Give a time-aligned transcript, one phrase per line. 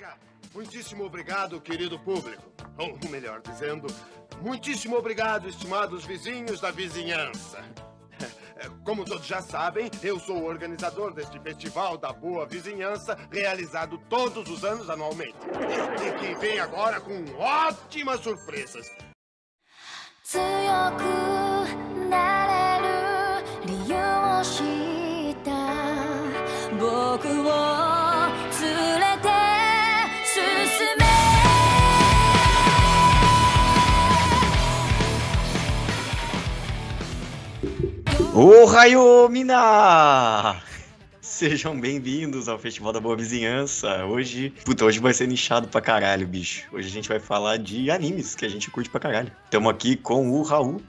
[0.00, 0.20] Obrigado.
[0.54, 2.42] Muitíssimo obrigado, querido público.
[2.78, 3.86] Ou melhor dizendo,
[4.40, 7.62] muitíssimo obrigado, estimados vizinhos da vizinhança.
[8.84, 14.48] Como todos já sabem, eu sou o organizador deste Festival da Boa Vizinhança, realizado todos
[14.48, 15.36] os anos anualmente.
[16.02, 18.90] E que vem agora com ótimas surpresas.
[20.26, 20.42] 強
[20.96, 21.02] く
[22.10, 24.79] なれる理由を知
[38.33, 40.61] Ô Raio Mina!
[41.21, 44.05] Sejam bem-vindos ao Festival da Boa Vizinhança.
[44.05, 46.67] Hoje, puta, hoje vai ser nichado pra caralho, bicho.
[46.71, 49.31] Hoje a gente vai falar de animes que a gente curte pra caralho.
[49.49, 50.81] Tamo aqui com o Raul,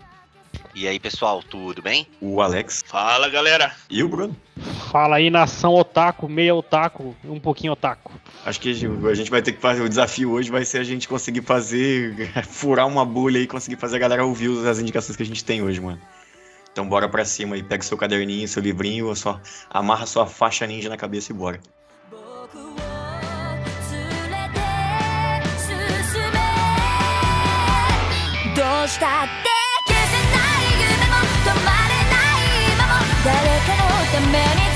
[0.75, 2.07] E aí, pessoal, tudo bem?
[2.21, 3.73] o Alex Fala, galera.
[3.91, 4.37] e o Bruno.
[4.91, 8.13] Fala aí, nação otaku, meia otaku, um pouquinho otaku.
[8.45, 9.83] Acho que a gente vai ter que fazer.
[9.83, 12.31] O desafio hoje vai ser a gente conseguir fazer.
[12.49, 15.63] furar uma bolha e conseguir fazer a galera ouvir as indicações que a gente tem
[15.63, 16.01] hoje, mano.
[16.73, 19.39] Então bora pra cima aí, pega seu caderninho, seu livrinho, só
[19.71, 21.61] amarra sua faixa ninja na cabeça e bora.
[33.25, 34.72] 僕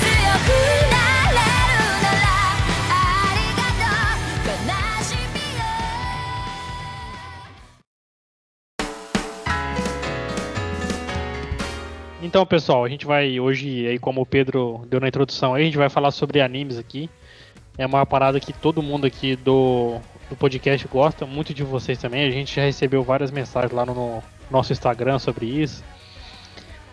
[12.27, 15.65] Então, pessoal, a gente vai hoje, aí como o Pedro deu na introdução, aí a
[15.65, 17.09] gente vai falar sobre animes aqui.
[17.79, 22.27] É uma parada que todo mundo aqui do, do podcast gosta, muito de vocês também.
[22.27, 25.85] A gente já recebeu várias mensagens lá no, no nosso Instagram sobre isso.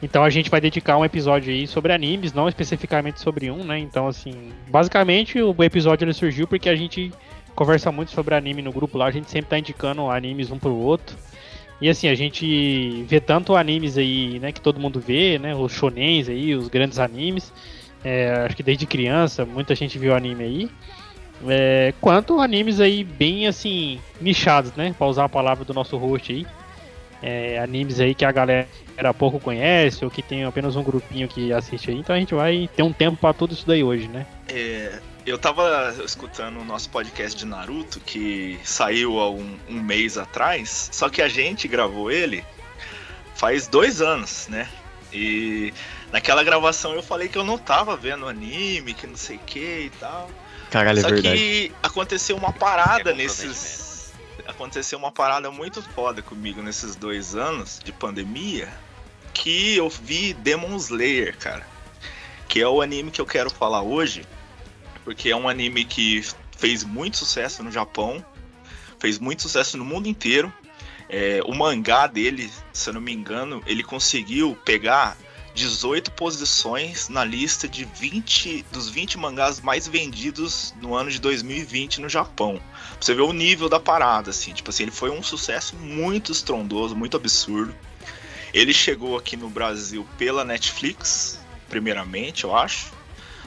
[0.04, 3.80] Então a gente vai dedicar um episódio aí sobre animes, não especificamente sobre um, né?
[3.80, 7.12] Então, assim, basicamente o episódio ele surgiu porque a gente
[7.56, 10.76] conversa muito sobre anime no grupo lá, a gente sempre tá indicando animes um pro
[10.76, 11.18] outro.
[11.84, 15.74] E assim, a gente vê tanto animes aí, né, que todo mundo vê, né, os
[15.74, 17.52] shonens aí, os grandes animes.
[18.02, 20.70] É, acho que desde criança muita gente viu anime aí.
[21.46, 26.32] É, quanto animes aí bem assim, nichados, né, pra usar a palavra do nosso host
[26.32, 26.48] aí.
[27.22, 28.66] É, animes aí que a galera
[29.18, 31.98] pouco conhece ou que tem apenas um grupinho que assiste aí.
[31.98, 34.26] Então a gente vai ter um tempo pra tudo isso daí hoje, né?
[34.48, 40.18] É, eu tava escutando o nosso podcast de Naruto, que saiu há um, um mês
[40.18, 42.44] atrás, só que a gente gravou ele
[43.36, 44.70] faz dois anos, né?
[45.12, 45.74] E
[46.12, 49.60] naquela gravação eu falei que eu não tava vendo anime, que não sei o que
[49.60, 50.30] e tal.
[50.72, 51.38] Caralho, é Só verdade.
[51.38, 54.12] que aconteceu uma parada É nesses.
[54.48, 58.68] Aconteceu uma parada muito foda comigo nesses dois anos de pandemia.
[59.34, 61.66] Que eu vi Demon Slayer, cara.
[62.48, 64.26] Que é o anime que eu quero falar hoje.
[65.04, 66.24] Porque é um anime que
[66.58, 68.24] fez muito sucesso no Japão.
[69.00, 70.52] Fez muito sucesso no mundo inteiro.
[71.10, 75.18] É, o mangá dele, se eu não me engano, ele conseguiu pegar
[75.54, 82.02] 18 posições na lista de 20 dos 20 mangás mais vendidos no ano de 2020
[82.02, 82.56] no Japão.
[82.56, 84.54] Pra você ver o nível da parada, assim.
[84.54, 87.76] Tipo assim, ele foi um sucesso muito estrondoso, muito absurdo.
[88.54, 91.40] Ele chegou aqui no Brasil pela Netflix,
[91.70, 92.92] primeiramente, eu acho.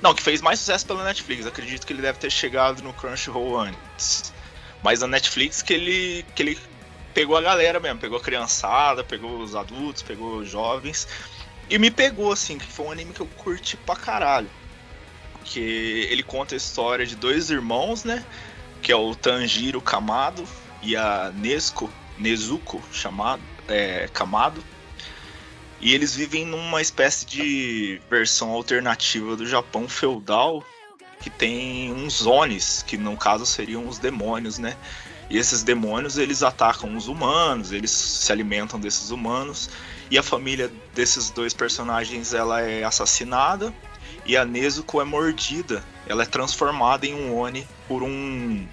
[0.02, 1.46] Não, que fez mais sucesso pela Netflix.
[1.46, 4.32] Acredito que ele deve ter chegado no Crunchyroll antes.
[4.82, 6.58] Mas a Netflix que ele, que ele
[7.14, 11.08] pegou a galera mesmo, pegou a criançada, pegou os adultos, pegou os jovens.
[11.68, 14.50] E me pegou, assim, que foi um anime que eu curti pra caralho.
[15.44, 18.24] Que ele conta a história de dois irmãos, né?
[18.82, 20.46] Que é o Tanjiro Kamado
[20.82, 24.62] e a Nesco, Nezuko chamado, é, Kamado.
[25.80, 30.64] E eles vivem numa espécie de versão alternativa do Japão feudal,
[31.20, 34.76] que tem uns Onis, que no caso seriam os demônios, né?
[35.28, 39.68] E esses demônios, eles atacam os humanos, eles se alimentam desses humanos.
[40.10, 43.74] E a família desses dois personagens, ela é assassinada.
[44.24, 45.82] E a Nezuko é mordida.
[46.06, 48.66] Ela é transformada em um Oni por um...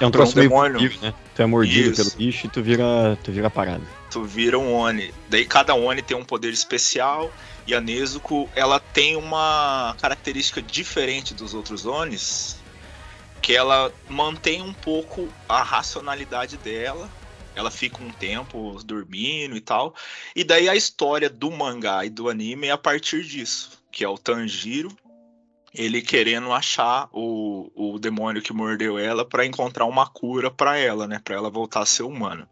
[0.00, 0.80] É um por um troço meio demônio.
[0.80, 1.14] vampiro, né?
[1.34, 2.02] Tu é mordido Isso.
[2.02, 3.86] pelo bicho e tu vira, tu vira parado.
[4.12, 5.12] Tu vira um Oni.
[5.30, 7.32] Daí cada Oni tem um poder especial.
[7.66, 12.60] E a Nezuko, ela tem uma característica diferente dos outros Onis.
[13.40, 17.08] Que ela mantém um pouco a racionalidade dela.
[17.56, 19.94] Ela fica um tempo dormindo e tal.
[20.36, 23.82] E daí a história do mangá e do anime é a partir disso.
[23.90, 24.94] Que é o Tanjiro.
[25.74, 31.08] Ele querendo achar o, o demônio que mordeu ela pra encontrar uma cura pra ela,
[31.08, 31.18] né?
[31.24, 32.46] Pra ela voltar a ser humana.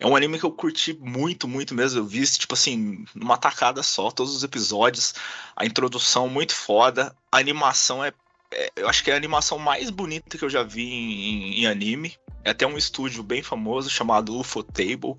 [0.00, 2.00] É um anime que eu curti muito, muito mesmo.
[2.00, 5.14] Eu vi, tipo assim, numa tacada só, todos os episódios.
[5.54, 7.14] A introdução muito foda.
[7.30, 8.12] A animação é
[8.52, 11.66] é- eu acho que é a animação mais bonita que eu já vi em, em
[11.66, 12.16] anime.
[12.44, 15.14] É até um estúdio bem famoso chamado UFO Table.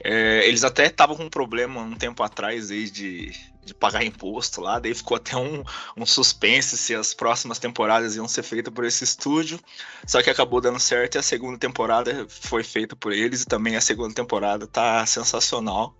[0.00, 3.32] É, eles até estavam com um problema um tempo atrás aí de,
[3.64, 5.64] de pagar imposto lá, daí ficou até um,
[5.96, 9.58] um suspense se as próximas temporadas iam ser feitas por esse estúdio.
[10.06, 13.76] Só que acabou dando certo e a segunda temporada foi feita por eles e também
[13.76, 15.96] a segunda temporada tá sensacional.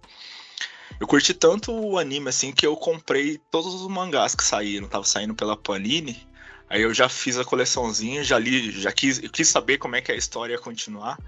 [1.00, 5.04] Eu curti tanto o anime assim que eu comprei todos os mangás que saíram, tava
[5.04, 6.26] saindo pela Panini.
[6.68, 10.12] Aí eu já fiz a coleçãozinha, já li, já quis, quis saber como é que
[10.12, 11.18] a história ia continuar.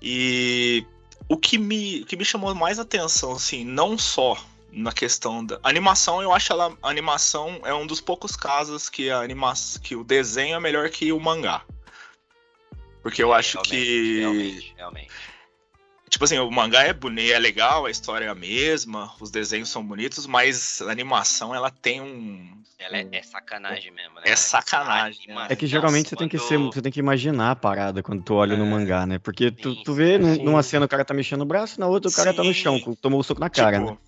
[0.00, 0.84] E
[1.28, 4.36] o que me, o que me chamou mais atenção, assim, não só
[4.76, 9.10] na questão da animação, eu acho ela a animação é um dos poucos casos que
[9.10, 11.62] a animação, que o desenho é melhor que o mangá.
[13.02, 15.12] Porque eu acho Realmente, que Realmente, realmente.
[16.10, 19.70] Tipo assim, o mangá é bonito, é legal, a história é a mesma, os desenhos
[19.70, 22.62] são bonitos, mas a animação ela tem um.
[22.78, 24.22] Ela é, é sacanagem mesmo, né?
[24.26, 27.52] É sacanagem, A animação, É que geralmente você tem que ser, você tem que imaginar
[27.52, 28.70] a parada quando tu olha no É.
[28.70, 29.18] mangá, né?
[29.18, 30.44] Porque tu, Sim, tu vê sim.
[30.44, 32.60] numa cena o cara tá mexendo o braço, na outra o cara tá no Sim.
[32.60, 33.98] chão, tomou o soco na cara, né?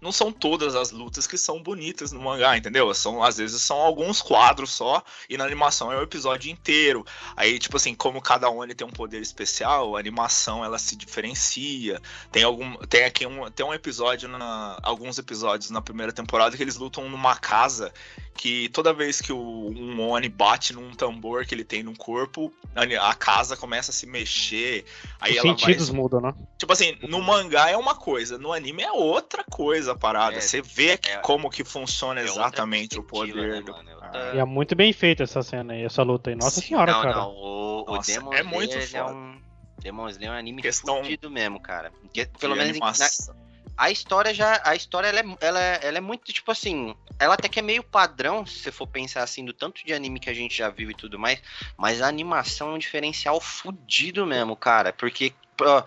[0.00, 2.92] Não são todas as lutas que são bonitas no mangá, entendeu?
[2.94, 7.04] São, às vezes são alguns quadros só, e na animação é o episódio inteiro.
[7.36, 12.00] Aí, tipo assim, como cada Oni tem um poder especial, a animação ela se diferencia.
[12.32, 12.76] Tem algum.
[12.86, 17.08] Tem aqui um, tem um episódio, na, alguns episódios na primeira temporada que eles lutam
[17.08, 17.92] numa casa
[18.40, 22.50] que toda vez que o, um Oni bate num tambor que ele tem no corpo,
[22.74, 24.86] a, casa começa a se mexer.
[25.20, 26.34] Aí Os ela vai sentidos mudam, né?
[26.56, 30.36] Tipo assim, no mangá é uma coisa, no anime é outra coisa a parada.
[30.38, 33.72] É, Você vê que- é- como que funciona É exatamente o poder né, do.
[33.72, 33.90] mano?
[33.90, 36.36] É Ah, E é muito bem feita essa cena aí, essa luta aí.
[36.36, 37.14] Nossa Sim, senhora, não, cara.
[37.20, 39.14] não, o, o Nossa, Demon é muito Slayer é foda.
[39.16, 39.42] um.
[39.80, 41.92] Demon Slayer é um anime Questão fudido mesmo, cara.
[42.00, 43.34] Porque, pelo menos em- na-
[43.76, 44.60] a história já.
[44.64, 46.94] A história ela é, ela, é, ela é muito, tipo assim.
[47.18, 50.18] Ela até que é meio padrão, se você for pensar assim, do tanto de anime
[50.20, 51.40] que a gente já viu e tudo mais.
[51.76, 54.92] Mas a animação é um diferencial fudido mesmo, cara.
[54.92, 55.32] Porque.
[55.62, 55.82] ó,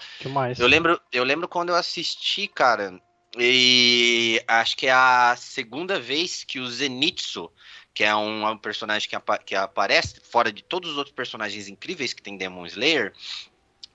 [0.58, 3.00] eu lembro, eu lembro quando eu assisti, cara,
[3.38, 7.52] e acho que é a segunda vez que o Zenitsu,
[7.94, 11.68] que é um, um personagem que, apa- que aparece fora de todos os outros personagens
[11.68, 13.14] incríveis que tem Demon Slayer.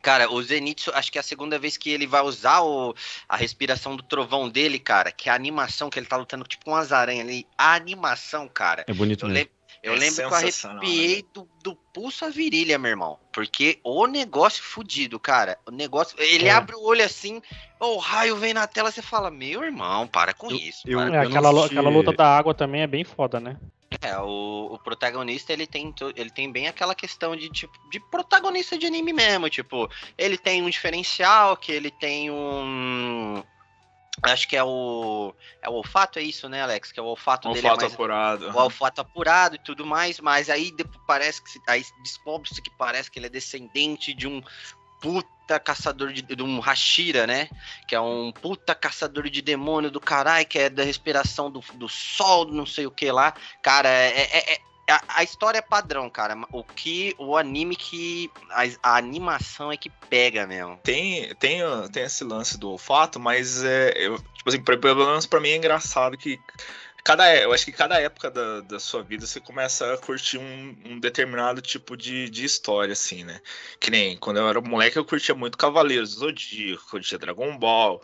[0.01, 2.95] Cara, o Zenitsu, acho que é a segunda vez que ele vai usar o,
[3.29, 6.65] a respiração do trovão dele, cara, que é a animação que ele tá lutando tipo
[6.65, 7.47] com umas aranhas ali.
[7.57, 8.85] A animação, cara.
[8.87, 9.51] É bonito Eu, lem-
[9.83, 13.19] eu É lembro que eu arrepiei do, do pulso à virilha, meu irmão.
[13.33, 15.59] Porque o negócio fudido, cara.
[15.67, 16.21] O negócio.
[16.21, 16.51] Ele É.
[16.51, 17.41] abre o olho assim,
[17.81, 20.83] o raio vem na tela, você fala, meu irmão, para com Eu- isso.
[20.87, 23.57] eu- para." É, aquela, assisti- aquela luta da água também é bem foda, né?
[24.03, 28.77] É, o, o protagonista, ele tem, ele tem bem aquela questão de, tipo, de protagonista
[28.77, 33.43] de anime mesmo, tipo, ele tem um diferencial, que ele tem um...
[34.23, 35.35] Acho que é o...
[35.63, 36.93] É o olfato, é isso, né, Alex?
[36.93, 37.95] Que é o olfato, dele é Olfato mais...
[37.95, 38.51] apurado.
[38.51, 40.75] o olfato apurado e tudo mais, mas aí
[41.07, 44.43] parece que aí descobre-se que parece que ele é descendente de um
[45.01, 47.49] puta caçador de, de um Hashira, né?
[47.87, 51.89] Que é um puta caçador de demônio do caralho, que é da respiração do, do
[51.89, 53.33] sol, não sei o que lá.
[53.63, 56.37] Cara, é, é- é- a, história é padrão, cara.
[56.51, 60.79] O que o anime que a, a animação é que pega mesmo.
[60.83, 61.61] Tem, tem,
[61.93, 63.93] tem esse lance do olfato, mas é.
[63.97, 66.41] Eu, tipo assim, pelo menos pra mim é engraçado que.
[67.09, 70.37] Cada, é- eu acho que cada época da, da sua vida você começa a curtir
[70.37, 73.41] um, um determinado tipo de, de história, assim, né?
[73.81, 78.03] Que nem quando eu era moleque eu curtia muito Cavaleiros do Zodíaco, curtia Dragon Ball,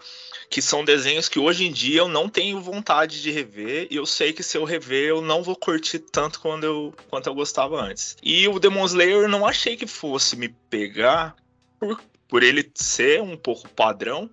[0.49, 4.07] que são desenhos que hoje em dia eu não tenho vontade de rever, e eu
[4.07, 7.79] sei que se eu rever eu não vou curtir tanto quando eu, quanto eu gostava
[7.79, 8.17] antes.
[8.23, 11.37] E o Demon Slayer eu não achei que fosse me pegar
[11.79, 14.31] por, por ele ser um pouco padrão,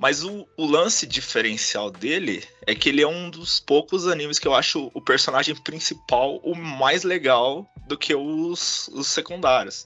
[0.00, 4.48] mas o, o lance diferencial dele é que ele é um dos poucos animes que
[4.48, 9.84] eu acho o personagem principal o mais legal do que os, os secundários.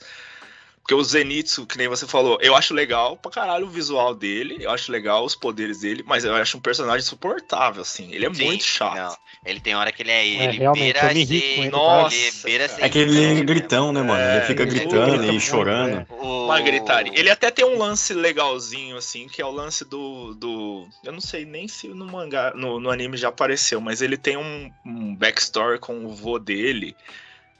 [0.84, 4.58] Porque o Zenitsu, que nem você falou, eu acho legal pra caralho o visual dele,
[4.60, 8.12] eu acho legal os poderes dele, mas eu acho um personagem insuportável, assim.
[8.12, 8.94] Ele é Sim, muito chato.
[8.94, 9.16] não.
[9.46, 10.26] Ele tem hora que ele é.
[10.26, 13.28] Ele realmente, beira eu me irrito ser- ele, Nossa, ele beira ser É ele é
[13.28, 13.44] mesmo.
[13.46, 14.20] gritão, né, mano?
[14.20, 15.96] É, ele fica ele gritando grita e chorando.
[15.96, 16.06] é.
[16.10, 17.18] O- Uma gritaria.
[17.18, 20.34] Ele até tem um lance legalzinho, assim, que é o lance do.
[20.34, 24.18] do eu não sei nem se no mangá, no, no anime já apareceu, mas ele
[24.18, 26.94] tem um, um backstory com o vô dele,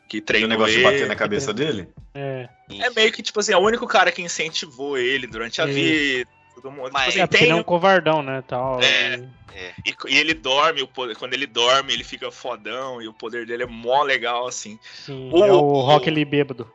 [0.09, 0.91] que Tem o treinou negócio de ele.
[0.93, 1.89] bater na cabeça dele?
[2.15, 2.49] É,
[2.81, 6.29] É meio que, tipo assim, é o único cara que incentivou ele durante a vida.
[6.55, 6.91] Todo mundo.
[6.93, 8.43] Mas- tipo é assim, porque tem, ele é um covardão, né?
[8.47, 9.17] Tal, É.
[9.85, 13.13] e- e, e ele dorme, o poder- quando ele dorme, ele fica fodão, e o
[13.13, 14.79] poder dele é mó legal, assim.
[15.05, 16.71] Sim, O- é o o- Rock Lee bêbado.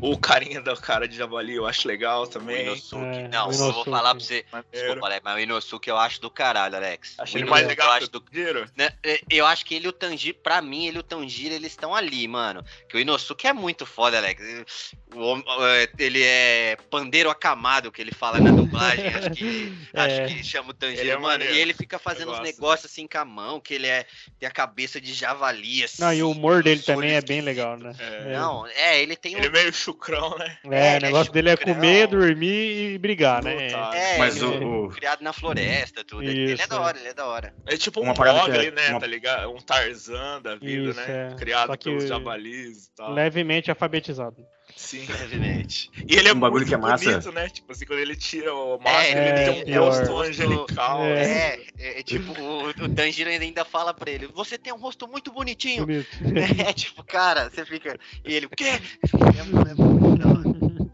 [0.00, 2.66] O carinha da cara de javali eu acho legal O também.
[2.66, 3.04] Inosuke.
[3.04, 3.90] É, não, o eu vou Inosuke.
[3.90, 4.44] falar pra você.
[4.52, 4.70] Maneiro.
[4.72, 7.14] Desculpa, Alex, mas o Inosuke eu acho do caralho, Alex.
[7.18, 9.64] Achei O ele mais Inosuke legal eu que acho o do né, é, Eu acho
[9.64, 12.64] que ele e o Tanjiro, pra mim, ele e o Tanjiro, eles estão ali, mano.
[12.88, 14.94] Que o Inosuke é muito foda, Alex.
[15.14, 19.06] O é, ele é pandeiro acamado, que ele fala na dublagem.
[19.08, 20.26] acho que, acho É.
[20.26, 21.44] que chama o Tanjiro, Ele é mano.
[21.44, 24.04] E ele fica fazendo uns negócios assim com a mão, que ele é,
[24.38, 26.02] tem a cabeça de javali, assim.
[26.02, 27.94] Não, e o humor dele também é bem legal, né?
[27.98, 28.32] É.
[28.34, 29.38] Não, é, ele tem um.
[29.38, 30.56] Ele é meio chucrão, né?
[30.70, 33.66] É, É, o negócio dele é comer, dormir e brigar, né?
[33.66, 33.94] Lutar.
[33.94, 36.22] É, Mas o, é o- criado na floresta, tudo.
[36.22, 36.78] Ele- ele é Isso, da é.
[36.78, 37.54] hora, ele é da hora.
[37.66, 38.90] É tipo um Mogli, é- né?
[38.90, 39.50] uma- Tá ligado?
[39.50, 41.30] Um Tarzan da vida, Isso, né?
[41.32, 41.36] é.
[41.36, 43.12] Criado Só que pelos javalis e tal.
[43.12, 44.36] Levemente alfabetizado.
[44.76, 45.06] Sim.
[45.22, 45.90] Evidente.
[46.08, 47.04] E ele é Um bagulho muito que é massa.
[47.04, 47.48] bonito, né?
[47.48, 49.84] Tipo assim, quando ele tira o máscara, É, ele tem um pior.
[49.88, 51.02] rosto angelical.
[51.04, 51.22] É.
[51.22, 51.62] assim.
[51.78, 55.32] É, é, tipo, o, o Tanjiro ainda fala pra ele: Você tem um rosto muito
[55.32, 55.86] bonitinho.
[55.86, 56.08] Bonito.
[56.68, 57.98] É tipo, cara, você fica.
[58.24, 58.64] E ele, o quê?
[58.64, 59.42] É, é
[59.74, 60.90] muito.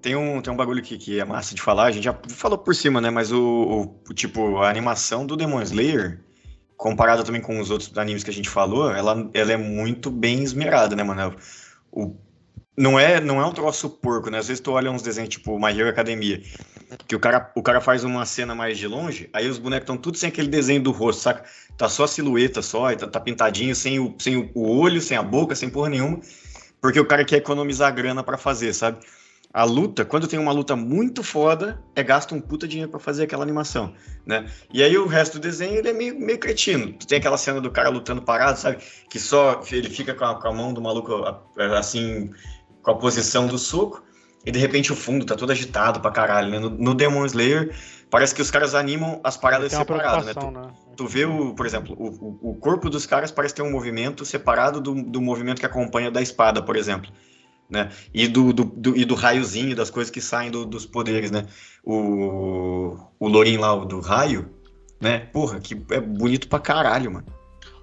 [0.00, 2.56] Tem um, tem um bagulho que, que é massa de falar, a gente já falou
[2.58, 3.10] por cima, né?
[3.10, 6.20] Mas o, o- o tipo, a animação do Demon Slayer,
[6.76, 10.44] comparada também com os outros animes que a gente falou, ela, ela é muito bem
[10.44, 11.34] esmerada, né, mano?
[11.90, 12.14] O,
[12.76, 14.38] não, é, não é um troço porco, né?
[14.38, 16.42] Às vezes tu olha uns desenhos tipo My Hero Academia,
[17.06, 19.96] que o cara, o cara faz uma cena mais de longe, aí os bonecos estão
[19.96, 21.44] tudo sem aquele desenho do rosto, saca?
[21.76, 25.22] Tá só a silhueta só, tá, tá pintadinho, sem o, sem o- olho, sem a
[25.22, 26.20] boca, sem porra nenhuma,
[26.80, 28.98] porque o cara quer economizar grana pra fazer, sabe?
[29.52, 33.24] A luta, quando tem uma luta muito foda, é gasta um puta dinheiro pra fazer
[33.24, 33.94] aquela animação,
[34.26, 34.50] né?
[34.70, 36.92] E aí o resto do desenho, ele é meio, meio cretino.
[36.92, 38.78] Tu tem aquela cena do cara lutando parado, sabe?
[39.08, 41.24] Que só ele fica com a, com a mão do maluco
[41.78, 42.30] assim,
[42.86, 44.00] com a posição do soco,
[44.44, 46.60] e de repente o fundo tá todo agitado pra caralho, né?
[46.60, 47.74] No, no Demon Slayer,
[48.08, 50.32] parece que os caras animam as paradas separadas, né?
[50.34, 50.94] Tu, né?
[50.96, 54.24] tu vê, o, por exemplo, o, o- o corpo dos caras parece ter um movimento
[54.24, 57.10] separado do, do movimento que acompanha da espada, por exemplo.
[57.68, 57.90] Né?
[58.14, 61.44] E, do, do, do- e do raiozinho, das coisas que saem do- dos poderes, né?
[61.84, 64.48] O, o Lorin lá, o do raio,
[65.00, 65.18] né?
[65.32, 67.26] Porra, que é bonito pra caralho, mano.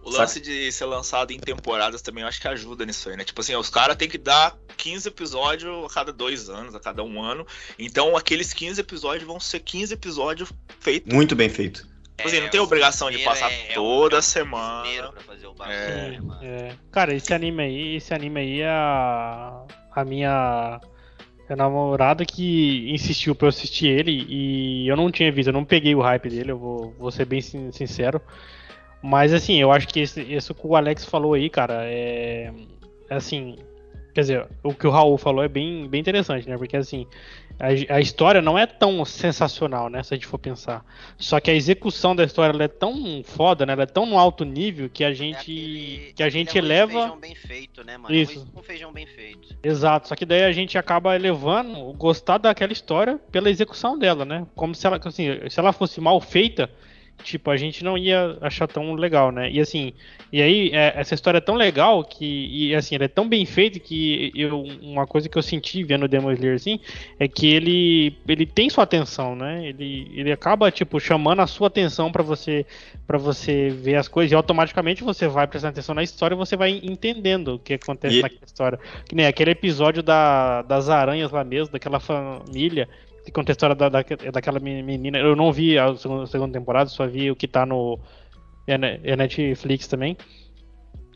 [0.04, 3.24] O lance de ser lançado em temporadas também eu acho que ajuda nisso aí, né?
[3.24, 7.04] Tipo assim, os caras têm que dar 15 episódios a cada dois anos, a cada
[7.04, 7.46] um ano.
[7.80, 11.14] Então aqueles 15 episódios vão ser 15 episódios feitos.
[11.14, 11.88] Muito bem feito.
[12.18, 15.12] Tipo assim, não É, tem o obrigação de passar é- é toda é um semana.
[15.12, 16.10] Pra fazer o bagulho, É.
[16.12, 16.44] né, mano?
[16.44, 16.76] É.
[16.92, 19.64] Cara, esse anime aí, esse anime aí é a,
[19.96, 20.80] a minha
[21.50, 25.64] a namorada que insistiu pra eu assistir ele e eu não tinha visto, eu não
[25.66, 28.20] peguei o hype dele, eu vou, vou ser bem sin- sincero.
[29.04, 32.52] Mas assim, eu acho que esse, isso que o Alex falou aí, cara, é
[33.10, 33.58] é assim,
[34.14, 36.58] quer dizer, o que o Raul falou é bem, bem interessante, né?
[36.58, 37.06] Porque assim,
[37.60, 40.02] a, a história não é tão sensacional, né?
[40.02, 40.84] Se a gente for pensar.
[41.18, 43.74] Só que a execução da história ela é tão foda, né?
[43.74, 46.92] Ela é tão no alto nível que a É gente aquele- que a gente eleva
[46.94, 48.16] feijão bem feito, né, mano?
[48.16, 48.40] Isso.
[48.40, 49.56] Arroz com feijão bem feito.
[49.62, 54.24] Exato, só que daí a gente acaba elevando o gostar daquela história pela execução dela,
[54.26, 54.48] né?
[54.56, 56.70] Como se ela, assim, se ela fosse mal feita,
[57.24, 59.50] tipo, a gente não ia achar tão legal, né?
[59.52, 59.94] E assim,
[60.32, 63.46] e aí é, essa história é tão legal que, e assim, ela é tão bem
[63.46, 66.80] feita que eu, uma coisa que eu senti vendo o Demon Slayer, assim,
[67.20, 69.68] é que ele, ele tem sua atenção, né?
[69.68, 72.66] Ele, ele acaba, tipo, chamando a sua atenção pra você
[73.06, 76.56] para você ver as coisas e automaticamente você vai prestando atenção na história e você
[76.56, 78.80] vai entendendo o que acontece E- naquela história.
[79.08, 82.88] Que nem aquele episódio da, das aranhas lá mesmo, daquela família,
[83.24, 85.18] que conta a história da, da, daquela menina.
[85.18, 88.00] Eu não vi a segunda, segunda temporada, só vi o que tá no.
[88.68, 90.18] É, ne- Netflix também.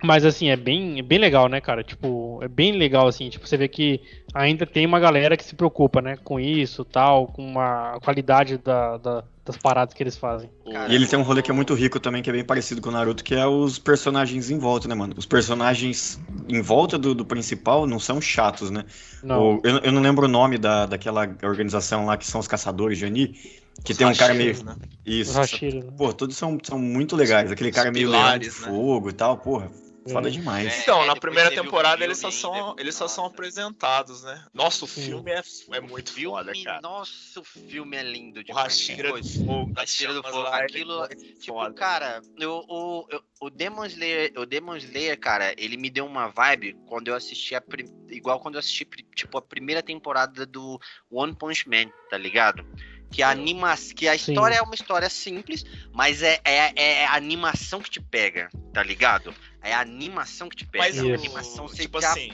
[0.03, 1.83] Mas assim, é bem, é bem legal, né, cara?
[1.83, 3.99] Tipo, é bem legal, assim, tipo, você vê que
[4.33, 8.97] ainda tem uma galera que se preocupa, né, com isso tal, com a qualidade da,
[8.97, 10.49] da- das paradas que eles fazem.
[10.71, 12.81] Cara, E ele tem um rolê que é muito rico também, que é bem parecido
[12.81, 15.13] com o Naruto, que é os personagens em volta, né, mano?
[15.17, 18.85] Os personagens em volta do, do principal não são chatos, né?
[19.23, 19.57] Não.
[19.57, 22.97] O- eu, eu não lembro o nome da, daquela organização lá que são os caçadores
[22.97, 23.35] de Ani,
[23.83, 24.63] que tem um cara meio.
[24.63, 24.75] Né?
[25.05, 25.31] Isso.
[25.31, 25.91] Os Hashira, né?
[25.97, 27.51] Pô, todos são, são muito legais.
[27.51, 28.67] Aquele Os cara meio leão de pilares, né?
[28.67, 29.71] fogo e tal, porra.
[30.11, 30.31] Foda É.
[30.31, 30.67] demais.
[30.67, 34.45] É, Então, na primeira o temporada eles só são, ainda, eles só são apresentados, né?
[34.53, 35.01] Nossa, o Sim.
[35.05, 35.41] filme é,
[35.73, 36.81] é muito Filme, foda, cara.
[36.81, 38.63] nossa, o filme é lindo O demais.
[38.67, 41.73] Rashira do Fogo, Rashira do Fogo, aquilo, é Tipo, foda.
[41.73, 46.27] cara, eu- o, o, o Demon Slayer, o Demon Slayer, cara, ele me deu uma
[46.27, 47.63] vibe quando eu assisti a
[48.09, 48.85] igual quando eu assisti
[49.15, 50.79] tipo a primeira temporada do
[51.11, 52.65] One Punch Man, tá ligado?
[53.09, 54.33] Que a anima, que a Sim.
[54.33, 58.83] história é uma história simples, mas é, é, é a animação que te pega, tá
[58.83, 59.33] ligado?
[59.67, 60.85] É a animação que te pega.
[60.85, 61.13] Mas a Isso.
[61.13, 62.31] animação você tipo assim,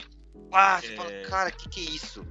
[0.52, 2.24] ah, você é- fala, cara, que que é isso?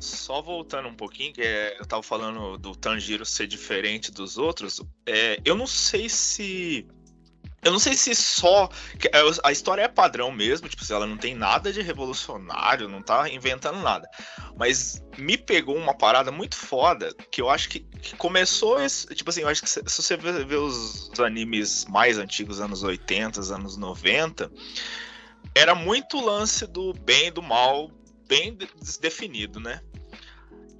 [0.00, 4.80] Só voltando um pouquinho, que é, eu tava falando do Tanjiro ser diferente dos outros,
[5.06, 6.84] é, eu não sei se
[7.62, 8.70] Eu não sei se só.
[9.12, 13.28] é, A história é padrão mesmo, tipo, ela não tem nada de revolucionário, não tá
[13.28, 14.08] inventando nada.
[14.56, 19.06] Mas me pegou uma parada muito foda que eu acho que, que começou esse.
[19.14, 23.40] Tipo assim, eu acho que se, se você ver, os, animes mais antigos, anos 80,
[23.54, 24.50] anos 90,
[25.54, 27.90] era muito lance do bem e do mal
[28.26, 28.68] bem de-
[29.00, 29.82] definido, né?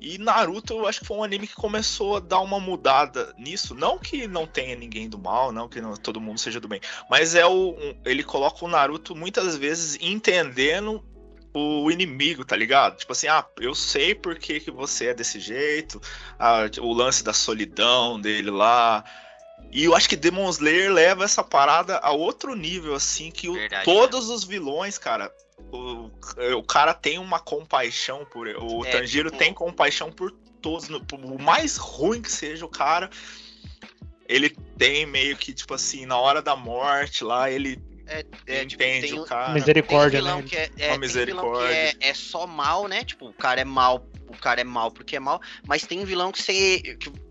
[0.01, 3.75] E Naruto, eu acho que foi um anime que começou a dar uma mudada nisso.
[3.75, 6.81] Não que não tenha ninguém do mal, não que não, todo mundo seja do bem.
[7.11, 7.71] Mas é o.
[7.73, 11.05] um- ele coloca o Naruto muitas vezes entendendo
[11.53, 12.97] o inimigo, tá ligado?
[12.97, 16.01] Tipo assim, ah, eu sei por que, que você é desse jeito.
[16.39, 19.05] ah, o lance da solidão dele lá.
[19.73, 23.55] E eu acho que Demon Slayer leva essa parada a outro nível, assim, que o-
[23.55, 25.33] Verdade, todos os vilões, cara.
[25.73, 26.11] O,
[26.57, 31.05] o cara tem uma compaixão por o É, Tanjiro tipo- tem compaixão por todos, no-
[31.05, 33.09] por o mais ruim que seja o cara,
[34.29, 38.83] ele tem meio que tipo assim, na hora da morte lá, ele É, é, tipo,
[38.83, 39.53] entende tem o um- cara.
[39.53, 40.49] Misericórdia, tem vilão né?
[40.49, 41.75] que é, é, vilão que misericórdia.
[41.75, 43.05] é, é só mal, né?
[43.05, 46.33] Tipo, o cara é mal, o cara é mal porque é mal, mas tem vilão
[46.33, 47.30] que você que é,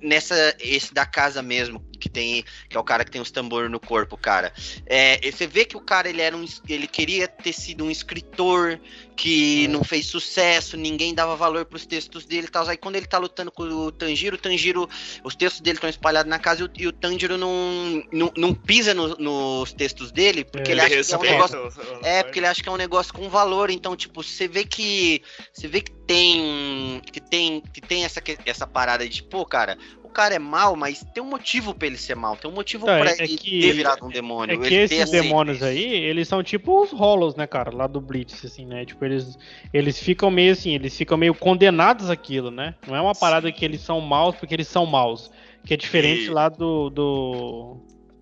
[0.00, 3.70] nessa esse da casa mesmo, que tem que é o cara que tem os tambores
[3.70, 4.52] no corpo, cara.
[4.86, 8.80] É, você vê que o cara ele era um ele queria ter sido um escritor
[9.16, 12.66] que não fez sucesso, ninguém dava valor pros textos dele tal.
[12.68, 14.88] Aí quando ele tá lutando com o Tanjiro, o Tanjiro,
[15.22, 18.54] os textos dele estão espalhados na casa e o, e o Tanjiro não, não, não
[18.54, 20.72] pisa no- nos textos dele, porque É.
[20.72, 21.70] ele acha que é um negócio
[22.02, 25.22] é, porque ele acha que é um negócio com valor, então, tipo, você vê que.
[25.52, 27.02] Você vê que tem.
[27.12, 31.04] Que tem, que tem essa, essa parada de, pô, cara, o cara é mal, mas
[31.14, 33.60] tem um motivo pra ele ser mal, tem um motivo Tá, pra é ele que-
[33.60, 34.62] ter virado um demônio.
[34.62, 37.74] É que esses demônios aí, eles são tipo os Hollows, né, cara?
[37.74, 38.84] Lá do Blitz, assim, né?
[38.84, 39.38] Tipo, eles,
[39.72, 42.74] eles ficam meio assim, eles ficam meio condenados àquilo, né?
[42.86, 45.30] Não é uma parada que eles são maus porque eles são maus.
[45.64, 46.90] Que é diferente E- lá do.
[46.90, 47.76] do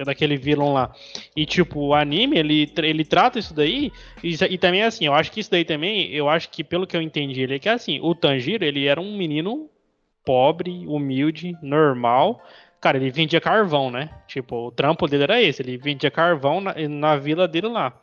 [0.05, 0.93] daquele vilão lá.
[1.37, 3.91] E tipo, o anime, ele, ele trata isso daí.
[4.23, 6.97] E, e também assim, eu acho que isso daí também, eu acho que pelo que
[6.97, 9.69] eu entendi, ele é que assim, o Tanjiro, ele era um menino
[10.29, 12.45] pobre, humilde, normal.
[12.83, 14.11] Cara, ele vendia carvão, né?
[14.27, 17.99] Tipo, o trampo dele era esse, ele vendia carvão na, na vila dele lá.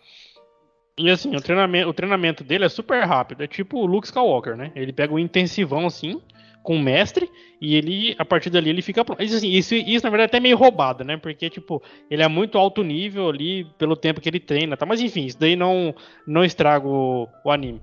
[0.98, 4.55] E assim, o treinamento, o treinamento dele é super rápido, é tipo o Luke Skywalker,
[4.55, 4.72] né?
[4.75, 6.20] Ele pega um intensivão assim,
[6.64, 7.29] com o mestre,
[7.61, 9.22] e ele, a partir dali, ele fica pronto.
[9.22, 11.18] Isso, assim, isso, isso, na verdade, é até meio roubado, né?
[11.18, 14.83] Porque, tipo, ele é muito alto nível ali pelo tempo que ele treina, tá?
[14.83, 15.94] Mas enfim, isso daí não,
[16.25, 17.79] não estraga o, o anime.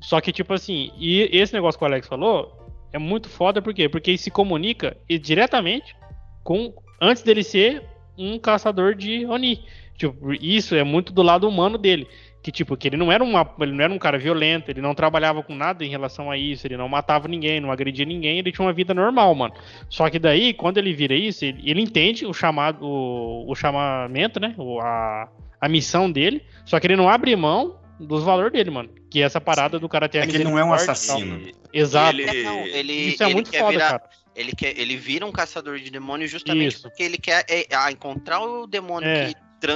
[0.00, 3.74] Só que, tipo assim, e esse negócio que o Alex falou é muito foda, por
[3.74, 3.88] quê?
[3.88, 5.94] Porque ele se comunica diretamente
[6.42, 6.72] com.
[7.00, 7.82] Antes dele ser
[8.16, 9.62] um caçador de Oni.
[9.96, 12.06] Tipo, isso é muito do lado humano dele.
[12.42, 14.94] Que, tipo, que ele não era uma, ele não era um cara violento, ele não
[14.94, 18.52] trabalhava com nada em relação a isso, ele não matava ninguém, não agredia ninguém, ele
[18.52, 19.52] tinha uma vida normal, mano.
[19.90, 24.38] Só que daí, quando ele vira isso, ele, ele entende o chamado, o, o chamamento,
[24.38, 24.54] né?
[24.56, 25.28] O, a,
[25.60, 28.88] a missão dele, só que ele não abre mão dos valores dele, mano.
[29.10, 30.74] Que é essa parada do cara ter É que ele não é um e tal.
[30.74, 31.50] assassino.
[31.72, 32.18] Exato.
[32.18, 34.10] Ele- É, não, ele, Isso é ele muito quer foda, virar, cara.
[34.34, 36.82] Ele, quer, ele vira um caçador de demônios justamente Isso.
[36.82, 39.28] porque ele quer é, ah, encontrar o demônio É.
[39.28, 39.34] que,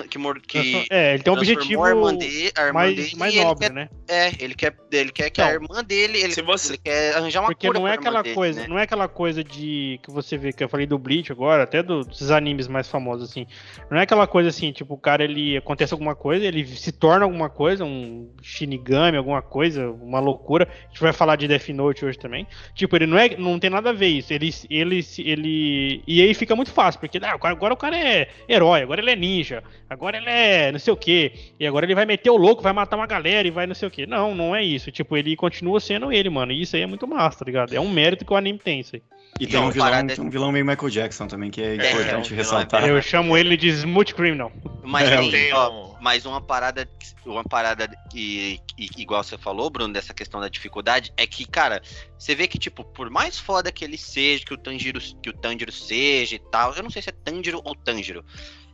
[0.09, 3.17] que, mor- que É, ele tem um objetivo a irmã dele, a irmã mais, dele
[3.17, 3.89] mais nobre, quer, né?
[4.09, 7.15] é, ele quer, ele quer que a Então, irmã dele, ele, se você- ele quer
[7.15, 8.67] arranjar uma Porque cura não é aquela dele, coisa, né?
[8.69, 11.83] não é aquela coisa de que você vê que eu falei do Bleach agora, até
[11.83, 13.47] do- dos animes mais famosos assim.
[13.91, 17.25] Não é aquela coisa assim, tipo, o cara ele acontece alguma coisa, ele se torna
[17.25, 20.69] alguma coisa, um Shinigami, alguma coisa, uma loucura.
[20.71, 22.47] A gente vai falar de Death Note hoje também.
[22.75, 24.33] Tipo, ele não é, não tem nada a ver isso.
[24.33, 28.83] Ele ele ele e aí fica muito fácil, porque ah, agora o cara é herói,
[28.83, 32.07] agora ele é ninja, agora ele é não sei o quê, e agora ele vai
[32.07, 34.07] meter o louco, vai matar uma galera e vai não sei o quê.
[34.07, 34.91] Não, não é isso.
[34.91, 36.53] Tipo, ele continua sendo ele, mano.
[36.53, 37.75] E isso aí é muito massa, tá ligado?
[37.75, 39.03] É um mérito que o anime tem, isso aí.
[39.39, 41.75] E tem um vilão, parada- tem um vilão meio Michael Jackson também, que é, É,
[41.77, 42.85] importante é um vilão, ressaltar.
[42.85, 44.53] é Eu chamo ele de Smooth Criminal.
[44.83, 46.87] Mas É, tem, ó, mas uma parada,
[47.25, 51.81] uma parada que, que- igual você falou, Bruno, dessa questão da dificuldade, é que, cara,
[52.19, 55.33] você vê que, tipo, por mais foda que ele seja, que o Tanjiro, que o
[55.33, 58.25] Tanjiro seja e tal, eu não sei se é Tanjiro ou Tanjiro.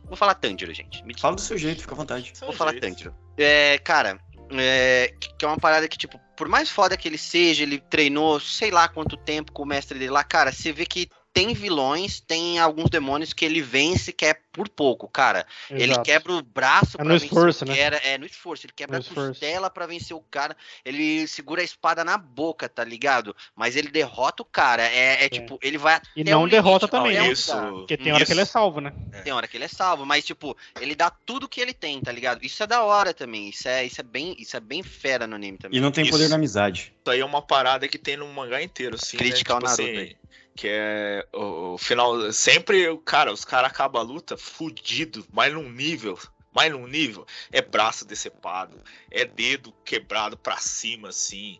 [0.07, 1.03] Vou falar Tanjiro, gente.
[1.05, 2.33] Me Fala do seu jeito, fica à vontade.
[2.41, 3.13] Vou falar Tanjiro.
[3.37, 4.19] É, cara,
[4.51, 7.79] é, que que é uma parada que, tipo, por mais foda que ele seja, ele
[7.79, 11.53] treinou sei lá quanto tempo com o mestre dele lá, cara, você vê que tem
[11.53, 15.45] vilões, tem alguns demônios que ele vence que é por pouco, cara.
[15.69, 16.01] Ele Exato.
[16.03, 17.75] quebra o braço É pra no vencer esforço, o né?
[17.77, 17.97] cara.
[17.97, 18.65] É no esforço.
[18.65, 19.29] Ele quebra No a esforço.
[19.29, 20.57] costela pra vencer o cara.
[20.83, 23.35] Ele segura a espada na boca, tá ligado?
[23.55, 24.81] Mas ele derrota o cara.
[24.83, 27.21] É, é tipo, ele vai E não derrota limite, também, né?
[27.21, 27.51] onde Isso.
[27.55, 28.51] Porque tem hora que ele é Isso.
[28.51, 28.93] salvo, né?
[29.23, 32.11] Tem hora que ele é salvo, mas tipo, ele dá tudo que ele tem, tá
[32.11, 32.43] ligado?
[32.43, 33.49] Isso é da hora também.
[33.49, 35.77] Isso é, isso é bem, isso é bem fera no anime também.
[35.77, 36.11] E não tem Isso.
[36.13, 36.93] poder na amizade.
[36.99, 39.17] Isso aí é uma parada que tem no mangá inteiro, assim.
[39.17, 39.67] Criticar né?
[39.67, 40.15] o Tipo Naruto assim,
[40.57, 42.33] Que é o, o final.
[42.33, 46.19] Sempre, cara, os caras acabam a luta fudido, mas num nível.
[46.53, 51.59] Mais num nível, é braço decepado, é dedo quebrado pra cima, assim.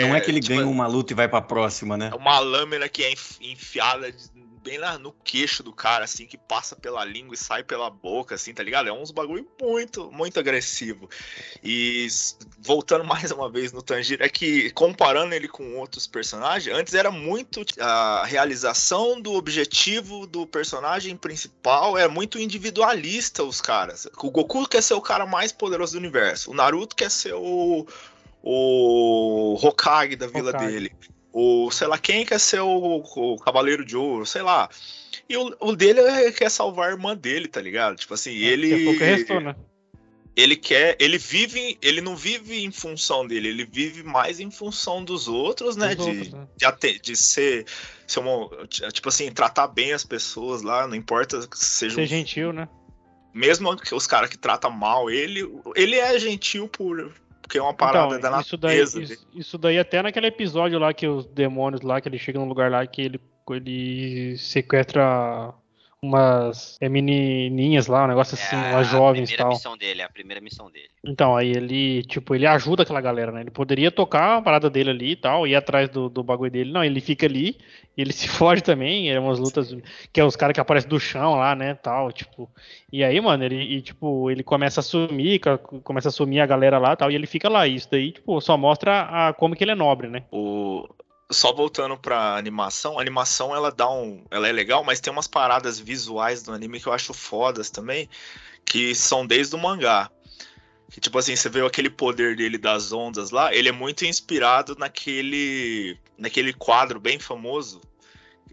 [0.00, 2.08] Não é que ele tipo, ganha uma luta e vai pra próxima, né?
[2.10, 4.10] é uma lâmina que é enf- enfiada
[4.68, 8.34] bem lá no queixo do cara, assim, que passa pela língua e sai pela boca,
[8.34, 8.88] assim, tá ligado?
[8.88, 11.08] É uns bagulho muito, muito agressivo.
[11.64, 12.06] E
[12.58, 17.10] voltando mais uma vez no Tanjiro, é que comparando ele com outros personagens, antes era
[17.10, 24.06] muito a realização do objetivo do personagem principal, é muito individualista os caras.
[24.18, 27.86] O Goku quer ser o cara mais poderoso do universo, o Naruto quer ser o
[28.42, 30.66] o Hokage da vila Hokage.
[30.66, 30.92] dele.
[31.32, 34.68] O, sei lá, quem quer ser o, o Cavaleiro de Ouro, sei lá.
[35.28, 37.96] E o, o dele é, quer salvar a irmã dele, tá ligado?
[37.96, 38.68] Tipo assim, que ele.
[38.96, 39.54] restou, né?
[40.34, 40.96] Ele quer.
[40.98, 41.78] Ele vive.
[41.82, 45.94] Ele não vive em função dele, ele vive mais em função dos outros, né?
[45.94, 46.48] Dos de, outros, né?
[46.56, 47.66] de, ate- de ser.
[48.06, 52.06] ser uma, tipo assim, tratar bem as pessoas lá, não importa que seja Ser um
[52.06, 52.68] gentil, né?
[53.34, 57.12] mesmo que os caras que tratam mal ele, ele é gentil por
[57.48, 59.02] porque é uma parada Então, da isso daí, natureza.
[59.02, 62.46] isso, isso daí até naquele episódio lá que os demônios lá, que ele chega num
[62.46, 65.54] lugar lá que ele, ele sequestra
[66.02, 69.52] umas é, menininhas lá, um negócio assim, é umas a jovens e primeira tal.
[69.52, 70.88] missão dele, é a primeira missão dele.
[71.04, 73.40] Então, aí ele, tipo, ele ajuda aquela galera, né?
[73.40, 76.72] Ele poderia tocar a parada dele ali e tal, ir atrás do, do bagulho dele.
[76.72, 77.56] Não, ele fica ali,
[77.96, 79.74] ele se foge também, é umas lutas
[80.12, 82.50] que é os caras que aparecem do chão lá, né, tal, tipo.
[82.92, 86.46] E aí, mano, ele, e, tipo, ele começa a sumir, co- começa a sumir a
[86.46, 87.66] galera lá, tal, e ele fica lá.
[87.66, 90.24] E Isso daí, tipo, só mostra a, como que ele é nobre, né?
[90.32, 90.86] O
[91.30, 95.26] só voltando pra animação, a animação ela dá um, ela é legal, mas tem umas
[95.26, 98.08] paradas visuais do anime que eu acho fodas também,
[98.64, 100.10] que são desde o mangá.
[100.90, 104.74] Que tipo assim, você vê aquele poder dele das ondas lá, ele é muito inspirado
[104.78, 107.80] naquele naquele quadro bem famoso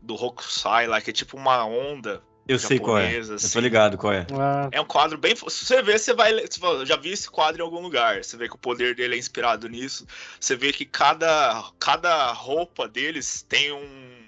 [0.01, 3.03] do Hokusai lá, que é tipo uma onda Eu sei qual é.
[3.05, 3.53] japonesa, Eu assim.
[3.53, 4.27] tô ligado qual é.
[4.33, 5.35] Ah, É um quadro bem.
[5.35, 6.31] Se você ver, você vai.
[6.33, 8.23] Eu já vi esse quadro em algum lugar.
[8.23, 10.05] Você vê que o poder dele é inspirado nisso.
[10.39, 14.27] Você vê que cada, cada roupa deles tem um,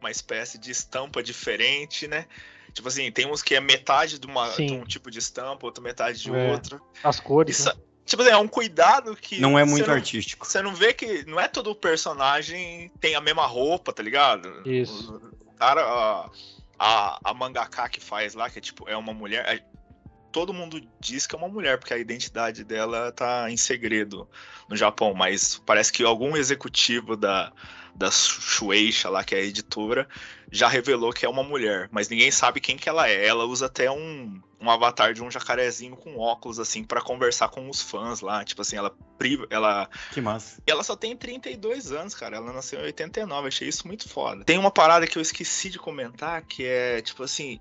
[0.00, 2.26] uma espécie de estampa diferente, né?
[2.72, 5.84] Tipo assim, tem uns que é metade de, uma, de um tipo de estampa, outra
[5.84, 6.50] metade de É.
[6.52, 6.80] outra.
[7.04, 7.74] as cores, Isso, né?
[8.06, 9.38] tipo assim, é um cuidado que.
[9.40, 10.46] Não é você muito não- artístico.
[10.46, 11.22] Você não vê que.
[11.26, 14.62] Não é todo personagem tem a mesma roupa, tá ligado?
[14.66, 15.20] Isso.
[15.46, 16.30] O cara, a,
[16.84, 19.46] a, a mangaka que faz lá, que é tipo, é uma mulher.
[19.46, 19.64] é-
[20.32, 24.28] todo mundo diz que é uma mulher, porque a identidade dela tá em segredo
[24.68, 27.52] no Japão, mas parece que algum executivo da,
[27.94, 30.08] da Shueisha lá, que é a editora,
[30.50, 33.26] já revelou que é uma mulher, mas ninguém sabe quem que ela é.
[33.26, 37.68] Ela usa até um, um avatar de um jacarezinho com óculos, assim, pra conversar com
[37.68, 38.44] os fãs lá.
[38.44, 40.60] Tipo assim, ela priva, ela Que massa.
[40.66, 42.36] e ela só tem 32 anos, cara.
[42.36, 43.48] Ela nasceu em 89.
[43.48, 44.44] Achei isso muito foda.
[44.44, 47.60] Tem uma parada que eu esqueci de comentar, que é, tipo assim,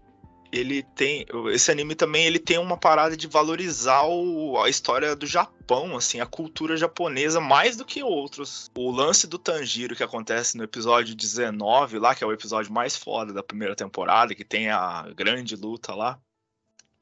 [0.51, 1.25] ele tem.
[1.51, 6.19] Esse anime também ele tem uma parada de valorizar o- a história do Japão, assim,
[6.19, 8.69] a cultura japonesa, mais do que outros.
[8.75, 12.95] O lance do Tanjiro que acontece no episódio 19, lá, que é o episódio mais
[12.97, 16.19] foda da primeira temporada, que tem a grande luta lá.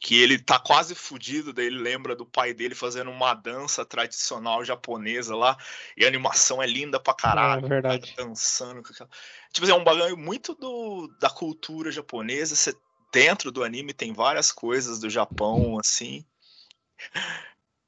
[0.01, 4.63] Que ele tá quase fudido, daí ele lembra do pai dele fazendo uma dança tradicional
[4.63, 5.57] japonesa lá,
[5.97, 7.65] e a animação é linda pra caralho.
[7.65, 8.13] É verdade.
[8.15, 9.09] Dançando com aquela.
[9.51, 12.55] Tipo assim, é um bagulho muito do, da cultura japonesa.
[12.55, 12.73] Você,
[13.11, 16.25] dentro do anime tem várias coisas do Japão, assim.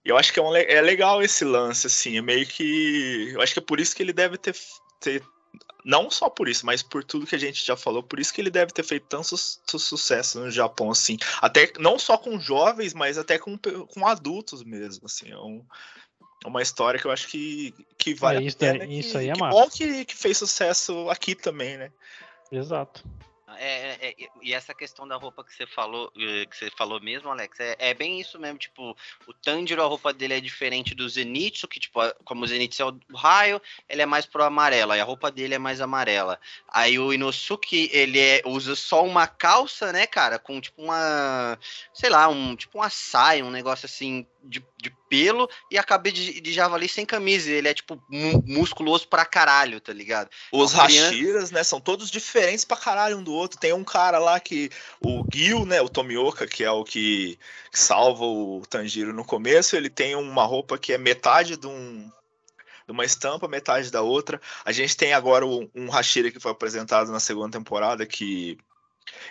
[0.04, 2.18] E eu acho que é, um é legal esse lance, assim.
[2.18, 3.32] É meio que.
[3.34, 4.56] Eu acho que é por isso que ele deve ter,
[5.00, 5.24] ter.
[5.84, 8.40] Não só por isso, mas por tudo que a gente já falou, por isso que
[8.40, 11.18] ele deve ter feito tanto su- sucesso no Japão, assim.
[11.42, 15.30] Até não só com jovens, mas até com, com adultos mesmo, assim.
[15.32, 15.66] É um-
[16.44, 18.84] é uma história que eu acho que, que vale É, a isso pena.
[18.84, 19.60] aí- isso que, aí é que massa.
[19.60, 21.92] bom que, que fez sucesso aqui também, né?
[22.52, 23.04] Exato.
[23.58, 27.00] É, é, é, e essa questão da roupa que você falou, eh, que você falou
[27.02, 28.58] mesmo, Alex, é, é bem isso mesmo.
[28.58, 28.96] Tipo,
[29.28, 32.86] o Tanjiro, a roupa dele é diferente do Zenitsu, que, tipo, como o Zenitsu é
[32.86, 36.40] o raio, ele é mais pro amarelo, aí a roupa dele é mais amarela.
[36.68, 41.58] Aí o Inosuke, ele é, usa só uma calça, né, cara, com tipo uma,
[41.94, 46.16] sei lá, um tipo uma saia, um negócio assim de, de pelo, e a cabeça
[46.16, 47.52] de, de javali sem camisa.
[47.52, 50.30] Ele é, tipo, mu- musculoso pra caralho, tá ligado?
[50.52, 53.60] Os Uma criança- Hashiras, né, são todos diferentes pra caralho um do outro.
[53.60, 54.70] Tem um cara lá que.
[55.04, 55.82] O Gil, né?
[55.82, 57.38] O Tomioka, que é o que,
[57.72, 62.10] que salva o Tanjiro no começo, ele tem uma roupa que é metade de um.
[62.88, 64.42] Uma estampa, metade da outra.
[64.66, 68.58] A gente tem agora um, um Hashira que foi apresentado na segunda temporada, que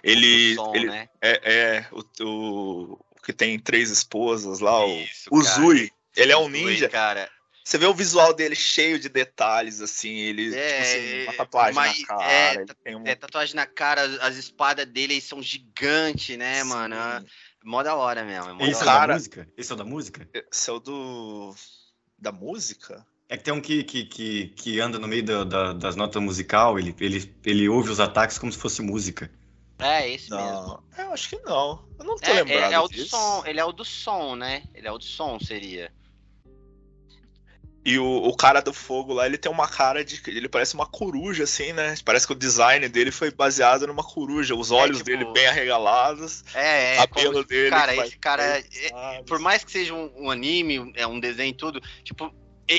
[0.02, 0.54] ele.
[0.54, 1.08] Som, ele né?
[1.20, 5.54] é, é o que tem três esposas lá, o, Isso, o cara.
[5.54, 5.90] Zui.
[6.16, 6.88] Ele é um Zui, ninja.
[6.88, 7.30] cara.
[7.62, 11.36] Você vê o visual dele cheio de detalhes, assim, ele, É, tipo assim, uma é,
[11.36, 13.06] tatuagem mas- na cara, é, tem um...
[13.06, 16.94] É, tatuagem na cara, as espadas dele são gigantes, né, mano?
[16.96, 17.22] É
[17.62, 18.60] Mó da hora mesmo.
[18.62, 19.48] É Esse da é cara- da música?
[19.56, 20.28] Esse é o da música?
[20.50, 21.54] Esse é o do...
[22.18, 23.06] da música?
[23.28, 26.20] É que tem um que, que, que, que anda no meio da- da- das notas
[26.20, 29.30] musical, ele, ele, ele ouve os ataques como se fosse música.
[29.80, 30.82] É, esse mesmo.
[30.96, 31.84] Não, eu acho que não.
[31.98, 33.08] Eu não tô É, lembrado é, é o do disso.
[33.10, 34.64] som, ele é o do som, né?
[34.74, 35.92] Ele é o do som, seria.
[37.82, 40.20] E o, o cara do fogo lá, ele tem uma cara de.
[40.26, 41.94] Ele parece uma coruja, assim, né?
[42.04, 44.54] Parece que o design dele foi baseado numa coruja.
[44.54, 46.44] Os olhos tipo- dele bem arregalados.
[46.54, 47.02] É, é.
[47.02, 47.70] o cabelo como- dele.
[47.70, 51.54] Cara, esse cara, é- por mais que seja um, um anime, é um desenho e
[51.54, 52.30] tudo, tipo,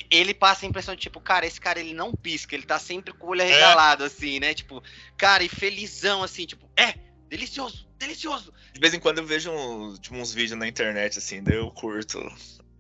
[0.10, 3.14] ele passa a impressão de, tipo, cara, esse cara ele não pisca, ele tá sempre
[3.14, 4.54] com o olho arregalado, assim, né?
[4.54, 4.82] Tipo,
[5.18, 6.94] cara, e felizão, assim, tipo, é,
[7.28, 8.54] delicioso, delicioso.
[8.74, 11.70] De vez em quando eu vejo um- tipo, uns vídeos na internet, assim, daí eu
[11.72, 12.20] curto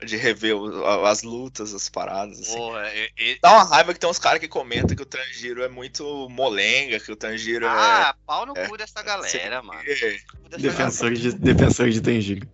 [0.03, 0.55] de rever
[1.07, 2.55] as lutas, as paradas, assim.
[2.55, 5.61] Porra, e- e- Dá uma raiva que tem uns caras que comentam que o Tanjiro
[5.61, 9.79] é muito molenga, que o Tanjiro ah, pau no é, cu dessa galera, mano.
[9.81, 10.17] é.
[10.41, 12.49] Cu dessa Defensor de, defensor de Tenjiro.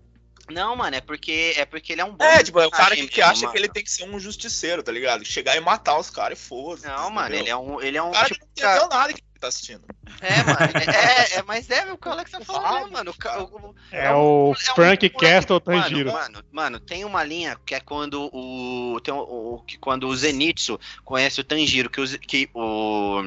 [0.50, 2.96] Não, mano, é porque é porque ele é um bom É, tipo, é o cara
[2.96, 3.74] que, que mesmo, acha que ele mano.
[3.74, 5.26] tem que ser um justiceiro, tá ligado?
[5.26, 6.88] Chegar e matar os caras e foda.
[6.88, 9.02] Não, mano, ele é um, ele é um O cara tipo, que não entendeu cara,
[9.02, 9.84] nada que ele tá assistindo.
[10.22, 10.60] é, mano,
[10.96, 14.06] é, é, mas é o que o Alex tá falando, né, mano, o, o- É,
[14.06, 16.12] É um- o é um Frank moleque- Castle Mano, Tanjiro.
[16.14, 19.00] Mano, mano, tem uma linha que é quando o.
[19.04, 23.22] Tem o, o- que quando o Zenitsu conhece o Tanjiro, que o, que o,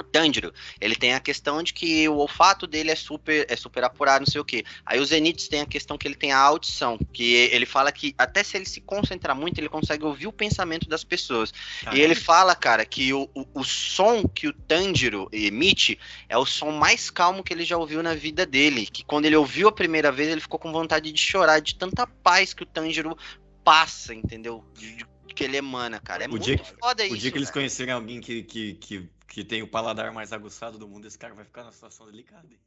[0.00, 3.84] o Tanjiro, ele tem a questão de que o olfato dele é super, é super
[3.84, 4.64] apurado, não sei o que.
[4.84, 8.14] Aí o Zenitsu tem a questão que ele tem a audição, que ele fala que
[8.18, 11.52] até se ele se concentrar muito, ele consegue ouvir o pensamento das pessoas.
[11.92, 16.44] E ele fala, cara, que o, o, o som que o Tanjiro emite é o
[16.46, 18.86] som mais calmo que ele já ouviu na vida dele.
[18.86, 22.06] Que quando ele ouviu a primeira vez, ele ficou com vontade de chorar, de tanta
[22.06, 23.16] paz que o Tanjiro
[23.64, 24.64] passa, entendeu?
[24.74, 26.24] De, que ele emana, cara.
[26.24, 27.18] É O muito dia- foda O isso.
[27.18, 27.60] dia que eles cara.
[27.60, 31.32] conhecerem alguém que, que, que, que tem o paladar mais aguçado do mundo, esse cara
[31.34, 32.48] vai ficar numa situação delicada.
[32.50, 32.58] hein?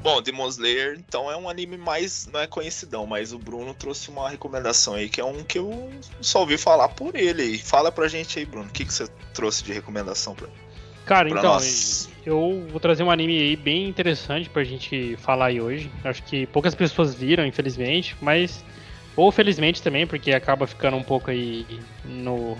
[0.00, 4.08] Bom, Demon Slayer, então é um anime mais, não é conhecidão, mas o Bruno trouxe
[4.08, 7.58] uma recomendação aí, que é um que eu só ouvi falar por ele aí.
[7.58, 10.48] Fala pra gente aí, Bruno, o que, que você trouxe de recomendação pra,
[11.04, 12.08] Cara, pra então, nós?
[12.24, 15.90] eu vou trazer um anime aí bem interessante pra gente falar aí hoje.
[16.04, 18.64] Acho que poucas pessoas viram, infelizmente, mas.
[19.16, 21.64] Ou felizmente também, porque acaba ficando um pouco aí
[22.04, 22.56] no.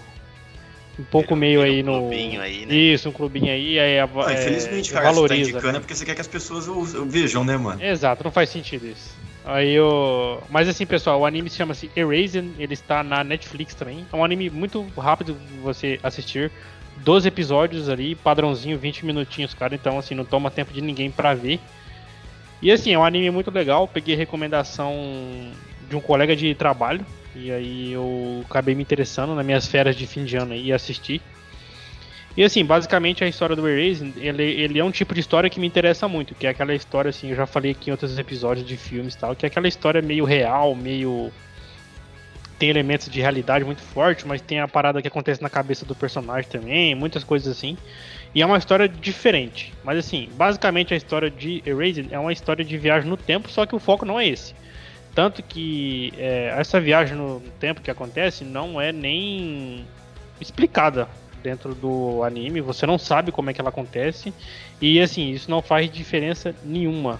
[0.98, 2.00] Um pouco Vira- meio vira aí um no.
[2.00, 2.74] clubinho aí, né?
[2.74, 5.50] Isso, um clubinho aí, aí a- Ah, é, infelizmente, cara, você tá valoriza.
[5.50, 5.76] indicando né?
[5.76, 6.66] é porque você quer que as pessoas
[7.06, 7.82] vejam, né, mano?
[7.84, 9.14] Exato, não faz sentido isso.
[9.44, 10.42] Aí eu.
[10.48, 14.06] Mas assim, pessoal, o anime se chama-se Erased, ele está na Netflix também.
[14.10, 16.50] É um anime muito rápido você assistir.
[16.96, 19.74] 12 episódios ali, padrãozinho, 20 minutinhos, cara.
[19.74, 21.60] Então, assim, não toma tempo de ninguém pra ver.
[22.62, 23.86] E assim, é um anime muito legal.
[23.86, 24.94] Peguei recomendação
[25.88, 27.04] de um colega de trabalho.
[27.34, 31.20] E aí eu acabei me interessando nas minhas férias de fim de ano e assisti.
[32.36, 35.58] E assim, basicamente a história do Erased, ele, ele é um tipo de história que
[35.58, 38.66] me interessa muito, que é aquela história assim, eu já falei aqui em outros episódios
[38.66, 41.32] de filmes e tal, que é aquela história meio real, meio
[42.58, 45.94] tem elementos de realidade muito forte, mas tem a parada que acontece na cabeça do
[45.94, 47.76] personagem também, muitas coisas assim.
[48.34, 49.72] E é uma história diferente.
[49.84, 53.66] Mas assim, basicamente a história de Erased é uma história de viagem no tempo, só
[53.66, 54.54] que o foco não é esse.
[55.16, 59.86] Tanto que é, essa viagem no tempo que acontece não é nem
[60.38, 61.08] explicada
[61.42, 64.30] dentro do anime, você não sabe como é que ela acontece.
[64.78, 67.18] E assim, isso não faz diferença nenhuma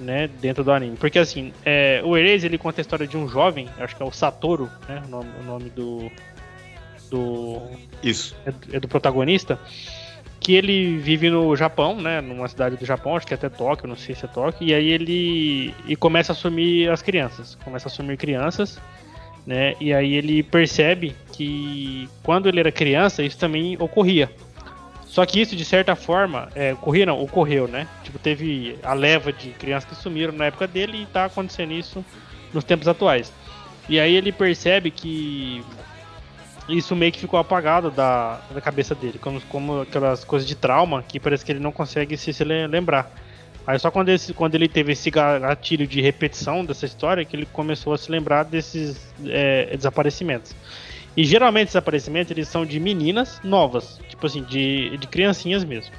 [0.00, 0.96] né, dentro do anime.
[0.96, 4.06] Porque assim, é, o Erase ele conta a história de um jovem, acho que é
[4.06, 6.10] o Satoru, né, o nome, o nome do,
[7.10, 7.60] do
[8.02, 8.34] Isso.
[8.46, 9.60] é é do protagonista,
[10.44, 13.88] que ele vive no Japão, né, numa cidade do Japão, acho que é até Tóquio,
[13.88, 17.88] não sei se é Tóquio, e aí ele e começa a assumir as crianças, começa
[17.88, 18.78] a assumir crianças,
[19.46, 24.30] né, e aí ele percebe que quando ele era criança isso também ocorria.
[25.06, 27.86] Só que isso, de certa forma, é, ocorria não, ocorreu, né?
[28.02, 32.04] Tipo, teve a leva de crianças que sumiram na época dele e tá acontecendo isso
[32.52, 33.32] nos tempos atuais.
[33.88, 35.62] E aí ele percebe que
[36.68, 41.02] isso meio que ficou apagado da, da cabeça dele, como, como aquelas coisas de trauma
[41.02, 43.10] que parece que ele não consegue se, se le- lembrar.
[43.66, 47.46] Aí só quando, esse, quando ele teve esse gatilho de repetição dessa história que ele
[47.46, 50.54] começou a se lembrar desses é, desaparecimentos.
[51.16, 55.94] E geralmente desaparecimentos eles são de meninas novas, tipo assim, de, de criancinhas mesmo.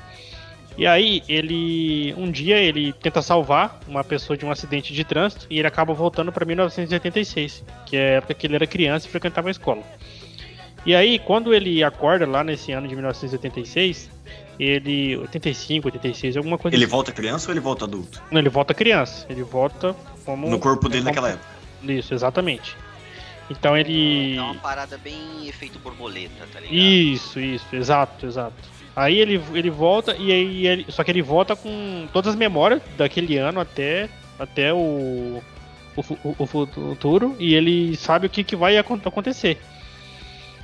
[0.78, 5.48] E aí ele um dia ele tenta salvar uma pessoa de um acidente de trânsito
[5.50, 9.10] e ele acaba voltando para 1986, que é a época que ele era criança e
[9.10, 9.84] frequentava a escola.
[10.86, 14.10] E aí, quando ele acorda lá nesse ano de 1986,
[14.60, 15.18] Ele.
[15.18, 16.92] 85, 86, alguma coisa Ele assim.
[16.92, 18.22] volta criança ou ele volta adulto?
[18.32, 19.26] Não, ele volta criança.
[19.30, 20.50] Ele volta como.
[20.50, 21.46] No corpo dele como- naquela época.
[21.84, 22.76] Isso, exatamente.
[23.50, 24.38] Então ele.
[24.38, 26.74] É uma parada bem efeito borboleta, tá ligado?
[26.76, 28.54] Isso, isso, exato, exato.
[28.96, 32.82] Aí ele, ele volta e aí ele, só que ele volta com todas as memórias
[32.98, 34.08] daquele ano até
[34.40, 35.44] até o
[35.98, 39.58] o, o, o futuro e ele sabe o que, que vai acon- acontecer.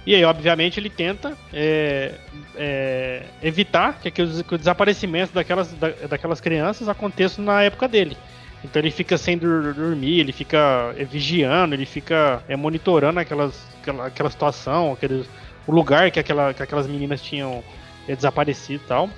[0.05, 2.13] E aí, obviamente, ele tenta é,
[2.55, 7.87] é, evitar que, que, os, que o desaparecimento daquelas, da- daquelas crianças aconteça na época
[7.87, 8.17] dele.
[8.63, 14.07] Então ele fica sem dormir, ele fica é, vigiando, ele fica é, monitorando aquelas, aquela,
[14.07, 15.27] aquela situação, aqueles,
[15.67, 17.63] o lugar que, aquela, que aquelas meninas tinham
[18.07, 19.09] é, desaparecido e tal.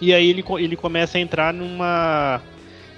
[0.00, 2.40] E aí ele, ele começa a entrar numa,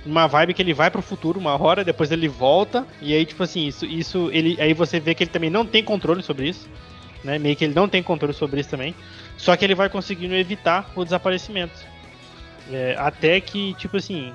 [0.07, 3.43] numa vibe que ele vai pro futuro uma hora, depois ele volta, e aí, tipo
[3.43, 6.69] assim, isso, isso ele, aí você vê que ele também não tem controle sobre isso.
[7.25, 7.39] Né?
[7.39, 8.95] Meio que ele não tem controle sobre isso também.
[9.37, 11.75] Só que ele vai conseguindo evitar o desaparecimento.
[12.71, 14.33] É, até que, tipo assim,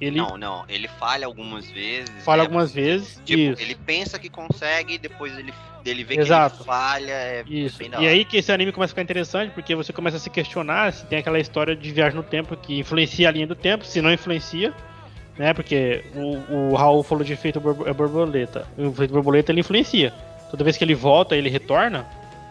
[0.00, 2.10] ele Não, não, ele falha algumas vezes.
[2.24, 2.42] fala né?
[2.44, 3.20] algumas vezes.
[3.24, 3.62] Tipo, isso.
[3.62, 5.52] ele pensa que consegue, depois ele,
[5.84, 6.56] ele vê Exato.
[6.56, 7.12] que ele falha.
[7.12, 7.82] É Isso.
[7.82, 10.92] E aí que esse anime começa a ficar interessante, porque você começa a se questionar
[10.92, 14.00] se tem aquela história de viagem no tempo que influencia a linha do tempo, se
[14.00, 14.72] não influencia,
[15.36, 15.52] né?
[15.52, 18.68] Porque o, o Raul falou de efeito é borboleta.
[18.76, 20.12] O efeito borboleta ele influencia.
[20.48, 22.06] Toda vez que ele volta, ele retorna,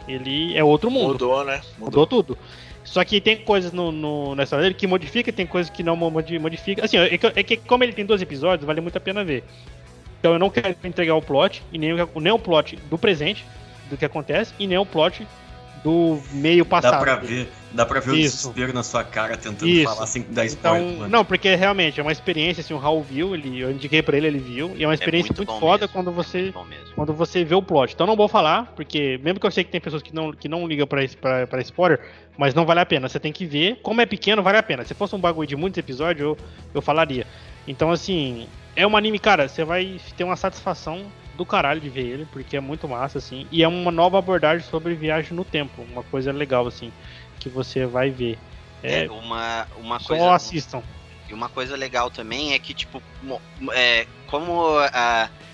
[0.08, 1.14] ele é outro mundo.
[1.14, 1.62] Mudou, né?
[1.78, 2.38] Mudou tudo.
[2.84, 5.96] Só que tem coisas no, no, na história dele que modifica, tem coisas que não
[5.96, 6.86] modi- modifica.
[6.86, 9.44] Assim, é que, é que como ele tem 12 episódios, vale muito a pena ver.
[10.20, 13.46] Então eu não quero entregar o plot, e nem, o- nem o plot do presente,
[13.90, 15.28] do que acontece, e nem o plot
[15.84, 16.94] do meio passado.
[16.94, 18.38] Dá pra ver, dá pra ver o Isso.
[18.38, 19.84] desespero na sua cara tentando Isso.
[19.84, 20.82] falar sem dar spoiler.
[20.82, 21.10] Então, mano.
[21.10, 24.28] não, porque realmente é uma experiência, assim, o Raul viu, ele, eu indiquei pra ele,
[24.28, 26.96] ele viu, e é uma experiência muito, bom foda mesmo, quando você muito bom mesmo.
[26.96, 27.94] quando você vê o plot.
[27.94, 30.48] Então não vou falar, porque mesmo que eu sei que tem pessoas que não, que
[30.48, 32.00] não ligam pra, pra, pra spoiler,
[32.38, 33.10] mas não vale a pena.
[33.10, 33.80] Você tem que ver.
[33.82, 34.86] Como é pequeno, vale a pena.
[34.86, 36.38] Se fosse um bagulho de muitos episódios, eu,
[36.74, 37.26] eu falaria.
[37.68, 42.06] Então, assim, é um anime, cara, você vai ter uma satisfação do caralho de ver
[42.06, 43.46] ele, porque é muito massa, assim.
[43.52, 45.84] E é uma nova abordagem sobre viagem no tempo.
[45.92, 46.92] Uma coisa legal, assim,
[47.40, 48.38] que você vai ver.
[48.84, 50.32] É, É, uma, uma só coisa.
[50.34, 50.84] assistam.
[51.30, 53.02] E uma coisa legal também é que, tipo,
[53.74, 54.76] é, como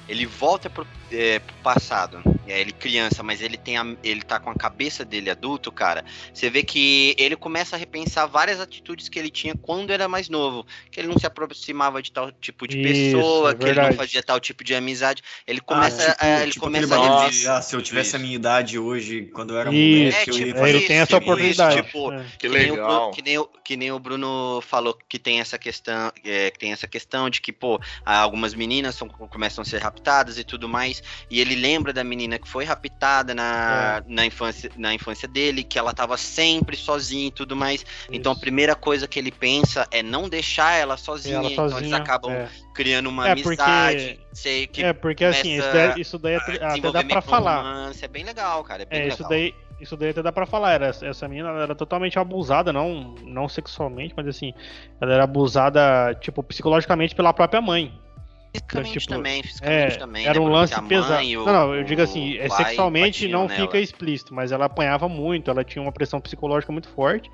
[0.07, 4.39] ele volta pro, é, pro passado, é, ele criança, mas ele tem a- ele tá
[4.39, 6.03] com a cabeça dele adulto, cara,
[6.33, 10.29] você vê que ele começa a repensar várias atitudes que ele tinha quando era mais
[10.29, 10.65] novo.
[10.91, 13.93] Que ele não se aproximava de tal tipo de Isso, pessoa, é que ele não
[13.93, 15.21] fazia tal tipo de amizade.
[15.47, 18.19] Ele começa, tipo, a, ele tipo começa aquele a rever- ah, se eu tivesse a
[18.19, 18.25] Isso.
[18.25, 20.87] minha idade hoje, quando eu era Isso, moleque, eu ia tipo É, fazer ele isso,
[20.87, 21.81] tem essa isso, oportunidade.
[21.83, 22.25] tipo, É.
[22.39, 23.01] Que nem o legal.
[23.05, 26.59] Bru- que, nem o, que nem o Bruno falou que tem essa questão, é, que
[26.59, 30.43] tem essa questão de que, pô, ah, algumas meninas são- começam a ser raptadas e
[30.43, 34.11] tudo mais, e ele lembra da menina que foi raptada na, É.
[34.13, 37.85] na, infância, na infância dele, que ela tava sempre sozinha e tudo mais.
[38.11, 38.41] Então a Isso.
[38.41, 42.31] primeira coisa que ele pensa é não deixar ela sozinha, Ela então eles sozinha, acabam
[42.31, 42.47] é.
[42.73, 46.37] criando uma É, porque- amizade, sei que É, porque assim, isso daí, isso daí a
[46.39, 47.57] até, dá pra falar.
[47.61, 49.17] romance, é bem legal, cara, é bem É, legal.
[49.19, 50.71] isso daí, isso daí até dá pra falar.
[50.73, 54.53] Era, essa menina era totalmente abusada, não, não sexualmente, mas assim,
[55.01, 57.93] ela era abusada, tipo, psicologicamente pela própria mãe.
[58.53, 60.25] Fisicamente tipo, também, fisicamente É, também.
[60.27, 61.23] era né, um lance mãe, pesado.
[61.23, 63.61] o- Não, não, eu digo assim, é, sexualmente não nela.
[63.61, 67.31] fica explícito, mas ela apanhava muito, ela tinha uma pressão psicológica muito forte.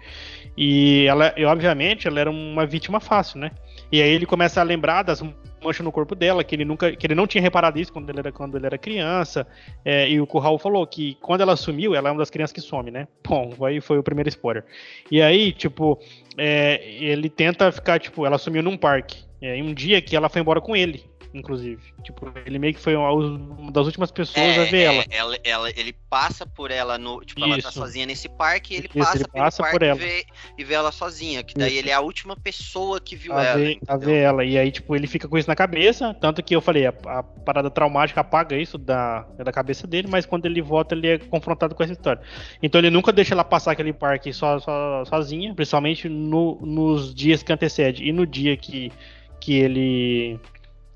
[0.57, 3.51] E ela, e obviamente, ela era uma vítima fácil, né?
[3.91, 5.21] E aí ele começa a lembrar das
[5.61, 8.19] manchas no corpo dela, que ele nunca, que ele não tinha reparado isso quando ele
[8.19, 9.45] era, quando ele era criança.
[9.83, 12.61] É, e o Raul falou que quando ela sumiu, ela é uma das crianças que
[12.61, 13.07] some, né?
[13.27, 14.63] Bom, aí foi o primeiro spoiler.
[15.11, 15.99] E aí, tipo,
[16.37, 19.27] é, ele tenta ficar, tipo, ela sumiu num parque.
[19.41, 21.81] É, e um dia que ela foi embora com ele, inclusive.
[22.03, 25.05] Tipo, ele meio que foi uma, das últimas pessoas a ver é, ela.
[25.09, 27.21] ela, ela- Ele passa por ela no.
[27.23, 27.71] Tipo, ela tá Isso.
[27.73, 29.95] sozinha nesse parque e ele Isso, passa ele passa por ela.
[29.97, 30.25] E, vê,
[30.57, 31.43] e vê ela sozinha.
[31.43, 31.79] Que daí Isso.
[31.79, 33.57] ele é a última pessoa que viu a ela.
[33.59, 34.43] ver, a ver ela.
[34.43, 36.13] E aí, tipo, ele fica com isso na cabeça.
[36.15, 40.25] Tanto que eu falei, a, a parada traumática apaga isso da, da cabeça dele, mas
[40.25, 42.21] quando ele volta, ele é confrontado com essa história.
[42.63, 47.43] Então ele nunca deixa ela passar aquele parque só, só- sozinha, principalmente no- nos dias
[47.43, 48.91] que antecede e no dia que,
[49.39, 50.39] que ele.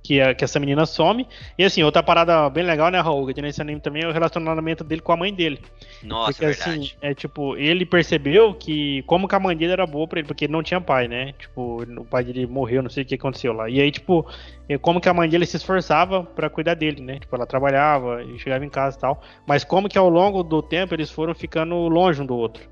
[0.03, 1.25] Que, a- que essa menina some.
[1.57, 3.25] E assim, outra parada bem legal, né, Raul?
[3.25, 5.61] Que tem nesse anime também é o relacionamento dele com a mãe dele.
[6.03, 6.97] Nossa, Porque assim, verdade.
[7.01, 10.43] é tipo, ele percebeu que como que a mãe dele era boa pra ele, porque
[10.43, 11.31] ele não tinha pai, né?
[11.39, 13.69] Tipo, o pai dele morreu, não sei o que aconteceu lá.
[13.69, 14.27] E aí, tipo,
[14.67, 17.19] é como que a mãe dele se esforçava pra cuidar dele, né?
[17.19, 19.21] Tipo, ela trabalhava e chegava em casa e tal.
[19.47, 22.67] Mas como que ao longo do tempo eles foram ficando longe um do outro.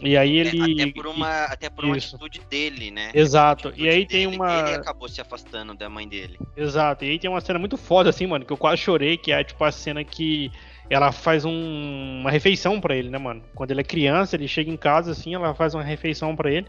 [0.00, 0.82] E aí É, ele.
[0.82, 2.14] até por uma, até por uma Isso.
[2.16, 3.10] atitude dele, né?
[3.14, 3.72] Exato.
[3.76, 4.60] E aí tem dele, uma.
[4.68, 6.38] Ele acabou se afastando da mãe dele.
[6.56, 7.04] Exato.
[7.04, 9.42] E aí tem uma cena muito foda, assim, mano, que eu quase chorei, que é
[9.42, 10.52] tipo a cena que
[10.90, 13.42] ela faz um- uma refeição pra ele, né, mano?
[13.54, 16.66] Quando ele é criança, ele chega em casa assim, ela faz uma refeição pra ele.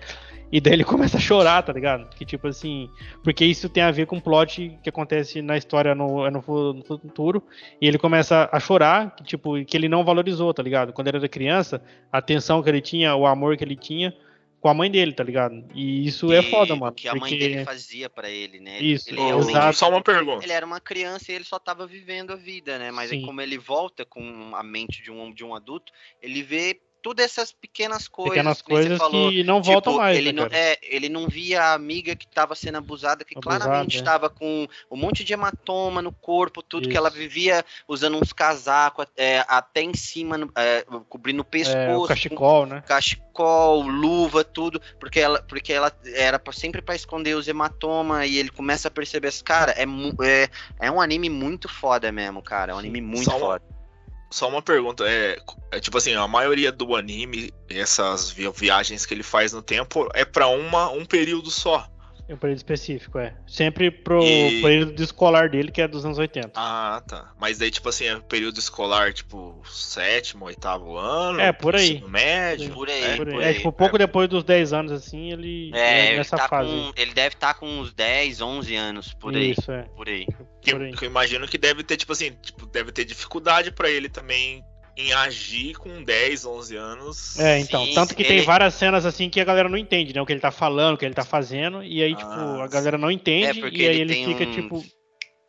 [0.52, 0.84] E daí ele
[1.14, 2.10] começa a chorar, tá ligado?
[2.16, 2.90] Que tipo assim.
[3.24, 6.42] Porque isso tem a ver com o plot que acontece na história no, é no
[6.42, 7.44] fu- no futuro.
[7.82, 10.92] E ele começa a chorar, que, tipo, que ele não valorizou, tá ligado?
[10.94, 11.82] Quando ele era criança,
[12.12, 14.14] a atenção que ele tinha, o amor que ele tinha
[14.62, 15.64] com a mãe dele, tá ligado?
[15.74, 16.92] E isso é foda, mano.
[16.92, 18.82] O que a mãe porque- dele fazia pra ele, né?
[18.82, 19.78] Isso, ele exato.
[19.78, 20.44] Só uma pergunta.
[20.44, 22.92] Ele era uma criança e ele só tava vivendo a vida, né?
[22.92, 26.78] Mas aí como ele volta com a mente de um, de um adulto, ele vê
[27.02, 28.34] todas essas pequenas coisas.
[28.34, 29.30] Pequenas que coisas falou.
[29.32, 32.26] que não Tipo, voltam mais, ele né, não, é, ele não via a amiga que
[32.26, 34.00] estava sendo abusada, que Abusada, claramente é.
[34.00, 37.18] estava com um monte de hematoma no corpo, tudo que ela Isso.
[37.18, 42.02] vivia usando uns casacos é, até em cima, no- é, cobrindo o pescoço, É, o
[42.02, 42.84] com cachecol, né?
[42.86, 48.38] cachecol, luva, tudo, porque ela, porque ela era pra- sempre pra esconder os hematomas e
[48.38, 49.84] ele começa a perceber, assim, cara, é,
[50.26, 50.50] é,
[50.88, 53.79] é um anime muito foda mesmo, cara, é um anime muito Só uma- foda.
[54.32, 55.38] Só uma pergunta, é,
[55.72, 60.08] é tipo assim, a maioria do anime, essas vi- viagens que ele faz no tempo,
[60.14, 61.88] é pra uma, um período só.
[62.30, 63.34] É um período específico, é.
[63.48, 66.52] Sempre pro E- período escolar dele, que é dos anos 80.
[66.56, 67.34] Ah, tá.
[67.40, 71.40] Mas daí, tipo assim, é período escolar, tipo, sétimo, oitavo ano?
[71.42, 71.94] É, por aí.
[71.96, 72.70] ensino médio?
[72.72, 73.16] Por aí, é?
[73.18, 73.34] Por aí.
[73.34, 76.70] por É, tipo, pouco depois dos 10 anos, assim, ele É, ele, nessa tá fase.
[76.70, 79.82] com, ele deve estar com uns 10, 11 anos, por aí, Isso, é.
[79.96, 80.28] por aí.
[80.62, 80.94] Que, por aí.
[80.94, 84.64] que eu imagino que deve ter, tipo assim, tipo, deve ter dificuldade pra ele também
[85.00, 87.40] em agir com 10, 11 anos.
[87.40, 87.86] É, então.
[87.86, 90.22] Sim, tanto que tem ele- várias cenas assim que a galera não entende, né?
[90.22, 91.82] O que ele tá falando, o que ele tá fazendo.
[91.82, 93.60] E aí, tipo, Ah, a galera não entende.
[93.60, 94.84] É, porque e aí ele ele tem fica, uns- tipo.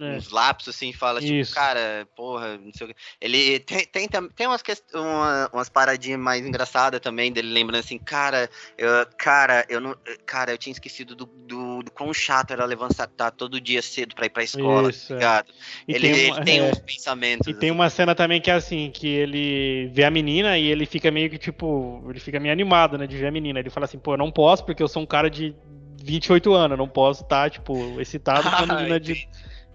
[0.00, 0.16] É.
[0.16, 1.54] uns lapsos assim, fala, tipo, Isso.
[1.54, 2.96] cara, porra, não sei o que.
[3.20, 4.62] Ele tem, tem, tem umas,
[4.94, 8.48] uma- umas paradinhas mais engraçadas também dele, lembrando assim, cara,
[8.78, 8.88] eu,
[9.18, 9.96] cara, eu não.
[10.24, 14.26] Cara, eu tinha esquecido do, do, do quão chato era levantar todo dia cedo pra
[14.26, 15.16] ir pra escola, Isso, tá é.
[15.18, 15.52] ligado?
[15.86, 17.46] Ele tem, ele uma, tem é, uns pensamentos.
[17.46, 20.86] e tem uma cena também que é assim, que ele vê a menina e ele
[20.86, 23.58] fica meio que, tipo, ele fica meio animado, né, de ver a menina.
[23.58, 25.54] Ele fala assim, pô, eu não posso porque eu sou um cara de
[26.02, 29.28] 28 anos, eu não posso estar, tipo, excitado com a menina de...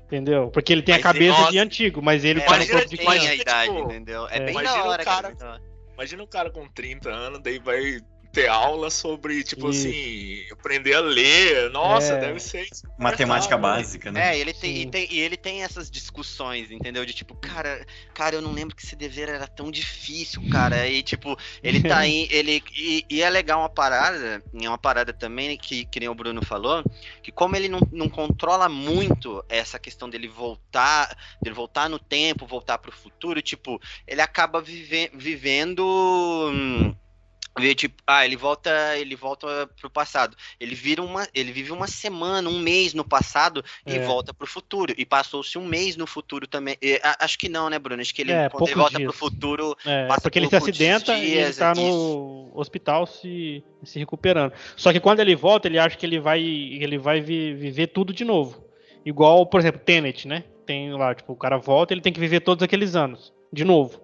[0.05, 0.49] Entendeu?
[0.51, 2.73] Porque ele tem a Mas, cabeça nossa, de antigo, mas ele É, tá no imagina
[2.79, 3.29] corpo de criança.
[3.29, 4.27] a idade, tipo, entendeu?
[4.29, 4.39] É, é.
[4.39, 5.61] bem Imagina da o hora, cara- cara.
[5.95, 7.99] Imagina um cara com 30 anos, daí vai
[8.35, 9.87] ter aula sobre, tipo Isso.
[9.87, 11.69] assim, aprender a ler.
[11.71, 12.19] Nossa, É.
[12.19, 12.67] deve ser.
[12.99, 14.35] Matemática básica, né?
[14.35, 17.05] É, ele tem, e tem, e ele tem essas discussões, entendeu?
[17.05, 20.85] De tipo, cara, cara, eu não lembro que esse dever era tão difícil, cara.
[20.85, 22.61] E tipo, ele tá aí, ele.
[22.75, 26.15] E, e é legal uma parada, e é uma parada também que, que nem o
[26.15, 26.83] Bruno falou,
[27.23, 32.45] que como ele não, não controla muito essa questão dele voltar, dele voltar no tempo,
[32.45, 35.85] voltar pro futuro, tipo, ele acaba vive, vivendo.
[36.51, 36.93] hum,
[37.57, 40.35] vê, Tipo, ah, ele volta, ele volta pro passado.
[40.59, 43.99] Ele vira uma, ele vive uma semana, um mês no passado e É.
[43.99, 44.93] volta pro futuro.
[44.97, 46.75] E passou-se um mês no futuro também.
[46.81, 48.01] E, a- acho que não, né, Bruno?
[48.01, 49.09] Acho que ele É, quando ele volta dias.
[49.09, 51.81] pro futuro, É, Passa porque ele por se muitos acidenta e ele dias, tá isso.
[51.81, 54.53] no hospital se, se recuperando.
[54.75, 58.13] Só que quando ele volta, ele acha que ele vai, ele vai vi- viver tudo
[58.13, 58.63] de novo.
[59.05, 60.43] Igual, por exemplo, Tenet, né?
[60.65, 64.01] Tem lá, tipo, o cara volta, ele tem que viver todos aqueles anos, de novo.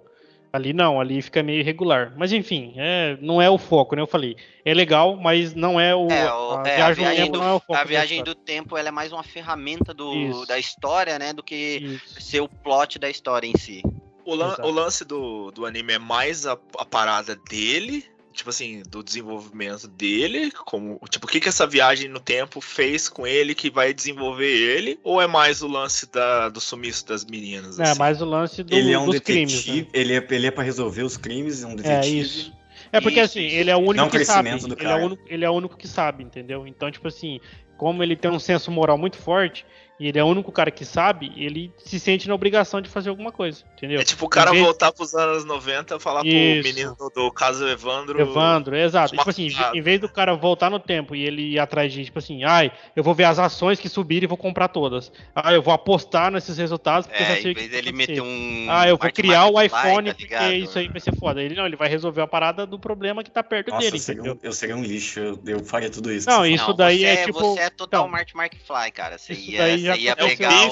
[0.54, 2.14] Ali não, ali fica meio irregular.
[2.18, 4.02] Mas enfim, é, não é o foco, né?
[4.02, 4.36] Eu falei.
[4.66, 6.10] É legal, mas não é o.
[6.10, 7.74] é, o- a é, a viagem no viagem, tempo do, não é o foco.
[7.76, 10.46] a viagem do tempo ela é mais uma ferramenta do, Isso.
[10.46, 11.32] da história, né?
[11.32, 12.20] Do que Isso.
[12.22, 13.82] ser o plot da história em si.
[14.26, 18.84] O, lan- o lance do, do anime é mais a, a parada dele, tipo assim,
[18.90, 23.54] do desenvolvimento dele, como, tipo, o que que essa viagem no tempo fez com ele
[23.54, 27.80] que vai desenvolver ele, ou é mais o lance da, do sumiço das meninas?
[27.80, 28.00] É, assim?
[28.00, 29.86] mais o lance do, Ele é um dos detetive, crimes.
[29.86, 29.88] Né?
[29.94, 32.20] ele, é, ele é pra resolver os crimes, é um É detetive.
[32.20, 32.62] isso.
[32.92, 34.50] É porque Isso, assim, ele é o único Não o que sabe.
[34.50, 36.68] Ele é, o único, ele é o único que sabe, entendeu?
[36.68, 37.40] Então, tipo assim,
[37.78, 39.66] como ele tem um senso moral muito forte,
[40.02, 43.10] e ele é o único cara que sabe, ele se sente na obrigação de fazer
[43.12, 44.00] alguma coisa, entendeu?
[44.02, 46.62] É tipo o cara vez- voltar pros anos 90 e falar Isso.
[46.64, 48.20] pro menino do, do caso Evandro.
[48.20, 49.16] Evandro, exato.
[49.16, 52.18] Tipo assim, em vez do cara voltar no tempo e ele ir atrás de, tipo
[52.18, 55.12] assim, ai, eu vou ver as ações que subirem e vou comprar todas.
[55.36, 57.82] Ah, eu vou apostar nesses resultados porque eu É, já sei em que vez vai
[57.82, 58.68] dele meter um.
[58.70, 60.54] Ah, eu vou criar o iPhone tá porque ligado?
[60.54, 61.42] isso aí vai ser foda.
[61.44, 64.00] Ele não, ele vai resolver a parada do problema que tá perto Nossa, dele, eu
[64.02, 66.28] seria, um, eu seria um lixo, eu, eu faria tudo isso.
[66.28, 68.92] Não, que você isso Não, daí você é tipo- Você é total então, Marty McFly,
[68.92, 69.18] cara.
[69.18, 70.38] Você isso ia, daí já ia aconteceu.
[70.38, 70.64] pegar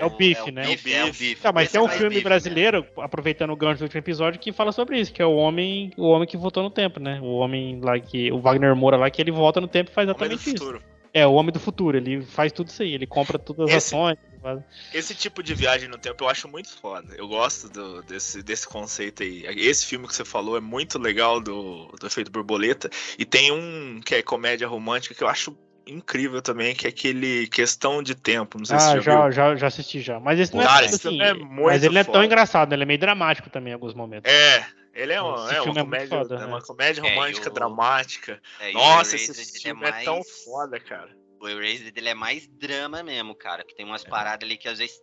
[0.00, 0.10] É o o.
[0.10, 0.62] bife, é o bife, né?
[0.66, 1.34] bife, é o bife.
[1.36, 2.28] Tá, mas Esse tem é um filme bife, né?
[2.30, 5.90] brasileiro, aproveitando o gancho do último episódio, que fala sobre isso, que é o homem,
[5.96, 7.18] o homem que voltou no tempo, né?
[7.22, 8.30] O homem lá que.
[8.32, 10.58] O Wagner Moura lá, que ele volta no tempo e faz Homem do exatamente isso.
[10.64, 10.82] futuro.
[11.14, 13.94] É, o homem do futuro, ele faz tudo isso aí, ele compra todas as Esse-
[13.94, 14.18] ações.
[14.42, 14.60] faz-
[14.92, 17.14] Esse tipo de viagem no tempo eu acho muito foda.
[17.16, 19.46] Eu gosto do- desse, desse conceito aí.
[19.56, 22.90] Esse filme que você falou é muito legal do, do efeito borboleta.
[23.18, 25.56] E tem um que é comédia romântica que eu acho
[25.86, 28.58] incrível também, que é aquele Questão de Tempo.
[28.58, 29.32] Não sei se Ah, você já, já, viu.
[29.32, 30.18] já, já assisti já.
[30.20, 31.20] Mas esse não é Cara, esse assim.
[31.22, 32.26] é muito mas ele não é tão foda.
[32.26, 32.76] engraçado, né?
[32.76, 34.30] ele é meio dramático também em alguns momentos.
[34.32, 37.50] É, ele é, uma, é uma é comédia, foda, é uma comédia É, e romântica
[37.50, 38.40] o- dramática.
[38.60, 41.08] É, Nossa, esse filme é, mais- tão foda, cara.
[41.40, 43.62] O Erased ele é mais drama mesmo, cara.
[43.62, 44.96] Que tem umas paradas ali que às vezes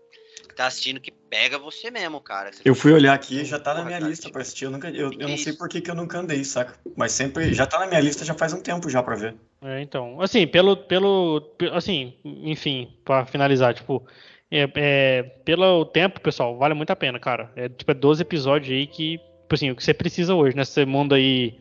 [0.55, 2.51] tá assistindo que pega você mesmo, cara.
[2.51, 4.65] Você Eu fui olhar aqui, já tá na minha cara, lista tipo, pra assistir.
[4.65, 6.75] Eu, nunca, eu, eu não é sei por que, que eu nunca andei, saca?
[6.97, 7.53] Mas sempre.
[7.53, 9.35] Já tá na minha lista já faz um tempo já pra ver.
[9.63, 14.05] É, então, assim, pelo, pelo, pe- assim, enfim, pra finalizar, tipo,
[14.51, 17.51] é, é, pelo tempo, pessoal, vale muito a pena, cara.
[17.55, 20.85] É, tipo, é 12 episódios aí que, tipo assim, o que você precisa hoje, nesse
[20.85, 21.57] mundo aí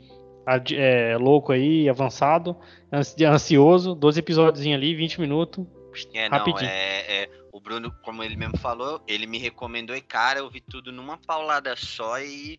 [0.74, 2.56] é, louco aí, avançado,
[2.92, 5.64] ansi- ansioso, 12 episódios ali, 20 minutos,
[6.12, 6.68] É, não, rapidinho.
[6.70, 10.60] é, é, o Bruno, como ele mesmo falou, ele me recomendou e, cara, eu vi
[10.60, 12.58] tudo numa paulada só e,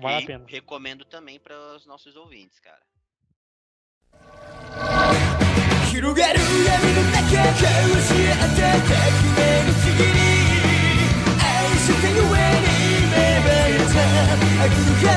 [0.00, 0.44] Vale a e pena.
[0.48, 2.80] recomendo também para os nossos ouvintes, cara.
[5.90, 9.02] 広がる闇の中交わし合った革
[9.36, 10.18] 命の次に
[11.38, 12.74] 愛してゆえに
[13.10, 14.02] 芽生えた
[14.64, 15.10] 悪の花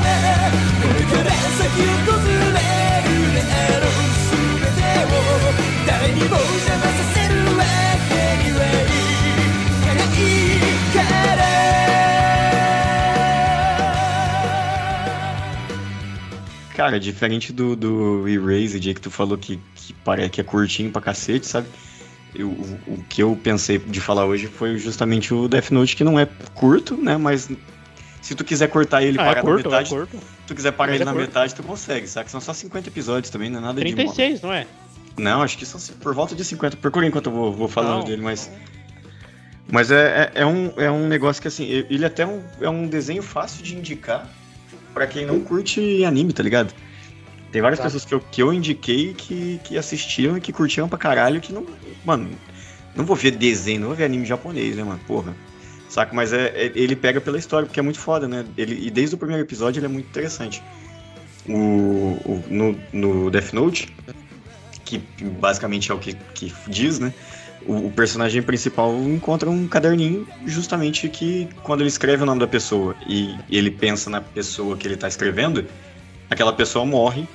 [0.82, 5.18] これから先訪れるであろう全てを
[5.86, 7.25] 誰にも邪魔させ
[16.76, 21.00] Cara, diferente do, do Erased que tu falou que, que parece que é curtinho pra
[21.00, 21.66] cacete, sabe?
[22.34, 26.20] Eu- o, que eu pensei de falar hoje foi justamente o Death Note, que não
[26.20, 27.16] é curto, né?
[27.16, 27.48] Mas
[28.20, 30.18] se tu quiser cortar ele Ah, parar é curto, na é metade, curto.
[30.18, 31.26] se tu quiser parar Mas ele é na curto.
[31.26, 32.30] metade, tu consegue, sabe?
[32.30, 33.90] São só 50 episódios também, não é nada de...
[33.90, 34.66] mo- 36, não é?
[35.16, 36.76] Não, acho que são por volta de 50.
[36.76, 38.04] Procura enquanto eu vou, vou falando Não.
[38.04, 38.50] dele, mas...
[39.72, 42.68] Mas é, é, é um, é um negócio que, assim, ele até é um, é
[42.68, 44.28] um desenho fácil de indicar
[44.96, 46.72] pra quem não curte anime, tá ligado?
[47.52, 47.84] Tem várias Tá.
[47.84, 51.52] pessoas que eu, que eu indiquei que, que assistiram e que curtiam pra caralho, que
[51.52, 51.66] não...
[52.02, 52.30] Mano,
[52.94, 54.98] não vou ver desenho, não vou ver anime japonês, né, mano?
[55.06, 55.36] Porra.
[55.90, 56.14] Saca?
[56.14, 58.46] Mas é, é- ele pega pela história, porque é muito foda, né?
[58.56, 60.62] Ele, e desde o primeiro episódio ele é muito interessante.
[61.46, 63.94] O, o- no, no Death Note,
[64.86, 64.98] que
[65.38, 67.12] basicamente é o que, que diz, né?
[67.66, 72.46] O, o personagem principal encontra um caderninho justamente que quando ele escreve o nome da
[72.46, 75.66] pessoa e ele pensa na pessoa que ele tá escrevendo,
[76.30, 77.26] aquela pessoa morre,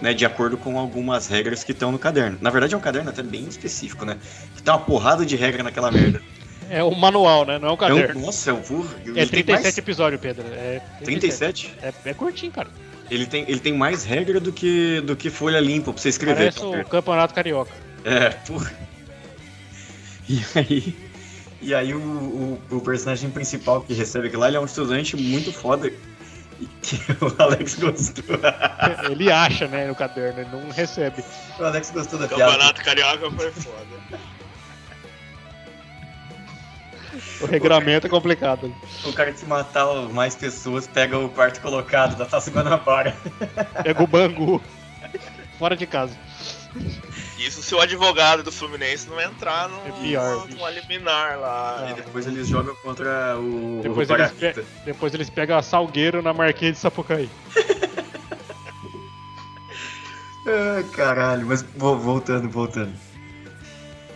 [0.00, 2.38] né, de acordo com algumas regras que estão no caderno.
[2.40, 4.16] Na verdade é um caderno até bem específico, né?
[4.56, 6.22] Que tem uma porrada de regra naquela merda.
[6.68, 7.58] É o manual, né?
[7.58, 8.20] Não é o É um, caderno.
[8.22, 8.88] nossa, é um porra.
[9.04, 10.44] É ele tem 37 mais- episódios, Pedro.
[10.52, 11.72] É 37?
[11.82, 12.68] É, é curtinho, cara.
[13.10, 16.52] Ele tem, ele tem mais regra do que, do que folha limpa pra você escrever.
[16.52, 17.70] Parece o Campeonato Carioca.
[18.04, 18.72] É, porra.
[20.28, 20.96] E aí.
[21.62, 25.16] E aí o, o, o personagem principal que recebe aquilo lá, ele é um estudante
[25.16, 25.90] muito foda.
[26.82, 28.24] Que o Alex gostou.
[29.10, 31.22] Ele acha, né, no caderno, ele não recebe.
[31.58, 32.52] O Alex gostou da piada.
[32.52, 33.96] Campeonato Carioca foi foda.
[37.40, 38.74] O regulamento é complicado.
[39.04, 43.14] O cara que matar mais pessoas pega o quarto colocado da Taça Guanabara.
[43.82, 44.62] Pega o Bangu.
[45.58, 46.16] Fora de casa.
[47.38, 51.84] Isso se o advogado do Fluminense não entrar no, É pior, no liminar lá.
[51.86, 51.90] Ah.
[51.90, 53.80] E depois eles jogam contra o.
[53.82, 57.28] Depois o eles, pe- depois eles pegam a Salgueiro na Marquês de Sapucaí.
[60.46, 62.92] Ai, caralho, mas vo- voltando, voltando.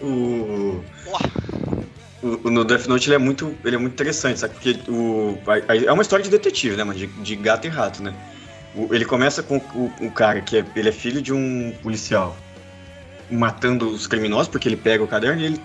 [0.00, 0.82] O.
[2.22, 4.54] o- o- no Death Note ele é muito, ele é muito interessante, sabe?
[4.54, 6.98] Porque o, a- a- é uma história de detetive, né, mano?
[6.98, 8.14] De, de gato e rato, né?
[8.74, 12.36] O- ele começa com o, o cara que é, ele é filho de um policial
[13.30, 15.60] matando os criminosos, porque ele pega o caderno e ele,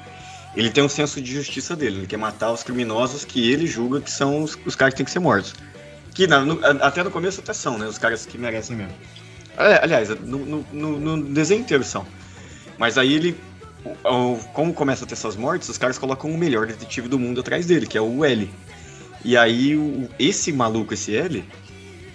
[0.55, 1.97] ele tem um senso de justiça dele.
[1.99, 5.05] Ele quer matar os criminosos que ele julga que são os, os caras que têm
[5.05, 5.53] que ser mortos.
[6.13, 7.85] Que na- no- até no começo até são, né?
[7.87, 8.93] Os caras que merecem mesmo.
[9.57, 12.05] Ali- Aliás, no, no- no- desenho inteiro são.
[12.77, 13.37] Mas aí ele.
[14.53, 17.65] Como começa a ter essas mortes, os caras colocam o melhor detetive do mundo atrás
[17.67, 18.49] dele, que é o L.
[19.23, 21.43] E aí o- esse maluco, esse L,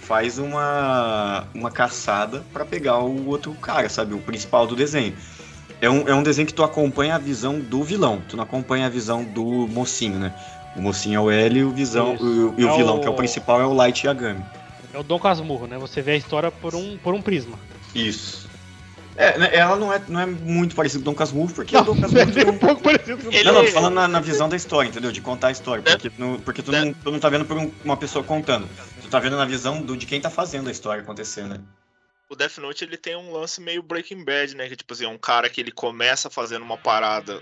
[0.01, 4.13] faz uma, uma caçada pra pegar o outro cara, sabe?
[4.13, 5.15] O principal do desenho.
[5.81, 8.85] É um, é um desenho que tu acompanha a visão do vilão, tu não acompanha
[8.85, 10.31] a visão do mocinho, né?
[10.75, 13.07] O mocinho é o L e o, visão, o- e o É vilão, o- que
[13.07, 14.43] é o principal, é o Light Yagami.
[14.93, 15.77] É o Dom Casmurro, né?
[15.79, 17.57] Você vê a história por um, por um prisma.
[17.95, 18.49] Isso.
[19.17, 21.81] É, né, ela não é, não é muito parecida com o Dom Casmurro, porque o
[21.81, 22.39] Dom Não, Casmurro...
[22.39, 24.87] é um pouco parecido com Ele- Não, não, tô falando na, na visão da história,
[24.87, 25.11] entendeu?
[25.11, 25.81] De contar a história.
[25.85, 25.91] É.
[25.91, 28.67] Porque, tu- porque tu, não, tu não tá vendo por um- uma pessoa contando.
[29.01, 31.57] Tu tá vendo na visão do, de quem tá fazendo a história acontecer, né?
[32.31, 34.69] O Death Note ele tem um lance meio Breaking Bad, né?
[34.69, 37.37] Que tipo assim, é um cara que ele começa fazendo uma parada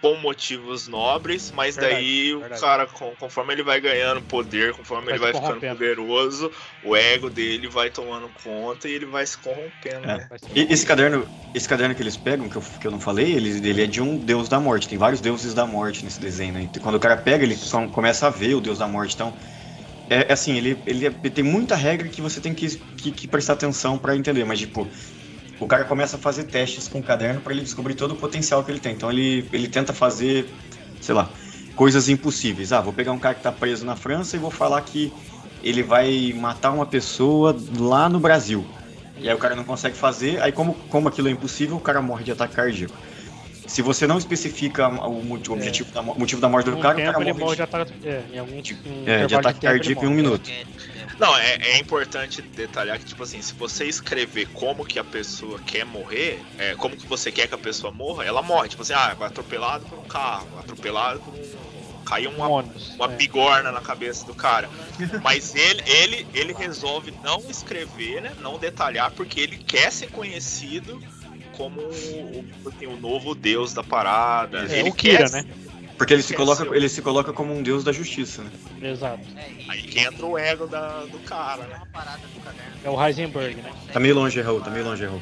[0.00, 2.60] com motivos nobres, mas Verdade, daí o verdade.
[2.60, 6.50] cara, com- conforme ele vai ganhando poder, conforme Vai ele se vai ficando poderoso,
[6.82, 10.04] o ego dele vai tomando conta e ele vai se corrompendo.
[10.04, 10.16] É.
[10.18, 10.28] né?
[10.54, 13.68] E- Esse caderno, esse caderno que eles pegam, que eu, que eu não falei, ele,
[13.68, 14.88] ele é de um deus da morte.
[14.88, 16.54] Tem vários deuses da morte nesse desenho.
[16.54, 16.68] Né?
[16.80, 19.14] Quando o cara pega, ele com- começa a ver o deus da morte.
[19.14, 19.36] Então,
[20.08, 23.28] é é assim, ele, ele, é- tem muita regra que você tem que, que, que
[23.28, 24.44] prestar atenção pra entender.
[24.44, 24.90] Mas, tipo,
[25.58, 28.64] o cara começa a fazer testes com o caderno pra ele descobrir todo o potencial
[28.64, 28.94] que ele tem.
[28.94, 30.56] Então, ele, ele tenta fazer,
[31.00, 31.34] sei lá,
[31.74, 32.72] coisas impossíveis.
[32.72, 35.16] Ah, vou pegar um cara que tá preso na França e vou falar que
[35.60, 38.72] ele vai matar uma pessoa lá no Brasil.
[39.20, 42.00] E aí o cara não consegue fazer, aí como, como aquilo é impossível, o cara
[42.00, 42.98] morre de ataque cardíaco.
[43.68, 46.94] Se você não especifica o, o objetivo da, mo- motivo da morte do um cara,
[46.94, 47.92] o tempo cara ele morre morre de de, ataque.
[48.04, 50.50] É, em algum um é, de intervalo ataque cardíaco em um minuto.
[51.18, 55.58] Não, é, é importante detalhar que, tipo assim, se você escrever como que a pessoa
[55.60, 58.68] quer morrer, é, como que você quer que a pessoa morra, ela morre.
[58.68, 61.68] Tipo assim, ah, vai atropelado por um carro, atropelado por um.
[62.06, 63.08] Caiu Um uma, uma é.
[63.08, 64.70] bigorna na cabeça do cara.
[65.22, 68.32] Mas ele, ele, ele resolve não escrever, né?
[68.40, 70.98] Não detalhar, porque ele quer ser conhecido
[71.58, 74.64] como o, assim, o novo deus da parada.
[74.72, 75.44] É, ele o Kira, quer né?
[75.98, 78.50] Porque ele se, Quer coloca, ser ele se coloca como um deus da justiça, né?
[78.80, 79.20] Exato.
[79.68, 81.76] Aí que entra o ego da, do cara, né?
[81.76, 82.72] Uma parada do caderno.
[82.84, 83.72] É o Heisenberg, né?
[83.92, 85.20] Tá meio longe, Raul, tá meio longe, Raul.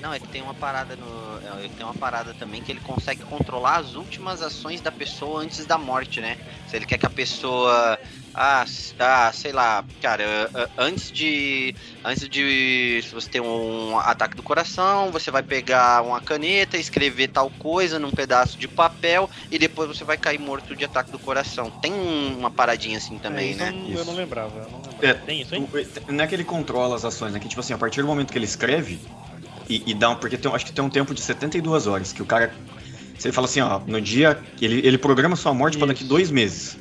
[0.00, 1.38] Não, é que tem uma parada no.
[1.62, 5.66] é, Tem uma parada também que ele consegue controlar as últimas ações da pessoa antes
[5.66, 6.38] da morte, né?
[6.68, 7.98] Se ele quer que a pessoa.
[8.40, 8.64] Ah,
[9.00, 11.74] ah sei lá, cara, antes de.
[12.04, 13.00] Antes de.
[13.02, 17.98] Se você tem um ataque do coração, você vai pegar uma caneta, escrever tal coisa
[17.98, 21.68] num pedaço de papel e depois você vai cair morto de ataque do coração.
[21.68, 23.68] Tem um- uma paradinha assim também, É, isso né?
[23.70, 24.04] Eu não, eu Isso.
[24.04, 24.58] não lembrava.
[24.58, 25.06] Eu não lembrava.
[25.06, 25.68] É, Tem isso, hein?
[25.72, 27.40] O- Não é que ele controla as ações, né?
[27.40, 29.00] Que tipo assim, a partir do momento que ele escreve
[29.68, 30.14] e, e dá um.
[30.14, 32.54] Porque tem, acho que tem um tempo de 72 horas que o cara.
[33.18, 34.40] Você fala assim, ó, no dia.
[34.62, 36.78] Ele, ele programa sua morte pra daqui dois meses.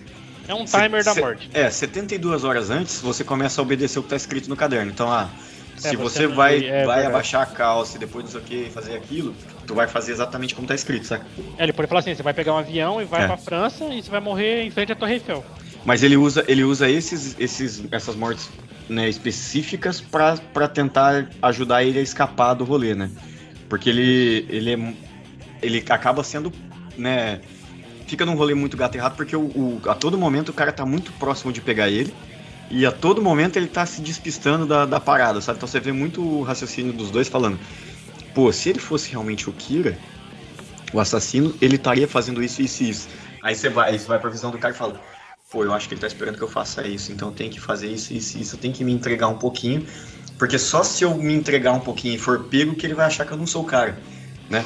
[0.47, 1.49] É um Se- timer da morte.
[1.53, 4.91] É, 72 horas antes você começa a obedecer o que tá escrito no caderno.
[4.91, 5.29] Então, ah,
[5.75, 7.05] se É, você você vai, é vai verdade.
[7.07, 9.35] abaixar a calça e depois não sei o que, fazer aquilo,
[9.65, 11.25] tu vai fazer exatamente como tá escrito, saca?
[11.57, 13.27] É, ele pode falar assim: você vai pegar um avião e vai É.
[13.27, 15.43] pra França e você vai morrer em frente à Torre Eiffel.
[15.85, 18.49] Mas ele usa, ele usa esses, esses, essas mortes
[18.89, 23.09] né, específicas pra tentar ajudar ele a escapar do rolê, né?
[23.69, 24.93] Porque ele, ele, é,
[25.61, 26.51] ele acaba sendo,
[26.97, 27.41] né?
[28.07, 30.71] Fica num rolê muito gato e rato porque o, o- a todo momento o cara
[30.73, 32.17] tá muito próximo de pegar ele
[32.69, 35.57] e a todo momento ele tá se despistando da, da parada, sabe?
[35.57, 37.59] Então você vê muito o raciocínio dos dois falando,
[38.33, 40.03] pô, se ele fosse realmente o Kira,
[40.93, 43.09] o assassino, ele estaria fazendo isso, isso e isso.
[43.41, 45.01] Aí você vai, aí você vai pra visão do cara e fala,
[45.49, 47.59] pô, eu acho que ele tá esperando que eu faça isso, então eu tenho que
[47.59, 49.85] fazer isso, isso, isso, eu tenho que me entregar um pouquinho,
[50.37, 53.25] porque só se eu me entregar um pouquinho e for pego que ele vai achar
[53.25, 54.01] que eu não sou o cara,
[54.49, 54.65] né?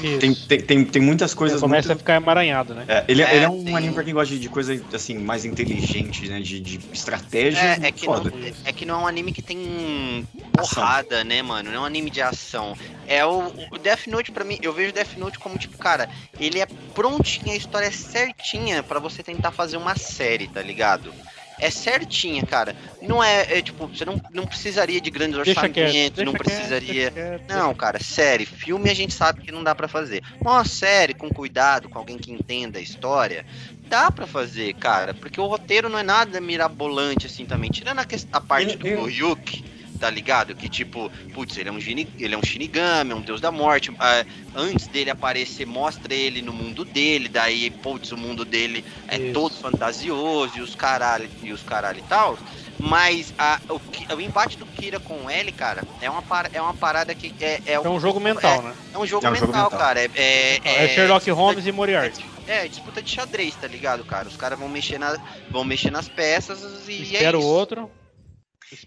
[0.00, 1.98] Tem, tem, tem, tem muitas coisas começa a muito...
[1.98, 2.84] ficar emaranhado, né?
[2.86, 4.80] É, ele, é- É, ele é um tem- anime pra quem gosta de, de coisa,
[4.92, 8.22] assim, mais inteligente, né, de, de estratégia, É, é que, não,
[8.64, 11.70] é que não é um anime que tem porrada, né, mano?
[11.70, 12.76] Não é um anime de ação.
[13.06, 16.60] É o, o Death Note, pra mim, eu vejo Death Note como, tipo, cara, ele
[16.60, 21.12] é prontinho, a história é certinha pra você tentar fazer uma série, tá ligado?
[21.60, 22.74] É certinha, cara.
[23.02, 25.76] Não é, é, tipo, você não, não precisaria de grandes Deixa quieto.
[25.86, 27.10] orçamentos, Deixa não quieto, precisaria.
[27.10, 30.22] quieto, Não, cara, série, filme a gente sabe que não dá pra fazer.
[30.40, 33.44] Uma série com cuidado, com alguém que entenda a história,
[33.86, 38.06] dá pra fazer, cara, porque o roteiro não é nada mirabolante assim também, tirando a,
[38.32, 39.64] a parte Ele- do Ryuk,
[39.98, 40.54] tá ligado?
[40.54, 43.50] Que tipo, putz, ele é um gini, ele é um Shinigami, é um deus da
[43.50, 43.92] morte.
[43.98, 44.24] ah,
[44.54, 49.32] antes dele aparecer, mostra ele no mundo dele, daí, putz, o mundo dele é Isso.
[49.34, 52.38] todo fantasioso e os caralho e os caralho e tal.
[52.80, 56.62] Mas a, o, o embate do Kira com o L, cara, é uma, par- é
[56.62, 58.72] uma parada que é, é, É um jogo mental, né?
[58.94, 59.78] é um jogo, É um jogo mental, mental.
[59.78, 60.00] cara.
[60.00, 62.24] É, é, É, Sherlock disputa Holmes e Moriarty.
[62.46, 64.28] É, disputa de xadrez, tá ligado, cara?
[64.28, 65.18] Os caras vão mexer, na,
[65.50, 67.48] vão mexer nas peças e Espera é o isso.
[67.48, 67.90] outro.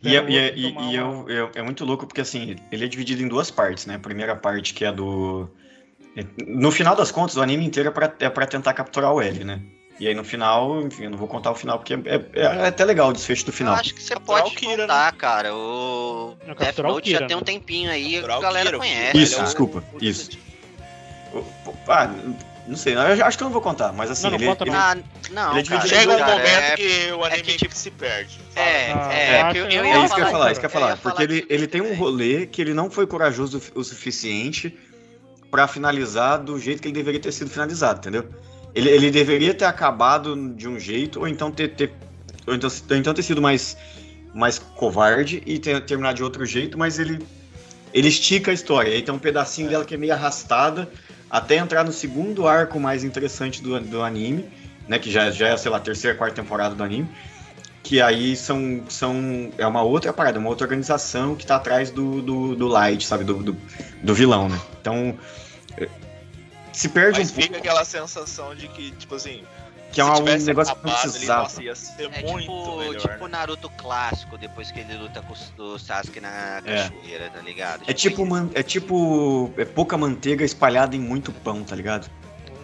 [0.04, 2.86] E, é, e, é, e- e uma- eu- eu- é muito louco porque assim, ele
[2.86, 3.96] é dividido em duas partes, né?
[3.96, 5.50] A primeira parte que é do.
[6.16, 9.22] é- No final das contas, o anime inteiro é pra, é pra tentar capturar o
[9.22, 9.60] L, né?
[10.00, 11.98] E aí no final, enfim, eu não vou contar o final porque é,
[12.34, 13.76] é- é até legal o desfecho do Eu final.
[13.76, 15.56] acho que você Capturar pode Kira, contar, cara.
[15.56, 17.46] O Não, Death Note Kira, já tem um né?
[17.46, 19.18] tempinho aí, Capturar a o galera Kira, conhece.
[19.18, 19.46] Isso, cara.
[19.46, 20.30] desculpa, isso.
[21.88, 22.10] Ah,
[22.72, 24.64] não sei, eu acho que eu não vou contar, mas assim, Não, não ele, conta
[24.64, 24.80] ele- não.
[24.80, 24.98] Ah,
[25.30, 27.92] não, Ele é cara, Chega um cara, momento é- que o anime que, tipo, se
[27.92, 28.40] perde.
[28.56, 30.44] É, Ah, é, eu que eu, eu é ia É isso que eu ia falar,
[30.46, 30.90] cara, isso que eu ia eu falar.
[30.92, 34.76] ia Porque ele, ele tem um rolê que ele não foi corajoso o suficiente
[35.52, 38.26] pra finalizar do jeito que ele deveria ter sido finalizado, entendeu?
[38.74, 41.92] Ele, ele deveria ter acabado de um jeito, ou então ter, ter,
[42.48, 43.76] ou então, ou então ter sido mais,
[44.34, 47.20] mais covarde e ter, terminar de outro jeito, mas ele,
[47.94, 48.94] ele estica a história.
[48.94, 50.90] Aí tem um pedacinho dela que é meio arrastada
[51.32, 54.46] até entrar no segundo arco mais interessante do, do anime,
[54.88, 55.00] né?
[55.00, 57.10] Que já, já é, sei lá, a terceira, quarta temporada do anime.
[57.84, 59.52] Que aí são, são.
[59.58, 63.24] É uma outra parada, uma outra organização que tá atrás do, do, do Light, sabe?
[63.24, 63.58] Do, do,
[64.04, 64.60] do vilão, né?
[64.80, 65.18] Então.
[65.78, 65.90] eh,
[66.72, 67.60] Se perde Mas um fica pouco.
[67.68, 69.44] aquela sensação de que, tipo assim,
[69.92, 71.42] Que é um tivesse negócio que não precisava.
[71.44, 72.96] nossa, ia ser É muito tipo, melhor.
[73.02, 73.30] tipo né?
[73.32, 77.84] Naruto clássico, depois que ele luta com o- o Sasuke na cachoeira, tá ligado?
[77.88, 79.52] É tipo, man- é tipo.
[79.58, 82.10] É pouca manteiga espalhada em muito pão, tá ligado?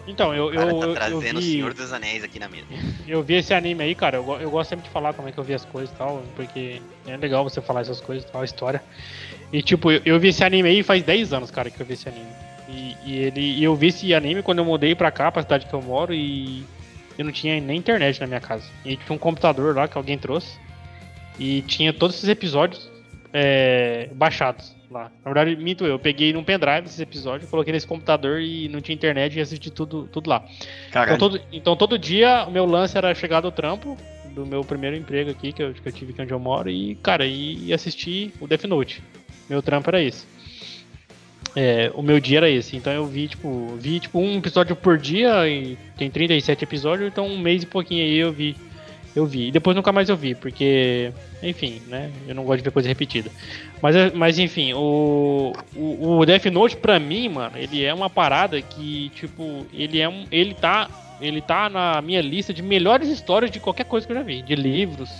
[0.06, 2.48] Então, eu, O cara eu, tá eu, trazendo o vi, Senhor dos Anéis aqui na
[2.48, 2.64] mesa.
[3.06, 4.16] eu vi esse anime aí, cara.
[4.16, 6.22] Eu, eu gosto sempre de falar como é que eu vi as coisas e tal,
[6.34, 8.82] porque é legal você falar essas coisas e tal, a história.
[9.52, 11.92] E tipo, eu, eu vi esse anime aí faz 10 anos, cara, que eu vi
[11.92, 12.26] esse anime.
[12.70, 15.66] E, e ele, e eu vi esse anime quando eu mudei pra cá, pra cidade
[15.66, 16.64] que eu moro, e
[17.18, 18.64] eu não tinha nem internet na minha casa.
[18.84, 20.56] E tinha um computador lá que alguém trouxe.
[21.38, 22.88] E tinha todos esses episódios
[23.32, 25.10] é, baixados lá.
[25.24, 28.80] Na verdade, minto eu, eu peguei num pendrive esses episódios, coloquei nesse computador e não
[28.80, 30.44] tinha internet e assisti tudo, tudo lá.
[30.90, 31.16] Caralho.
[31.16, 33.96] Então todo, então todo dia o meu lance era chegar do trampo,
[34.30, 36.94] do meu primeiro emprego aqui, que eu, que eu tive aqui onde eu moro, e,
[36.96, 39.02] cara, e, e assistir o Death Note.
[39.48, 40.26] Meu trampo era esse.
[41.56, 42.76] É, o meu dia era esse.
[42.76, 47.26] Então eu vi, tipo, vi tipo um episódio por dia, e tem 37 episódios, então
[47.26, 48.56] um mês e pouquinho aí eu vi.
[49.16, 49.48] Eu vi.
[49.48, 51.10] E depois nunca mais eu vi, porque,
[51.42, 52.10] enfim, né?
[52.28, 53.30] Eu não gosto de ver coisa repetida.
[53.82, 58.08] Mas, é- mas enfim, o, o, o Death Note, pra mim, mano, ele é uma
[58.08, 60.24] parada que, tipo, ele é um.
[60.30, 60.88] Ele tá.
[61.20, 64.40] Ele tá na minha lista de melhores histórias de qualquer coisa que eu já vi.
[64.40, 65.10] De livros,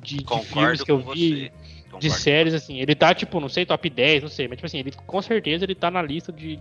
[0.00, 1.52] de, de filmes que eu vi, você.
[1.98, 2.78] De séries, assim.
[2.80, 5.64] Ele tá, tipo, não sei, top 10, não sei, mas tipo assim, ele com certeza
[5.64, 6.58] ele tá na lista de,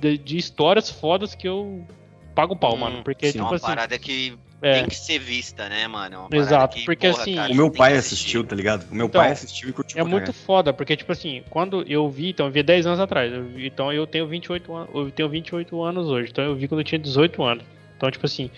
[0.00, 1.86] de, de- histórias fodas que eu
[2.34, 3.02] pago pau, Hum, mano.
[3.04, 3.30] Porque, sim.
[3.30, 3.66] É tipo uma assim.
[3.66, 6.14] parada que É, tem que ser vista, né, mano?
[6.14, 8.88] É uma parada Exato, que, porque, porra, assim, cara, O meu pai assistiu, tá ligado?
[8.90, 10.32] O meu Então, pai assistiu e curtiu É muito caralho.
[10.46, 13.66] foda, porque, tipo assim, quando eu vi, então eu vi 10 anos atrás, eu vi-
[13.66, 16.84] então eu tenho 28 anos, eu tenho 28 anos hoje, então eu vi quando eu
[16.84, 17.64] tinha 18 anos.
[18.02, 18.50] Então, tipo assim,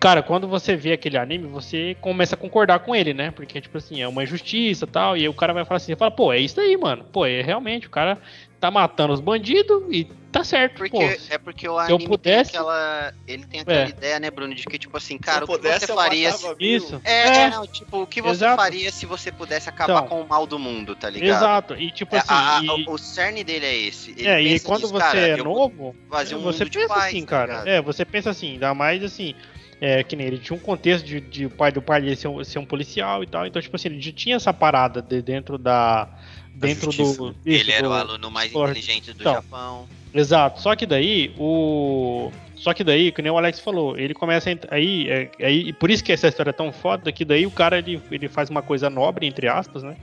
[0.00, 3.30] cara, quando você vê aquele anime, você começa a concordar com ele, né?
[3.30, 6.32] Porque, tipo assim, é uma injustiça tal, e o cara vai falar assim, fala, pô,
[6.32, 7.04] é isso aí, mano.
[7.04, 8.18] Pô, é realmente, o cara
[8.60, 11.02] tá matando os bandidos e tá certo, Porque, pô.
[11.30, 13.14] é porque o anime pudesse- tem aquela.
[13.26, 13.88] Ele tem aquela É.
[13.88, 16.32] ideia, né, Bruno, de que, tipo assim, cara, eu o que pudesse, você faria.
[16.32, 16.56] se-.
[16.58, 17.00] Isso.
[17.04, 17.50] É, É.
[17.50, 18.56] não, tipo, o que você Exato.
[18.56, 20.08] faria se você pudesse acabar Então.
[20.08, 21.36] com o mal do mundo, tá ligado?
[21.38, 24.10] Exato, e tipo É, assim, a- a- e- o cerne dele é esse.
[24.10, 27.04] Ele é, e quando você cara, é novo, fazer um você mundo de pensa paz,
[27.06, 27.62] assim, tá cara.
[27.70, 29.34] é, você pensa assim, ainda mais assim,
[29.80, 32.28] é, que nem ele tinha um contexto de, de o pai do pai dele ser
[32.28, 35.22] um, ser um policial e tal, então, tipo assim, ele já tinha essa parada de
[35.22, 36.08] dentro da.
[36.54, 37.02] Dentro do.
[37.02, 38.72] isso, Ele era do- o aluno mais Lord.
[38.72, 39.34] inteligente do Então.
[39.34, 39.86] Japão.
[40.12, 40.60] Exato.
[40.60, 42.32] Só que daí, o.
[42.56, 45.68] Só que daí, que nem o Alex falou, ele começa a ent- aí, é, aí,
[45.68, 48.28] e por isso que essa história é tão foda, que daí o cara ele, ele
[48.28, 49.94] faz uma coisa nobre, entre aspas, né?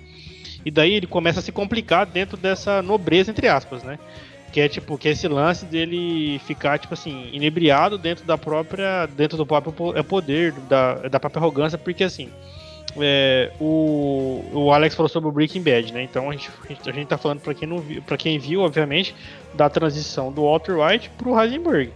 [0.65, 3.99] E daí ele começa a se complicar dentro dessa nobreza, entre aspas, né?
[4.55, 9.05] Que é tipo, que é esse lance dele ficar, tipo assim, inebriado dentro da própria.
[9.05, 12.29] dentro do próprio é, poder, da, da própria arrogância, porque assim.
[12.97, 16.03] é, o, o Alex falou sobre o Breaking Bad, né?
[16.03, 19.13] Então a gente, a gente, tá falando pra quem não viu, para quem viu, obviamente,
[19.53, 21.91] da transição do Walter White pro Heisenberg.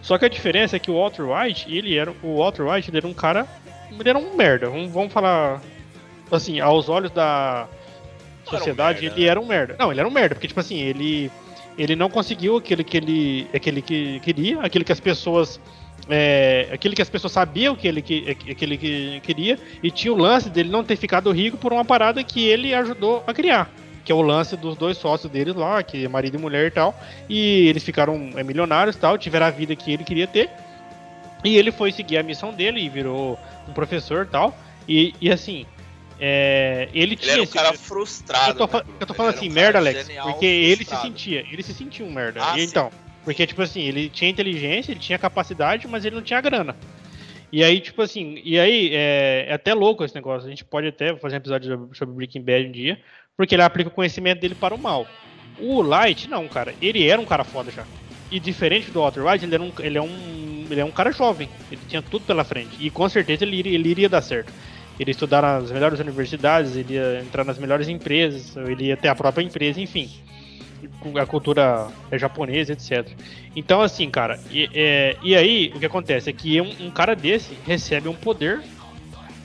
[0.00, 2.96] Só que a diferença é que o Walter White, ele era o Walter White, ele
[2.96, 3.46] era um cara,
[3.90, 4.70] ele era um merda.
[4.70, 5.60] Vamos, vamos falar
[6.32, 7.68] assim, aos olhos da
[8.46, 9.30] um sociedade, merda, ele né?
[9.30, 9.76] era um merda.
[9.78, 11.30] Não, ele era um merda, porque tipo assim, ele
[11.78, 15.60] ele não conseguiu aquilo que ele aquele que queria, aquilo que as pessoas
[16.08, 20.16] é, aquilo que as pessoas sabiam que ele que aquele que queria e tinha o
[20.16, 23.70] lance dele não ter ficado rico por uma parada que ele ajudou a criar.
[24.04, 26.70] Que é o lance dos dois sócios deles lá, que é marido e mulher e
[26.70, 26.98] tal.
[27.28, 30.50] E eles ficaram é, milionários e tal, tiveram a vida que ele queria ter.
[31.44, 34.56] E ele foi seguir a missão dele e virou um professor e tal.
[34.88, 35.66] E, e assim,
[36.20, 37.32] é, ele Ele tinha.
[37.32, 38.50] era um esse- cara frustrado.
[38.50, 41.44] eu tô, né, eu tô Ele falando assim, um merda, Alex, porque ele se sentia,
[41.50, 42.40] ele se sentia um merda.
[42.42, 42.90] Ah, E então,
[43.24, 46.76] porque tipo assim, ele tinha inteligência, ele tinha capacidade, mas ele não tinha grana.
[47.52, 50.46] E aí, tipo assim, e aí é, é até louco esse negócio.
[50.46, 53.00] A gente pode até fazer um episódio sobre- Breaking Bad um dia,
[53.36, 55.06] porque ele aplica o conhecimento dele para o mal.
[55.58, 57.84] O Light, não, cara, ele era um cara foda já.
[58.30, 61.10] E diferente do Walter White, ele, era um, ele, é um, ele é um cara
[61.10, 61.48] jovem.
[61.72, 62.76] Ele tinha tudo pela frente.
[62.78, 64.52] E com certeza ele ele iria dar certo.
[65.00, 69.08] Ele ia estudar nas melhores universidades, ele ia entrar nas melhores empresas, ele ia ter
[69.08, 70.10] a própria empresa, enfim.
[71.18, 73.08] A cultura é japonesa, etc.
[73.56, 77.16] Então, assim, cara, e, é, e aí o que acontece é que um, um cara
[77.16, 78.60] desse recebe um poder,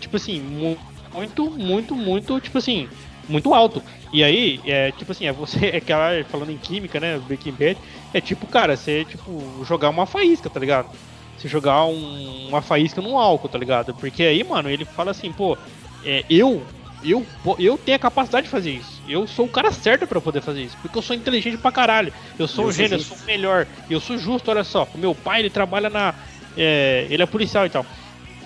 [0.02, 0.78] tipo assim, mu-
[1.14, 2.90] muito, muito, muito, tipo assim,
[3.30, 3.82] muito alto.
[4.12, 7.78] E aí, é tipo assim, é você, é aquela, falando em química, né, Breaking Bad,
[8.14, 10.90] é tipo, cara, você, tipo, jogar uma faísca, tá ligado?
[11.38, 13.94] Você jogar um- uma faísca num álcool, tá ligado?
[13.94, 15.58] Porque aí, mano, ele fala assim, pô,
[16.04, 16.64] é, eu,
[17.04, 17.26] eu,
[17.60, 19.02] eu tenho a capacidade de fazer isso.
[19.08, 20.78] Eu sou o cara certo pra poder fazer isso.
[20.82, 22.12] Porque eu sou inteligente pra caralho.
[22.40, 23.68] Eu sou Eu um gênio, eu sou o melhor.
[23.90, 24.88] Eu sou justo, olha só.
[24.96, 26.14] O meu pai, ele trabalha na.
[26.58, 27.86] é, ele é policial e tal.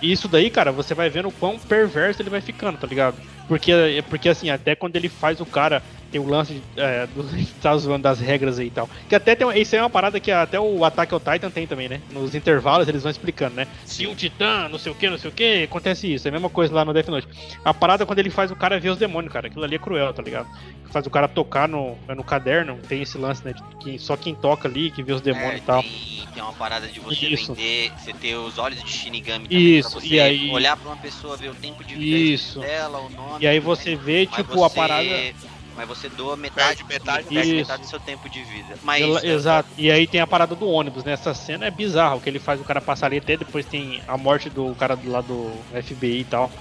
[0.02, 3.18] E isso daí, cara, você vai vendo o quão perverso ele vai ficando, tá ligado?
[3.48, 7.24] Porque, porque assim, até quando ele faz o cara, tem o lance é, do,
[7.62, 8.90] tá zoando das regras aí e tal.
[9.08, 11.68] Que até tem, isso aí é uma parada que até o Attack on Titan tem
[11.68, 12.02] também, né?
[12.12, 13.68] Nos intervalos eles vão explicando, né?
[13.86, 16.28] Se um titã, não sei o que, não sei o que, acontece isso.
[16.28, 17.28] É a mesma coisa lá no Death Note.
[17.64, 19.48] A parada é quando ele faz o cara ver os demônios, cara.
[19.48, 20.48] Aquilo ali é cruel, tá ligado?
[20.92, 23.54] Faz o cara tocar no, no caderno, tem esse lance, né?
[23.80, 25.84] Que só quem toca ali, que vê os demônios É, e tal.
[25.84, 27.54] tem, tem uma parada de você Isso.
[27.54, 30.90] vender, você ter os olhos de Shinigami também, Isso, pra você e aí- olhar pra
[30.90, 32.60] uma pessoa, ver o tempo de vida Isso.
[32.60, 33.44] dela, o nome.
[33.44, 35.34] E aí você vê, mas tipo, você- a parada.
[35.76, 38.76] Mas você doa metade, Perde metade, perde metade do seu tempo de vida.
[38.84, 39.70] Mas Ela- é, exato.
[39.78, 41.14] E aí tem a parada do ônibus, né?
[41.14, 44.02] Essa cena é bizarra, o que ele faz o cara passar ali até depois tem
[44.08, 46.52] a morte do cara do lado do FBI e tal.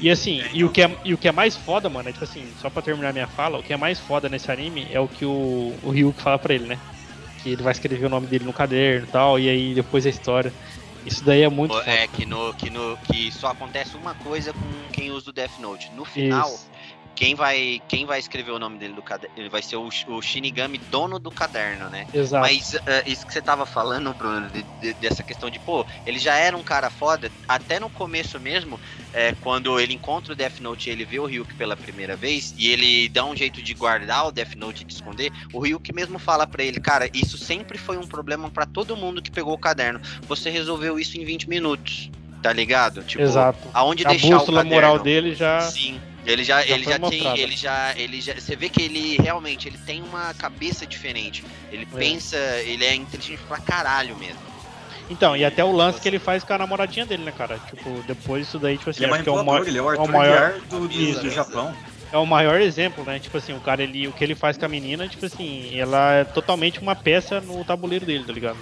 [0.00, 2.24] E assim, e, o que é, e o que é mais foda, mano, é tipo
[2.24, 5.06] assim, só pra terminar minha fala, o que é mais foda nesse anime é o
[5.06, 6.78] que o, o Ryuk fala pra ele, né?
[7.42, 10.08] Que ele vai escrever o nome dele no caderno e tal, e aí depois a
[10.08, 10.52] história.
[11.06, 11.90] Isso daí é muito foda.
[11.90, 15.58] é que, no, que, no, que só acontece uma coisa com quem usa o Death
[15.60, 15.90] Note.
[15.94, 16.66] No final, Isso.
[17.14, 20.20] Quem vai, quem vai escrever o nome dele do caderno, ele vai ser o, o
[20.22, 22.06] Shinigami dono do caderno, né?
[22.12, 22.42] Exato.
[22.46, 26.18] Mas eh, isso que você tava falando, Bruno, de- de- dessa questão de, pô, ele
[26.18, 28.80] já era um cara foda, até no começo mesmo,
[29.12, 32.52] é, quando ele encontra o Death Note e ele vê o Ryuk pela primeira vez,
[32.58, 35.92] e ele dá um jeito de guardar o Death Note e de esconder, o Ryuk
[35.92, 39.54] mesmo fala pra ele, cara, isso sempre foi um problema pra todo mundo que pegou
[39.54, 40.00] o caderno.
[40.26, 42.10] Você resolveu isso em 20 minutos,
[42.42, 43.02] tá ligado?
[43.04, 43.68] Tipo, Exato.
[43.72, 44.74] aonde A deixar o bússola caderno.
[44.74, 45.60] moral dele já.
[45.60, 46.00] Sim.
[46.26, 47.38] Ele já, já ele já tem, mostrado.
[47.38, 51.44] ele já, ele já, você vê que ele realmente, ele tem uma cabeça diferente.
[51.70, 51.98] Ele É.
[51.98, 54.40] pensa, ele é inteligente pra caralho mesmo.
[55.10, 57.58] Então, e até o lance que ele faz com a namoradinha dele, né, cara?
[57.68, 59.82] Tipo, depois isso daí, tipo assim, Ele é acho que é o maior, ele é
[59.82, 61.20] o é o maior- do, do, Isso.
[61.20, 61.76] do Japão.
[62.10, 63.18] é o maior exemplo, né?
[63.18, 66.14] Tipo assim, o cara, ele, o que ele faz com a menina, tipo assim, ela
[66.14, 68.56] é totalmente uma peça no tabuleiro dele, tá ligado?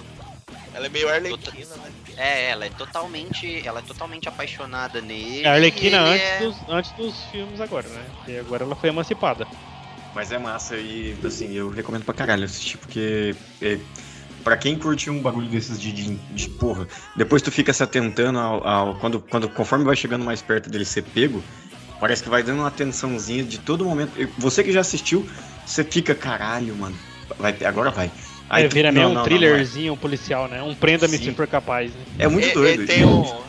[0.73, 1.91] Ela é meio arlequina, né?
[2.17, 5.43] É, ela é totalmente, ela é totalmente apaixonada nele.
[5.43, 8.05] É a Arlequina antes, é- dos, antes dos filmes agora, né?
[8.27, 9.47] E agora ela foi emancipada.
[10.13, 13.79] Mas é massa e, assim, eu recomendo pra caralho assistir, porque é,
[14.43, 18.37] pra quem curte um bagulho desses de, de, de porra, depois tu fica se atentando
[18.37, 21.43] ao, ao- quando, quando, conforme vai chegando mais perto dele ser pego,
[21.99, 24.11] parece que vai dando uma atençãozinha de todo momento.
[24.37, 25.27] Você que já assistiu,
[25.65, 26.95] você fica, caralho, mano,
[27.39, 28.11] vai, agora vai.
[28.53, 30.61] Aí tu- vira meio um não, não, thrillerzinho policial, né?
[30.61, 31.93] Um prenda-me se for capaz.
[31.93, 32.01] Né?
[32.19, 32.25] é.
[32.25, 32.83] É muito E- doido.
[32.83, 33.41] e tem um,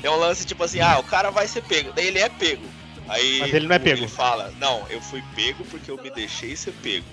[0.00, 1.92] tem um lance tipo assim, ah, o cara vai ser pego.
[1.94, 2.64] Daí ele é pego.
[3.08, 4.00] Aí Mas ele não é pego.
[4.00, 7.04] Ele fala, não, eu fui pego porque eu me deixei ser pego.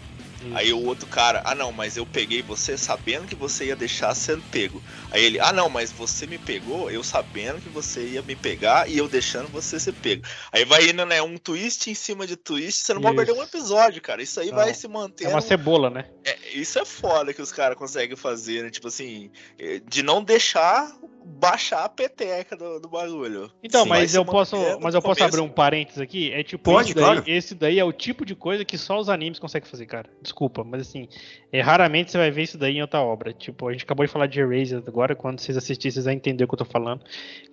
[0.46, 0.58] Isso.
[0.58, 4.14] Aí o outro cara, ah não, mas eu peguei você sabendo que você ia deixar
[4.16, 4.82] sendo pego.
[5.12, 8.90] Aí ele, ah não, mas você me pegou, eu sabendo que você ia me pegar
[8.90, 10.24] e eu deixando você ser pego.
[10.52, 13.26] Aí vai indo, né, um twist em cima de twist, você não vai Isso.
[13.26, 14.22] perder um episódio, cara.
[14.22, 14.56] Isso aí Não.
[14.58, 15.32] vai se É mantendo.
[15.32, 16.06] uma cebola, né?
[16.26, 18.70] É, isso é foda que os caras conseguem fazer, né?
[18.70, 20.92] Tipo assim, é, de não deixar
[21.26, 23.52] baixar a peteca do, do bagulho.
[23.64, 26.32] Então, Sim, mas eu posso, mas eu posso abrir um parênteses aqui?
[26.32, 27.24] É tipo, Pode, esse, daí, claro.
[27.26, 30.10] esse daí é o tipo de coisa que só os animes conseguem fazer, cara.
[30.22, 31.08] Desculpa, mas assim,
[31.52, 33.34] é, raramente você vai ver isso daí em outra obra.
[33.34, 36.44] Tipo, a gente acabou de falar de Erased agora, quando vocês assistirem, vocês vão entender
[36.44, 37.02] o que eu tô falando.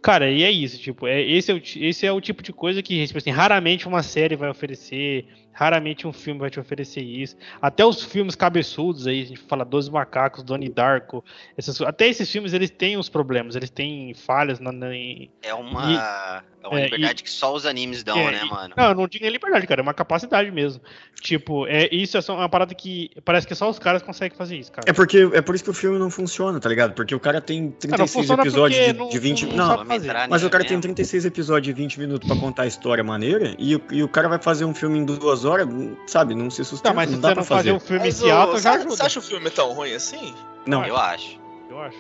[0.03, 2.83] Cara, e é isso, tipo, é, esse, é o, esse é o tipo de coisa
[2.83, 7.37] que, tipo assim, raramente uma série vai oferecer, raramente um filme vai te oferecer isso.
[7.61, 11.25] Até os filmes cabeçudos aí, a gente fala Doze Macacos, Donnie Darko,
[11.57, 15.53] essas, até esses filmes eles têm os problemas, eles têm falhas na, na- em- É
[15.55, 18.75] uma, é uma é, liberdade que só os animes dão, É, né, e- mano?
[18.77, 19.81] Não, eu não digo nem liberdade, cara.
[19.81, 20.81] É uma capacidade mesmo.
[21.21, 24.57] Tipo, é, isso é só uma parada que parece que só os caras conseguem fazer
[24.57, 24.89] isso, cara.
[24.89, 26.95] É porque é por isso que o filme não funciona, tá ligado?
[26.95, 30.43] Porque o cara tem 36 funciona episódios de, não- de 20 não Não, entrar mas
[30.45, 30.83] o cara tem mesmo.
[30.83, 34.29] 36 episódios de 20 minutos pra contar a história maneira e, o- e o cara
[34.29, 35.69] vai fazer um filme em duas horas,
[36.07, 36.35] sabe?
[36.35, 37.73] Não se sustenta, Tá, mas se não dá você pra não fazer fazer.
[37.73, 38.91] um filme Mas, ô, alto, já ajuda.
[38.97, 40.35] Você acha o filme tão ruim assim?
[40.67, 41.39] Não, Eu acho,
[41.71, 41.99] Eu acho.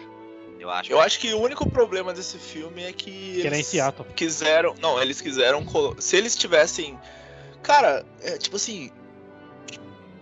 [0.59, 0.93] eu acho.
[0.93, 3.11] Eu acho que o único problema desse filme é que
[3.41, 4.07] Que era em eles Seattle.
[4.14, 4.74] quiseram.
[4.80, 5.64] Não, eles quiseram.
[5.64, 6.99] colo- Se eles tivessem.
[7.62, 8.91] Cara, é tipo assim.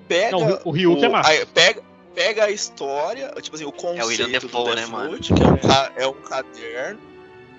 [0.06, 0.30] Pega.
[0.32, 1.30] Não, o- o Ryuk é massa.
[1.42, 1.82] a- pega,
[2.14, 6.06] pega a história, tipo assim, o conceito William do Dafoe, né, que é um, é
[6.08, 6.98] um caderno.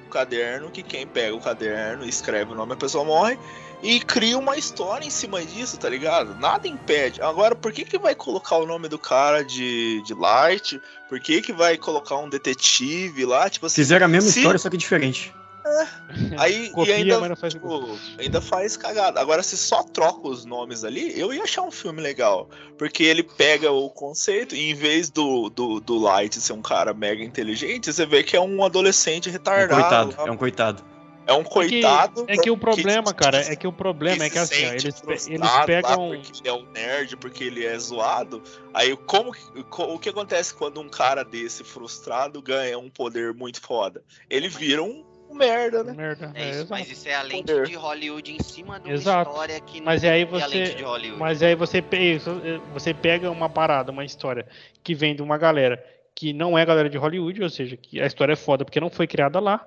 [0.09, 3.37] Caderno que quem pega o caderno, escreve o nome, a pessoa morre.
[3.81, 6.35] E cria uma história em cima disso, tá ligado?
[6.35, 7.21] Nada impede.
[7.21, 10.81] Agora, por que que vai colocar o nome do cara de, de Light?
[11.07, 13.49] Por que que vai colocar um detetive lá?
[13.49, 15.33] Tipo assim, fizeram a mesma se- história, só que diferente.
[16.37, 19.19] Aí Copia, e ainda, mas não faz tipo, ainda faz cagada.
[19.19, 22.49] Agora, se só troca os nomes ali, eu ia achar um filme legal.
[22.77, 26.93] Porque ele pega o conceito e em vez do, do, do Light ser um cara
[26.93, 29.73] mega inteligente, você vê que é um adolescente É um retardado.
[29.81, 30.27] coitado, lá.
[30.27, 30.89] é um coitado.
[31.27, 32.21] É um coitado.
[32.21, 34.69] É que, é que o problema, cara, é que o problema é que assim, ó,
[34.69, 36.09] eles, eles pegam.
[36.09, 38.41] Porque ele é um nerd, porque ele é zoado.
[38.73, 43.31] Aí, como que- co- o que acontece quando um cara desse frustrado ganha um poder
[43.35, 44.01] muito foda?
[44.27, 45.03] Ele vira um
[45.33, 45.93] merda, né?
[45.93, 46.31] Merda.
[46.35, 46.69] É é, isso, exato.
[46.71, 47.65] mas isso é a lente Poder.
[47.67, 49.29] de Hollywood em cima de uma Exato.
[49.31, 50.75] história que não Mas aí é a lente você.
[50.75, 51.19] de Hollywood.
[51.19, 54.47] Mas aí você, eh, você pega uma parada, uma história
[54.83, 55.83] que vem de uma galera
[56.15, 58.89] que não é galera de Hollywood, ou seja, que a história é foda porque não
[58.89, 59.65] foi criada lá.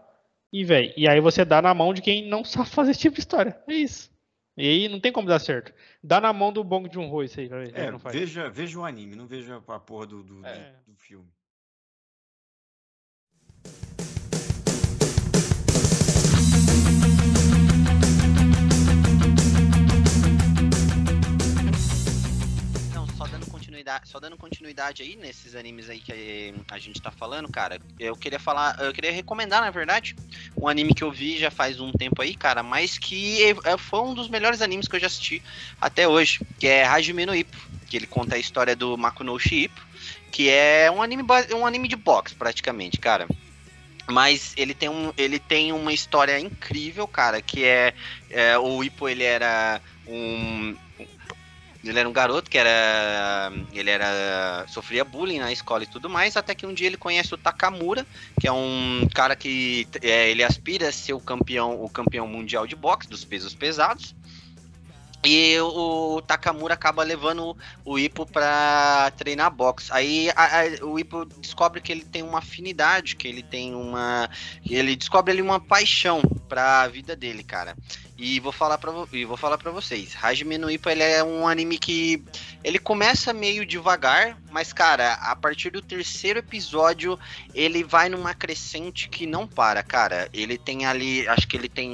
[0.52, 3.14] E, velho, e aí você dá na mão de quem não sabe fazer esse tipo
[3.14, 3.58] de história.
[3.66, 4.12] É isso.
[4.54, 5.72] E aí não tem como dar certo.
[6.04, 7.72] Dá na mão do Bong Joon-ho isso aí, pra ver.
[7.74, 8.14] É, não faz.
[8.14, 10.74] veja, veja o anime, não veja a porra do, do, do- É.
[10.86, 11.26] do filme.
[23.82, 27.80] Continuidade, só dando continuidade aí nesses animes aí que eh, a gente tá falando, cara.
[27.98, 30.14] Eu queria falar, eu queria recomendar, na verdade,
[30.56, 34.00] um anime que eu vi já faz um tempo aí, cara, mas que eh, foi
[34.00, 35.42] um dos melhores animes que eu já assisti
[35.80, 37.56] até hoje, que é Hajime no Ippo,
[37.88, 39.80] que ele conta a história do Makunoshi Ippo,
[40.30, 41.24] que é um anime
[41.54, 43.26] um anime de boxe praticamente, cara.
[44.08, 47.94] Mas ele tem, um, ele tem uma história incrível, cara, que é,
[48.30, 50.76] é, o Ippo ele era um
[51.84, 56.36] ele era um garoto que era ele era sofria bullying na escola e tudo mais,
[56.36, 58.06] até que um dia ele conhece o Takamura,
[58.40, 62.66] que é um cara que é, ele aspira a ser o campeão, o campeão mundial
[62.66, 64.14] de boxe dos pesos pesados.
[65.24, 69.86] E o Takamura acaba levando o Ippo pra treinar boxe.
[69.92, 74.28] Aí a- a- o Ippo descobre que ele tem uma afinidade, que ele tem uma.
[74.68, 77.76] Ele descobre ali uma paixão pra vida dele, cara.
[78.24, 80.16] E vou falar vo- e vou falar pra vocês.
[80.22, 82.22] Hajime no Ippo ele é um anime que.
[82.62, 87.18] Ele começa meio devagar, mas, cara, a partir do terceiro episódio,
[87.52, 90.28] ele vai numa crescente que não para, cara.
[90.32, 91.26] Ele tem ali.
[91.26, 91.90] Acho que ele tem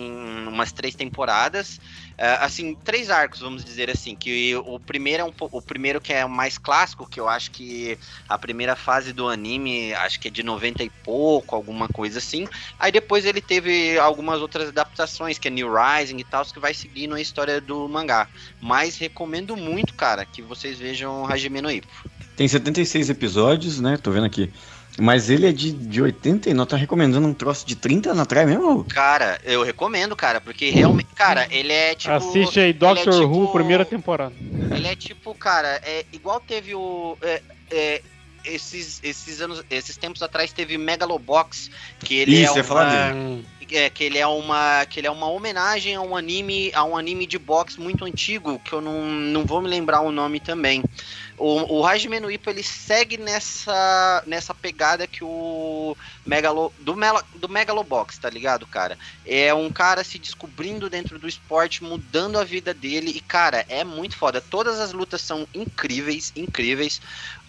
[0.46, 1.80] umas três temporadas.
[2.20, 6.12] É, assim, três arcos, vamos dizer assim, que o primeiro é um o primeiro que
[6.12, 7.96] é o mais clássico, que eu acho que
[8.28, 12.48] a primeira fase do anime, acho que é de 90 e pouco, alguma coisa assim.
[12.76, 16.74] Aí depois ele teve algumas outras adaptações, que é New Rising e tal, que vai
[16.74, 18.26] seguindo a história do mangá.
[18.60, 22.10] Mas recomendo muito, cara, que vocês vejam Hajime no Ippo.
[22.36, 23.96] Tem 76 episódios, né?
[23.96, 24.52] Tô vendo aqui.
[25.00, 28.84] Mas ele é de, de 89, tá recomendando um troço de 30 anos atrás mesmo?
[28.84, 33.42] Cara, eu recomendo, cara, porque realmente, cara, ele é tipo Assiste aí é Doctor Who,
[33.42, 34.34] tipo- primeira temporada.
[34.74, 37.16] Ele é tipo, cara, é igual teve o.
[37.22, 38.02] é, é,
[38.44, 41.70] esses, esses anos, esses tempos atrás teve Megalobox,
[42.00, 45.94] que ele Isso, é uma, é, que ele é uma que ele é uma homenagem
[45.94, 49.60] a um anime a um anime de boxe muito antigo que eu não, não vou
[49.60, 50.82] me lembrar o nome também
[51.38, 52.18] o, o Hajime
[52.50, 58.98] ele segue nessa nessa pegada que o Megalo do, Melo, do Megalobox tá ligado cara?
[59.24, 63.84] É um cara se descobrindo dentro do esporte mudando a vida dele e cara é
[63.84, 64.40] muito foda.
[64.40, 67.00] Todas as lutas são incríveis incríveis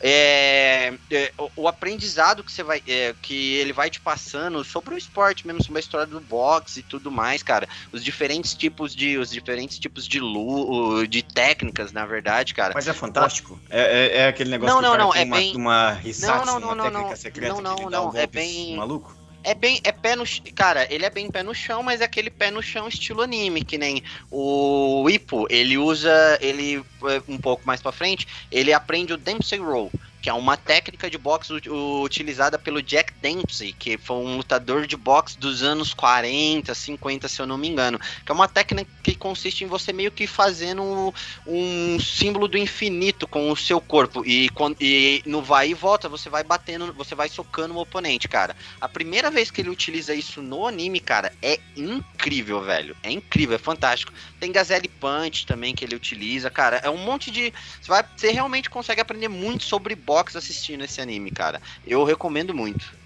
[0.02, 4.96] é, é, o, o aprendizado que você vai é, que ele vai te passando sobre
[4.96, 8.96] o esporte mesmo sobre a história do boxe e tudo mais cara os diferentes tipos
[8.96, 13.60] de os diferentes tipos de lu de técnicas na verdade cara Mas é fantástico?
[13.70, 16.46] É, é, é aquele negócio Não, que o não, não, é uma, bem- uma Hisatsu,
[16.46, 17.16] Não, não, uma não, técnica não.
[17.16, 19.19] secreta Não, não, não, um é bem- maluco?
[19.44, 20.24] É bem, é pé no,
[20.54, 23.64] cara, ele é bem pé no chão, mas é aquele pé no chão estilo anime,
[23.64, 29.14] que nem o Ippo, ele usa, ele é, um pouco mais pra frente, ele aprende
[29.14, 29.92] o Dempsey Roll,
[30.30, 34.86] que é uma técnica de boxe ut- utilizada pelo Jack Dempsey, que foi um lutador
[34.86, 38.88] de boxe dos anos 40, 50, se eu não me engano, que é uma técnica
[39.02, 41.12] que consiste em você meio que fazendo
[41.48, 46.30] um símbolo do infinito com o seu corpo e, e no vai e volta você
[46.30, 48.56] vai batendo, você vai socando o oponente, cara.
[48.80, 52.96] A primeira vez que ele utiliza isso no anime, cara, é incrível, velho.
[53.02, 54.14] É incrível, é fantástico.
[54.40, 56.78] Tem Gazelle Punch também que ele utiliza, cara.
[56.84, 57.52] É um monte de.
[57.82, 61.62] Você, vai, você realmente consegue aprender muito sobre boxe assistindo esse anime, cara.
[61.86, 62.98] Eu recomendo muito.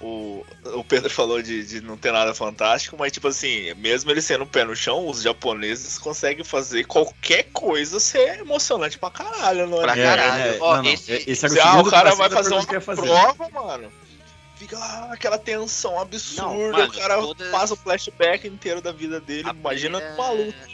[0.00, 4.20] O, o Pedro falou de, de não ter nada fantástico, mas tipo assim, mesmo ele
[4.20, 9.66] sendo um pé no chão, os japoneses conseguem fazer qualquer coisa ser emocionante pra caralho,
[9.66, 9.82] não é?
[9.82, 10.42] Pra É, caralho.
[10.42, 12.28] é, Ó, não, não, esse- é- esse era o Se, ah, segundo o cara vai
[12.28, 13.92] da fazer uma que prova, mano.
[14.56, 18.92] Fica lá aquela tensão absurda, Não, mano, o cara todas- passa o flashback inteiro da
[18.92, 19.48] vida dele.
[19.48, 20.68] A Imagina primeira- uma luta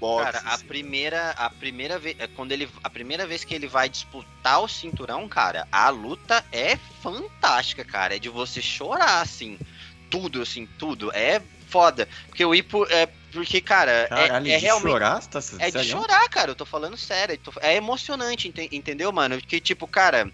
[0.00, 0.32] boxe.
[0.32, 0.66] Cara, a assim.
[0.66, 4.68] primeira, a primeira vez, é quando ele, a primeira vez que ele vai disputar o
[4.68, 9.58] cinturão, cara, a luta é fantástica, cara, é de você chorar assim,
[10.10, 14.64] tudo assim, tudo é foda, porque o Ipo é porque cara, é- Caralho, é, de
[14.64, 15.20] realmente chorar?
[15.20, 15.90] Você tá é de sério?
[15.90, 16.50] chorar, cara.
[16.50, 17.34] Eu tô falando sério.
[17.34, 19.36] eu tô- É emocionante, ente- entendeu, mano?
[19.38, 20.30] Porque, tipo, cara,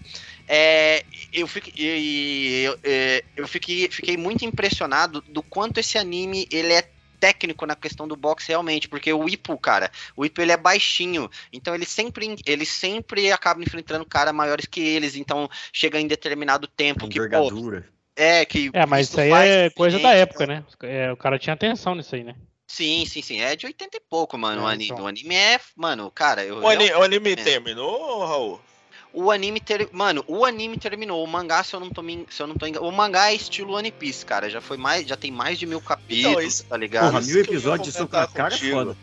[0.46, 6.46] é, eu, fiquei, e- eu, é, eu fiquei, fiquei muito impressionado do quanto esse anime
[6.50, 6.88] ele é
[7.22, 11.30] técnico na questão do boxe realmente, porque o Ipo, cara, o Ipo ele é baixinho,
[11.52, 16.66] então ele sempre ele sempre acaba enfrentando caras maiores que eles, então chega em determinado
[16.66, 17.86] tempo que pô, Envergadura.
[18.16, 20.64] é que É, mas isso aí é coisa da época, né?
[20.82, 22.34] É, o cara tinha atenção nisso aí, né?
[22.66, 24.86] Sim, sim, sim, é de 80 e pouco, mano, É, o anime.
[24.86, 25.04] então.
[25.04, 28.60] O anime é, mano, cara, eu O, ani- o anime terminou, Raul?
[29.14, 29.88] O anime ter...
[29.92, 31.22] Mano, o anime terminou.
[31.22, 32.26] O mangá, se eu não tô me...
[32.30, 32.80] se eu não tô engan...
[32.80, 34.48] O mangá é estilo One Piece, cara.
[34.48, 35.06] Já foi mais.
[35.06, 37.06] Já tem mais de mil capítulos, isso- tá ligado?
[37.10, 38.96] Porra, isso mil episódios na comentar cara é foda.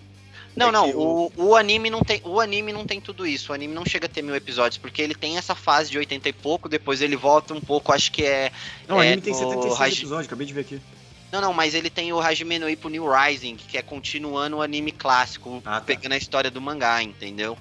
[0.56, 2.22] Não, é não, o, o anime não tem.
[2.26, 3.52] O anime não tem tudo isso.
[3.52, 6.28] O anime não chega a ter mil episódios, porque ele tem essa fase de 80
[6.28, 8.52] e pouco, depois ele volta um pouco, acho que é.
[8.88, 10.82] Não, o É, anime tem o 76 Haj- episódios, acabei de ver aqui.
[11.32, 14.62] Não, não, mas ele tem o Hajime no Ippo New Rising, que é continuando o
[14.64, 15.82] anime clássico, Ah, tá.
[15.82, 17.56] pegando a história do mangá, entendeu?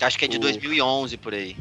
[0.00, 1.56] Acho que é de O- 2011 por aí.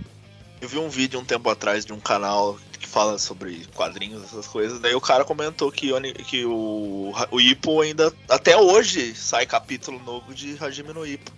[0.61, 4.47] Eu vi um vídeo um tempo atrás de um canal que fala sobre quadrinhos, essas
[4.47, 4.79] coisas.
[4.79, 5.91] Daí o cara comentou que,
[6.23, 8.13] que o, o Ippo ainda.
[8.29, 11.31] Até hoje sai capítulo novo de Hajime no Ippo.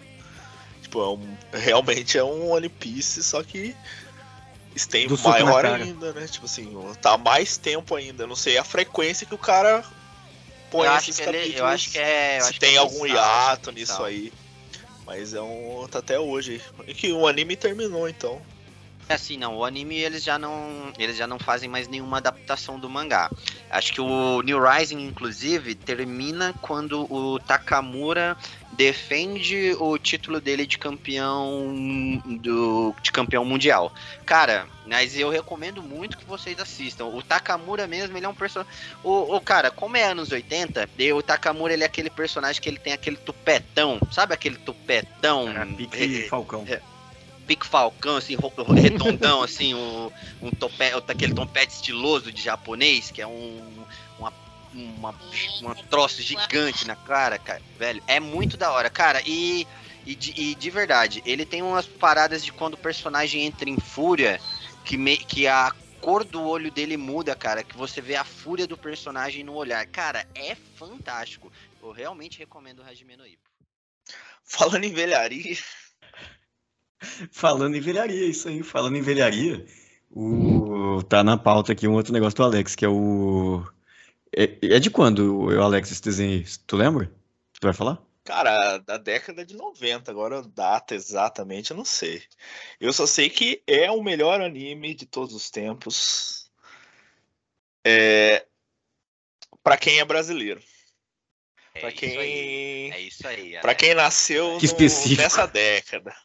[0.81, 3.75] Tipo, é um, realmente é um One Piece, só que
[4.89, 6.27] tem Do maior ainda, né?
[6.27, 8.23] Tipo assim, tá mais tempo ainda.
[8.23, 9.83] Eu Não sei a frequência que o cara
[10.69, 11.59] põe Eu acho, esses que ele, capítulos.
[11.59, 12.37] eu acho que é.
[12.37, 14.33] eu se acho que tem é algum hiato nisso aí.
[15.05, 15.87] Mas é um.
[15.87, 16.61] tá até hoje.
[16.87, 18.41] E que o anime terminou, então.
[19.07, 22.79] É assim, não, o anime eles já não, eles já não fazem mais nenhuma adaptação
[22.79, 23.29] do mangá.
[23.69, 28.35] Acho que o New Rising inclusive termina quando o Takamura
[28.73, 33.93] defende o título dele de campeão do de campeão mundial.
[34.25, 37.05] Cara, mas eu recomendo muito que vocês assistam.
[37.05, 38.71] O Takamura mesmo, ele é um personagem
[39.03, 42.67] o, o cara, como é anos 80, e o Takamura ele é aquele personagem que
[42.67, 45.47] ele tem aquele tupetão, sabe aquele tupetão?
[45.49, 46.65] Era pique Falcão.
[46.67, 46.94] é.
[47.45, 48.35] Pique falcão, assim,
[48.75, 53.85] redondão, assim, um, um topé, aquele topete estiloso de japonês, que é um,
[54.17, 54.33] uma,
[54.73, 55.15] uma,
[55.61, 59.67] uma troço gigante na cara, cara, velho, é muito da hora, cara, e,
[60.05, 63.79] e, de, e de verdade, ele tem umas paradas de quando o personagem entra em
[63.79, 64.39] fúria,
[64.83, 68.67] que, me, que a cor do olho dele muda, cara, que você vê a fúria
[68.67, 73.49] do personagem no olhar, cara, é fantástico, eu realmente recomendo o Hajime no Ippo.
[74.43, 75.57] Falando em velharia.
[77.31, 78.61] Falando em velharia, isso aí.
[78.63, 79.65] Falando em velharia,
[80.11, 81.01] o...
[81.03, 83.63] tá na pauta aqui um outro negócio do Alex, que é o.
[84.35, 86.43] É, é de quando, o Alex, esse desenho?
[86.67, 87.05] Tu lembra?
[87.53, 88.01] Tu vai falar?
[88.25, 92.23] Cara, da década de 90, agora a data exatamente eu não sei.
[92.79, 96.49] Eu só sei que é o melhor anime de todos os tempos.
[97.85, 98.45] É...
[99.63, 100.59] Para quem é brasileiro.
[101.75, 103.51] É Pra isso aí, quem, é isso aí.
[103.59, 103.77] pra Alex.
[103.83, 106.15] quem nasceu Que no- nessa década.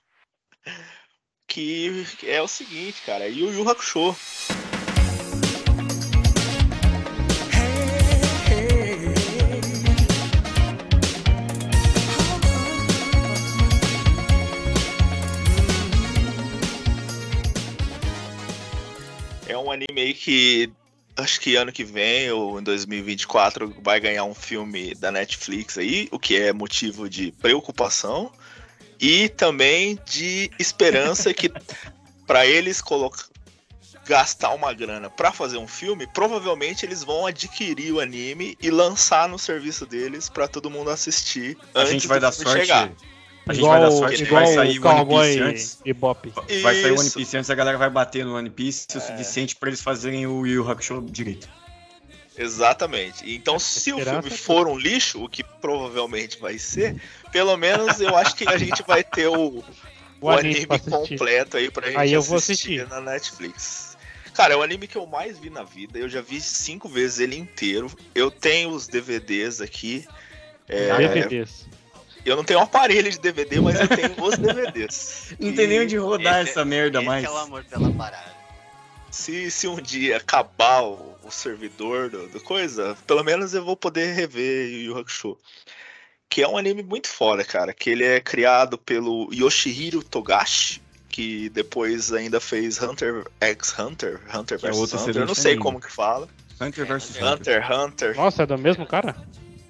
[1.46, 4.14] Que é o seguinte, cara, Yu Yu Hakusho.
[19.48, 20.70] É um anime aí que
[21.16, 26.08] acho que ano que vem ou em 2024 vai ganhar um filme da Netflix aí,
[26.12, 28.32] o que é motivo de preocupação
[29.00, 31.50] e também de esperança que
[32.26, 33.24] para eles colocar
[34.06, 39.28] gastar uma grana para fazer um filme, provavelmente eles vão adquirir o anime e lançar
[39.28, 41.56] no serviço deles para todo mundo assistir.
[41.74, 42.60] A antes gente vai do dar sorte.
[42.60, 42.90] chegar.
[43.46, 45.78] A gente vai dar Igual- sorte que igual vai sair o One Piece antes.
[45.84, 46.32] e Bop.
[46.62, 47.18] Vai sair o One Isso.
[47.18, 50.44] Piece antes, a galera vai bater no One Piece o suficiente pra eles fazerem o
[50.44, 51.48] Yu Hakusho direito.
[52.36, 53.34] Exatamente.
[53.34, 56.96] Então, se o filme é for um lixo, o que provavelmente vai ser,
[57.32, 59.62] pelo menos eu acho que a gente vai ter o,
[60.20, 60.90] o, anime, pra assistir.
[60.90, 62.88] completo aí pra gente Aí eu vou assistir, assistir.
[62.88, 63.96] na Netflix.
[64.32, 65.98] Cara, é o anime que eu mais vi na vida.
[65.98, 67.90] Eu já vi cinco vezes ele inteiro.
[68.14, 70.06] Eu tenho os DVDs aqui.
[70.68, 71.66] É, DVDs.
[72.24, 75.34] Eu não tenho um aparelho de DVD, mas eu tenho os DVDs.
[75.40, 77.24] Não tem E nem onde rodar esse- essa merda Esse mais.
[77.24, 78.34] é o amor pela parada.
[79.10, 83.76] Se, se um dia acabar o, o servidor do, do coisa, pelo menos eu vou
[83.76, 85.38] poder rever Yu Yu Hakusho.
[86.28, 87.72] Que é um anime muito foda, cara.
[87.72, 94.58] Que ele é criado pelo Yoshihiro Togashi, que depois ainda fez Hunter x Hunter, Hunter
[94.62, 95.16] é vs Hunter.
[95.22, 95.62] Eu não sei anime.
[95.64, 96.28] como que fala.
[96.60, 97.26] Hunter vs Hunter.
[97.26, 99.16] Hunter x Hunter Nossa, é do mesmo cara?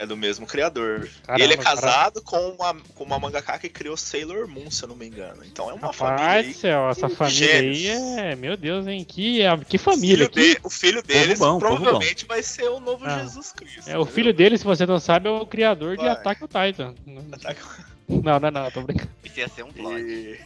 [0.02, 1.10] É do mesmo criador.
[1.24, 4.82] Caramba, e ele é casado com uma, com uma mangaka que criou Sailor Moon, se
[4.82, 5.44] eu não me engano.
[5.44, 8.34] Então é uma família Rapaz do céu, essa de família aí é.
[8.34, 9.04] Meu Deus, hein?
[9.04, 10.26] Que, que família.
[10.26, 13.18] o filho, Que, de- o filho deles bom, provavelmente vai ser o novo Ah.
[13.18, 13.80] Jesus Cristo.
[13.80, 14.06] é, o entendeu?
[14.06, 16.12] filho dele, se você não sabe, é o criador de Vai.
[16.12, 16.94] Attack on Titan.
[17.32, 17.60] Ataque-
[18.08, 19.10] Não, não, não, tô brincando.
[19.22, 20.00] Isso ia ser um plot.
[20.00, 20.40] E,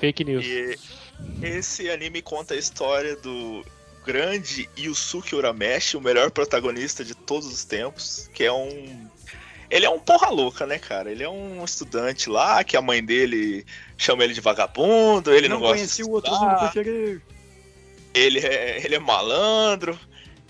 [0.00, 0.42] Fake news.
[0.46, 0.78] e
[1.42, 3.62] Esse anime conta a história do
[4.10, 9.08] grande Yusuke Urameshi, o melhor protagonista de todos os tempos, que é um
[9.70, 11.12] ele é um porra louca, né, cara?
[11.12, 13.64] Ele é um estudante lá que a mãe dele
[13.96, 16.78] chama ele de vagabundo, ele não, não gosta conheci de o outro estudar, mundo que
[16.78, 17.20] eu cheguei.
[18.12, 19.96] ele é, ele é malandro,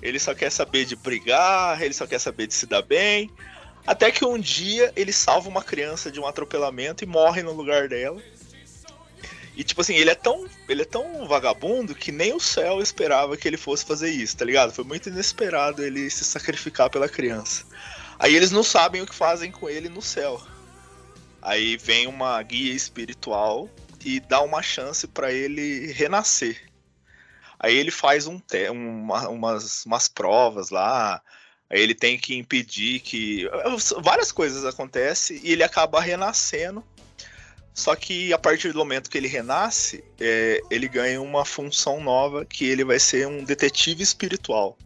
[0.01, 3.31] ele só quer saber de brigar, ele só quer saber de se dar bem.
[3.87, 7.89] Até que um dia ele salva uma criança de um atropelamento e morre no lugar
[7.89, 8.23] dela.
[9.61, 13.37] E tipo assim, ele é tão, ele é tão vagabundo que nem o céu esperava
[13.37, 14.73] que ele fosse fazer isso, tá ligado?
[14.73, 17.67] Foi muito inesperado ele se sacrificar pela criança.
[18.19, 20.41] Aí eles não sabem o que fazem com ele no céu.
[21.43, 23.69] Aí vem uma guia espiritual
[24.03, 26.59] e dá uma chance pra ele renascer.
[27.59, 28.41] Aí ele faz um
[28.73, 31.21] uma- umas, umas provas lá.
[31.69, 33.47] Aí ele tem que impedir que.
[33.99, 36.83] Várias coisas acontecem e ele acaba renascendo.
[37.81, 42.45] Só que a partir do momento que ele renasce, é, ele ganha uma função nova
[42.45, 44.77] que ele vai ser um detetive espiritual.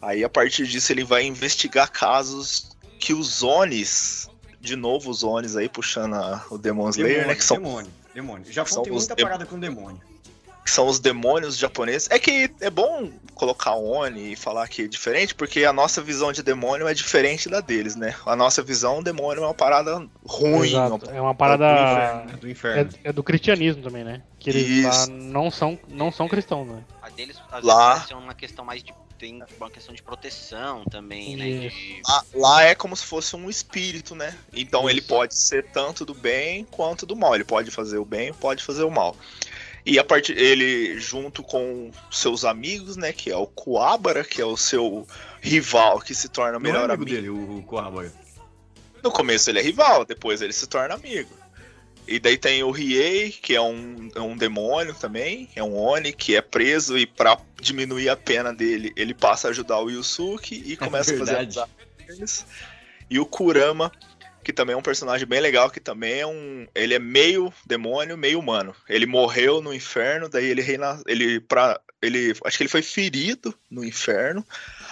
[0.00, 4.28] Aí a partir disso ele vai investigar casos que os Onis,
[4.60, 7.34] de novo os Onis aí puxando a- o Demon Slayer, né?
[7.34, 8.52] Que são demônio, demônio.
[8.52, 10.00] Já são tem muita dem- parada com demônio.
[10.64, 12.08] Que são os demônios japoneses.
[12.10, 16.32] É que é bom colocar Oni e falar que é diferente, porque a nossa visão
[16.32, 18.14] de demônio é diferente da deles, né?
[18.24, 20.68] A nossa visão, demônio é uma parada ruim.
[20.68, 21.06] Exato.
[21.06, 21.64] uma- É uma parada.
[22.32, 22.90] É do É, inferno.
[23.02, 24.22] é do cristianismo também, né?
[24.38, 24.88] Que eles Isso.
[25.10, 26.82] lá não são, não são cristãos, né?
[27.02, 28.92] A deles, às Lá- vezes, é uma questão mais de.
[29.18, 31.44] Tem uma questão de proteção também, né?
[31.68, 34.36] De, Lá, lá é como se fosse um espírito, né?
[34.52, 35.06] Então ele Isso.
[35.08, 37.32] pode ser tanto do bem quanto do mal.
[37.36, 39.16] Ele pode fazer o bem, pode fazer o mal.
[39.84, 44.44] E a partir ele junto com seus amigos, né, que é o Kuwabara, que é
[44.44, 45.06] o seu
[45.40, 47.16] rival que se torna o Melhor melhor amigo amigo.
[47.16, 48.12] dele, o, Coabora.
[49.02, 51.30] No começo ele é rival, depois ele se torna amigo.
[52.06, 56.12] E daí tem o Riei, que é um, é um demônio também, é um Oni
[56.12, 60.62] que é preso e pra diminuir a pena dele, ele passa a ajudar o Yusuke
[60.64, 61.58] e começa a fazer verdade.
[61.58, 61.70] amizade
[62.06, 62.46] com eles.
[63.10, 63.90] E o Kurama,
[64.42, 68.18] que também é um personagem bem legal, que também é um, ele é meio demônio,
[68.18, 68.74] meio humano.
[68.88, 73.54] Ele morreu no inferno, daí ele reina, ele para ele, acho que ele foi ferido
[73.70, 74.44] no inferno.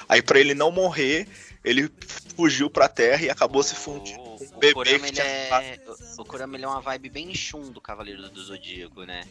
[0.09, 1.27] Aí pra ele não morrer,
[1.65, 1.91] ele
[2.37, 5.27] fugiu pra terra e acabou se fundindo o, um o bebê Kurama, que ele tinha
[5.27, 9.23] é, o, o Kurama ele é uma vibe bem chum do Cavaleiro do Zodíaco, né?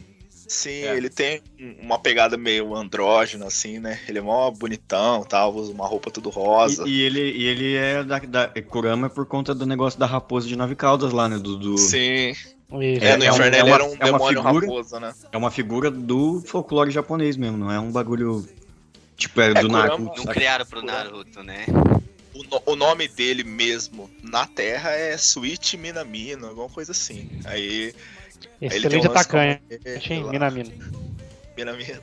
[0.52, 0.96] Sim, É.
[0.96, 4.00] ele tem um- uma pegada meio andrógena, assim, né?
[4.08, 6.82] Ele é mó bonitão tal, usa uma roupa tudo rosa.
[6.88, 10.48] E, e ele, e ele é da, da Kurama por conta do negócio da raposa
[10.48, 11.38] de nove caudas lá, né?
[11.38, 12.48] Do, do- Sim, Isso.
[12.72, 15.14] é, no é um- inferno é ele uma- era um é demônio figura- raposa, né?
[15.30, 18.44] É uma figura do folclore japonês mesmo, não é um bagulho.
[19.16, 20.02] Tipo, é, É, do Kurama- Naruto.
[20.16, 20.32] Não saca?
[20.34, 20.82] criaram pro.
[20.82, 21.64] Naruto, né?
[22.34, 27.28] O, no- o nome dele mesmo na Terra é Switch Minamino, alguma coisa assim.
[27.44, 27.94] Aí.
[28.60, 29.62] Excelente um atacante,
[30.08, 30.24] hein.
[30.30, 30.72] Minamino.
[31.56, 32.02] Minamino.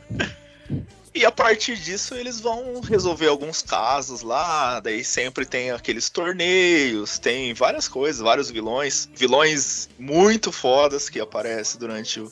[1.17, 7.17] E a partir disso eles vão resolver alguns casos lá, daí sempre tem aqueles torneios,
[7.17, 12.31] tem várias coisas, vários vilões, vilões muito fodas que aparecem durante o,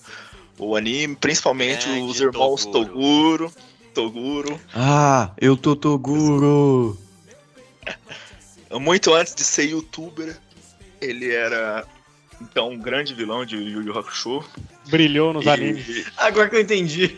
[0.60, 2.86] o anime, principalmente Grande os irmãos Toguro.
[2.86, 3.54] Toguro.
[3.96, 4.62] Toguro.
[4.72, 6.96] Ah, eu tô Toguro!
[8.72, 10.38] Muito antes de ser youtuber,
[11.02, 11.88] ele era
[12.42, 14.44] então um grande vilão de Yu Yu Hakusho.
[14.88, 16.06] Brilhou nos E- animes.
[16.18, 17.18] Agora que eu entendi.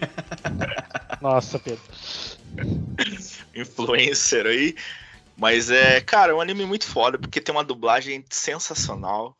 [1.21, 1.81] Nossa, Pedro.
[3.55, 4.75] influencer aí.
[5.35, 9.37] Mas é, cara, é um anime muito foda, porque tem uma dublagem sensacional.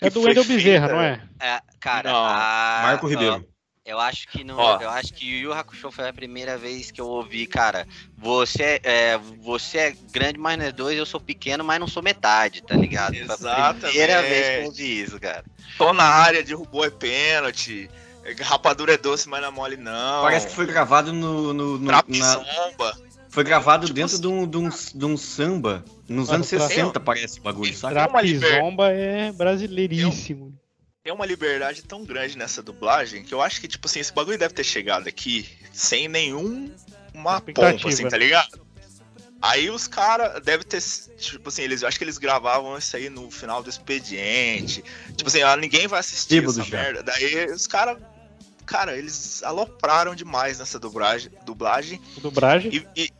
[0.00, 1.22] É do Wendel Bezerra, feita- não é?
[1.38, 3.46] É, cara, Não, a- Marco Ribeiro.
[3.90, 4.78] Eu acho que no, Ó.
[4.80, 7.86] eu acho que Yu Yu Hakusho foi a primeira vez que eu ouvi, cara.
[8.16, 10.96] Você é, você é grande, mas não é dois.
[10.96, 13.14] Eu sou pequeno, mas não sou metade, tá ligado?
[13.14, 13.80] Foi a Exatamente.
[13.80, 15.44] primeira vez que eu ouvi isso, cara.
[15.76, 17.90] Tô na área, derrubou é pênalti.
[18.42, 20.22] Rapadura é doce, mas não é mole não.
[20.22, 21.52] Parece que foi gravado no.
[21.52, 22.96] no, no- Trap na- zomba.
[23.28, 25.84] foi gravado Tipo dentro de, um, de, um, de um samba.
[26.08, 27.94] Nos anos no tra- 60, parece o bagulho, saca?
[27.94, 30.54] Tra- uma liber- Trapzomba é brasileiríssimo.
[31.02, 34.38] Tem uma liberdade tão grande nessa dublagem que eu acho que, tipo assim, esse bagulho
[34.38, 36.70] deve ter chegado aqui sem nenhum
[37.14, 38.60] uma pompa, assim, tá ligado?
[39.40, 40.82] Aí os caras devem ter,
[41.16, 44.84] tipo assim, eles, eu acho que eles gravavam isso aí no final do expediente.
[45.16, 46.76] Tipo assim, ah, ninguém vai assistir Bêbado essa já.
[46.76, 47.02] merda.
[47.02, 47.96] Daí os caras,
[48.66, 52.86] cara, eles alopraram demais nessa dublagem, dublagem Dublagem.
[52.94, 53.10] e, e-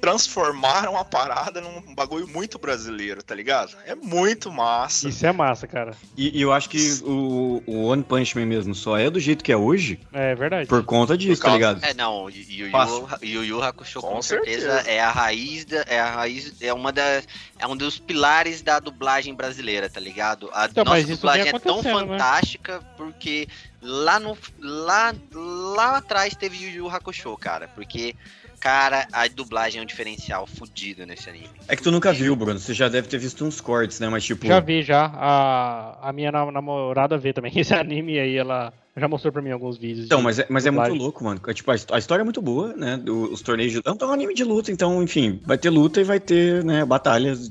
[0.00, 3.76] transformaram a parada num bagulho muito brasileiro, tá ligado?
[3.84, 5.08] É muito massa.
[5.08, 5.92] Isso é massa, cara.
[6.16, 9.44] E, e eu acho que o, o One Punch Man mesmo só é do jeito
[9.44, 10.68] que é hoje É verdade.
[10.68, 11.84] por conta disso, Por causa- tá ligado?
[11.84, 14.90] É, não, o Yu Hakusho com, Com certeza, certeza.
[14.90, 17.26] é a raiz da, é a raiz é uma das
[17.58, 20.48] é um dos pilares da dublagem brasileira, tá ligado?
[20.52, 21.92] A Então, nossa dublagem é tão né?
[21.92, 23.46] fantástica porque
[23.82, 28.14] lá no lá lá atrás teve Yu Yu Hakusho, cara, porque
[28.60, 31.48] cara, a dublagem é um diferencial fudido nesse anime.
[31.66, 32.58] É que tu nunca viu, Bruno.
[32.58, 34.08] Você já deve ter visto uns cortes, né?
[34.08, 34.46] Mas tipo.
[34.46, 35.06] Já vi, já.
[35.14, 39.50] A, a minha nam- namorada vê também esse anime aí, ela já mostrou pra mim
[39.50, 40.06] alguns vídeos.
[40.06, 41.40] Então, mas é, mas é muito louco, mano.
[41.46, 42.96] É, Tipo, a, his- a história é muito boa, né?
[42.96, 43.80] do- os torneios de.
[43.84, 47.50] É um anime de luta, então, enfim, vai ter luta e vai ter, né, batalhas.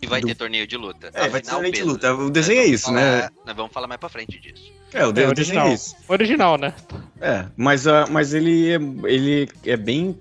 [0.00, 1.10] E vai do- ter torneio de luta.
[1.12, 2.14] É, vai ter torneio de luta.
[2.14, 3.00] O desenho é isso, né?
[3.22, 4.72] falar- Nós vamos falar mais pra frente disso.
[4.92, 5.68] É, o, É, o desenho original.
[5.68, 5.96] é isso.
[6.08, 6.74] Original, né?
[7.20, 8.78] É, mas, ah, mas ele, é,
[9.10, 10.18] ele é bem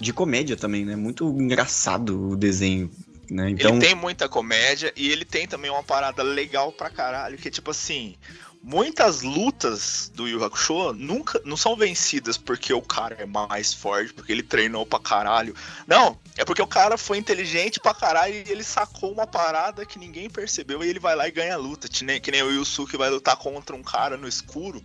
[0.00, 0.96] de comédia também, né?
[0.96, 2.90] Muito engraçado o desenho,
[3.30, 3.50] né?
[3.50, 7.48] Então, Ele tem muita comédia e ele tem também uma parada legal pra caralho, que
[7.48, 8.14] é tipo assim,
[8.62, 14.12] muitas lutas do Yu Hakusho nunca não são vencidas porque o cara é mais forte,
[14.12, 15.54] porque ele treinou pra caralho.
[15.86, 19.98] Não, é porque o cara foi inteligente pra caralho e ele sacou uma parada que
[19.98, 21.88] ninguém percebeu e ele vai lá e ganha a luta.
[21.88, 24.80] Que nem, que nem o Yusuke vai lutar contra um cara no escuro.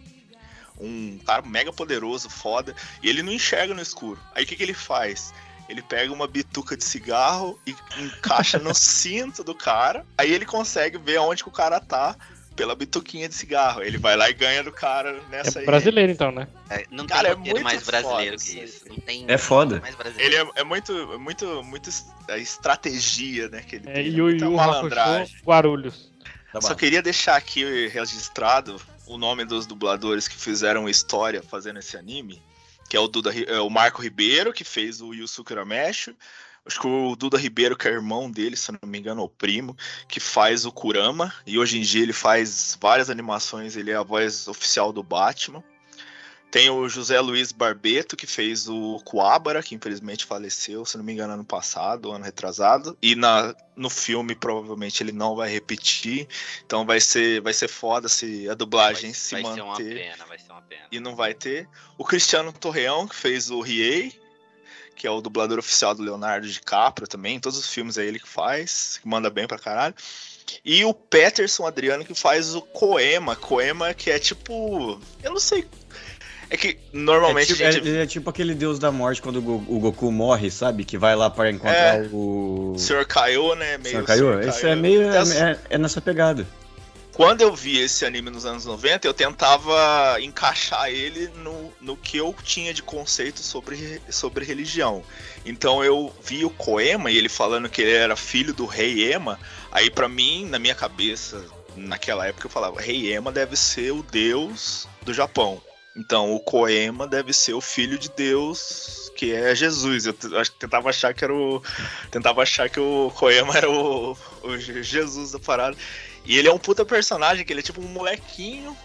[0.80, 4.20] Um cara mega poderoso, foda, e ele não enxerga no escuro.
[4.34, 5.32] Aí o que, que ele faz?
[5.70, 10.04] Ele pega uma bituca de cigarro e encaixa no cinto do cara.
[10.18, 12.18] Aí ele consegue ver onde que o cara tá
[12.56, 13.82] pela bituquinha de cigarro.
[13.82, 15.66] Ele vai lá e ganha do cara nessa É aí.
[15.66, 16.48] brasileiro, então, né?
[16.70, 18.86] É, não Cara, é tem roteiro muito mais brasileiro foda que isso.
[18.90, 19.80] Não tem É foda.
[19.82, 20.34] mais brasileiro.
[20.36, 23.62] Ele é, é muito, é muito, muito es- a estratégia, né?
[23.62, 24.08] Que ele É tem.
[24.08, 25.24] Yu muita Yu malandragem.
[25.24, 26.12] Hakusho Guarulhos.
[26.52, 31.98] tá Só queria deixar aqui registrado o nome dos dubladores que fizeram história fazendo esse
[31.98, 32.42] anime,
[32.90, 36.16] que é o, Duda, é o Marco Ribeiro, que fez o Yusuke Urameshi,
[36.66, 39.30] acho que o Duda Ribeiro, que é irmão dele, se não me engano, é o
[39.30, 39.76] primo,
[40.08, 44.04] que faz o Kurama, e hoje em dia ele faz várias animações, ele é a
[44.04, 45.64] voz oficial do Batman.
[46.54, 51.12] Tem o José Luiz Barbeto, que fez o Coabara, que infelizmente faleceu, se não me
[51.12, 52.96] engano, ano passado, ano retrasado.
[53.02, 56.28] E na, no filme, provavelmente, ele não vai repetir.
[56.64, 59.76] Então vai ser, vai ser foda se a dublagem vai, se vai manter ser uma
[59.76, 60.88] pena, vai ser uma pena.
[60.92, 61.68] e não vai ter.
[61.98, 64.14] O Cristiano Torreão, que fez o Riei,
[64.96, 67.36] que é o dublador oficial do Leonardo DiCaprio também.
[67.36, 69.96] Em todos os filmes é ele que faz, que manda bem pra caralho.
[70.64, 73.36] E o Peterson Adriano, que faz o Coema.
[73.36, 75.00] Coema que é tipo.
[75.24, 75.66] Eu não sei.
[76.50, 77.98] É que normalmente é, tipo, gente.
[77.98, 80.84] é- é tipo aquele deus da morte quando o, Go- o Goku morre, sabe?
[80.86, 82.10] Que vai lá pra encontrar É.
[82.12, 82.74] o.
[82.76, 83.78] O Senhor Kaiô, né?
[83.78, 84.40] Meio Senhor Kaiô?
[84.40, 84.68] Kaiô.
[84.68, 85.02] é meio.
[85.12, 86.46] É, é nessa pegada.
[87.14, 92.18] Quando eu vi esse anime nos anos 90, eu tentava encaixar ele no, no que
[92.18, 95.04] eu tinha de conceito sobre, sobre religião.
[95.46, 99.40] Então eu vi o Koema e ele falando que ele era filho do rei Ema.
[99.72, 101.46] Aí pra mim, na minha cabeça,
[101.76, 105.62] naquela época eu falava, rei Ema deve ser o deus do Japão.
[105.96, 110.08] Então o Koema deve ser o filho de Deus, que é Jesus.
[110.08, 110.14] Eu
[110.58, 111.62] tentava achar que era o
[112.10, 115.78] tentava achar que o Koema era o, o Jesus da parada.
[116.26, 118.76] E ele é um puta personagem, que ele é tipo um molequinho.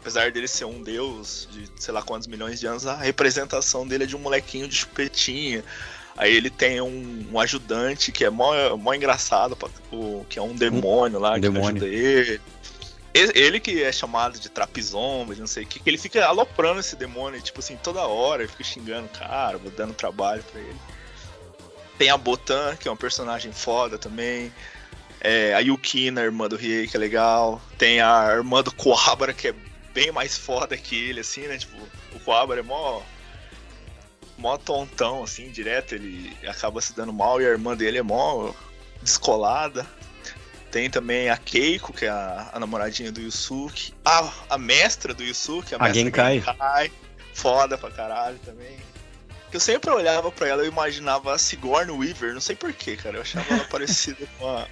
[0.00, 4.04] Apesar dele ser um deus de sei lá quantos milhões de anos, a representação dele
[4.04, 5.64] é de um molequinho de chupetinha.
[6.16, 9.56] Aí ele tem um, um ajudante que é mó, mó engraçado,
[9.90, 11.82] o, que é um demônio lá, um que demônio.
[11.82, 12.40] ajuda ele.
[13.12, 16.26] Ele ele que é chamado de trapizomba, de não sei o que, que ele fica
[16.26, 20.60] aloprando esse demônio, tipo assim, toda hora, ele fica xingando o cara, dando trabalho pra
[20.60, 20.76] ele.
[21.96, 24.52] Tem a Botan, que é um personagem foda também.
[25.24, 27.58] É, a Yukina, irmã do Riei, que é legal.
[27.78, 29.54] Tem a irmã do Coabra, que é
[29.94, 31.56] bem mais foda que ele, assim, né?
[31.56, 31.78] Tipo,
[32.12, 33.00] o Coabra é mó.
[34.36, 35.94] mó tontão, assim, direto.
[35.94, 38.52] Ele acaba se dando mal e a irmã dele é mó
[39.00, 39.86] descolada.
[40.70, 43.94] Tem também a Keiko, que é a, a namoradinha do Yusuke.
[44.04, 46.40] A, a mestra do Yusuke, a, A mestra Genkai.
[46.40, 46.92] Genkai.
[47.32, 48.76] Foda pra caralho também.
[49.50, 53.16] Eu sempre olhava pra ela e imaginava a Sigourney Weaver, não sei porquê, cara.
[53.16, 54.66] Eu achava ela parecida com a.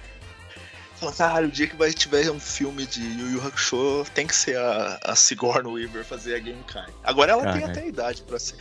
[1.03, 4.35] Falando, caralho, o dia que vai tiver um filme de Yu Yu Hakusho, tem que
[4.35, 6.89] ser a, a Sigourney Weaver fazer a Genkai.
[7.03, 7.71] Agora ela tem Caralho.
[7.71, 8.55] até idade pra ser.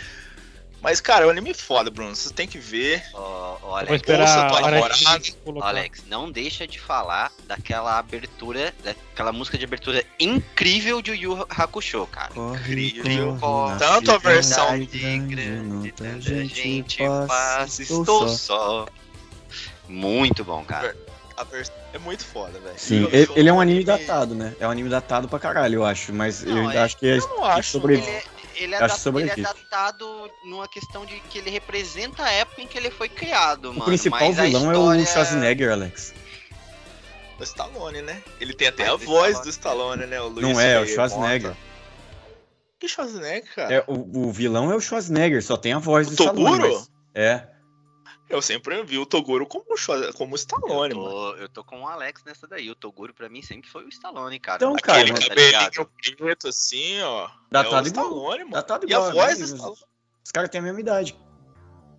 [0.81, 2.17] Mas, cara, é um anime foda, Bruno.
[2.17, 3.05] Você tem que ver.
[3.15, 5.69] Ó, ó, Eu vou Alex, esperar ouça a colocar.
[5.69, 11.47] Alex, não deixa de falar daquela abertura, daquela música de abertura incrível de Yu Yu
[11.49, 12.33] Hakusho, cara.
[12.35, 13.37] Incrível.
[13.39, 16.99] corre, Tanto a versão Cidade grande, tanta gente
[17.29, 18.89] passa, estou só.
[19.89, 20.97] Muito bom, cara.
[21.93, 22.75] É muito foda, velho.
[22.79, 24.57] Sim, ele, ele é um anime datado, né?
[24.59, 26.13] É um anime datado pra caralho, eu acho.
[26.13, 27.71] Mas Não, eu é- acho que é Eu não acho.
[27.71, 28.23] sobre- Ele é,
[28.57, 32.31] ele é, Acho da- sobre ele é datado numa questão de que ele representa a
[32.31, 33.85] época em que ele foi criado, O mano.
[33.85, 36.15] principal mas a vilão é o história- Schwarzenegger, Alex.
[37.39, 38.23] O Stallone, né?
[38.41, 40.21] Ele tem até Mas a o voz Stallone- do Stallone, né?
[40.21, 41.49] O Luiz Não é, é o Schwarzenegger.
[41.51, 41.61] Mota.
[42.79, 43.75] Que Schwarzenegger, cara?
[43.75, 46.45] É, o, o vilão é o Schwarzenegger, só tem a voz O do Stallone.
[46.61, 46.75] Toguro?
[46.75, 47.47] mas- É.
[48.33, 49.67] Eu sempre vi o Toguro como
[50.17, 51.11] como Stallone, Eu mano.
[51.11, 52.71] tô, eu tô com o Alex nessa daí.
[52.71, 54.57] O Toguro pra mim sempre foi o Stallone, cara.
[54.57, 57.29] Então, cara, Aquele mano, tá cabelinho preto assim, ó.
[57.51, 58.07] Datado é o igual.
[58.07, 58.53] Stallone, mano.
[58.55, 59.45] Datado e a igual, voz né?
[59.45, 59.77] Stallone.
[60.25, 61.15] Os caras têm a mesma idade.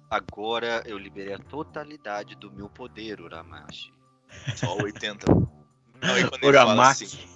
[0.10, 3.94] Agora eu liberei a totalidade do meu poder, Uramashi.
[4.56, 5.28] Só 80.
[6.04, 7.04] Não, e quando ele fala Uramaki.
[7.06, 7.34] assim,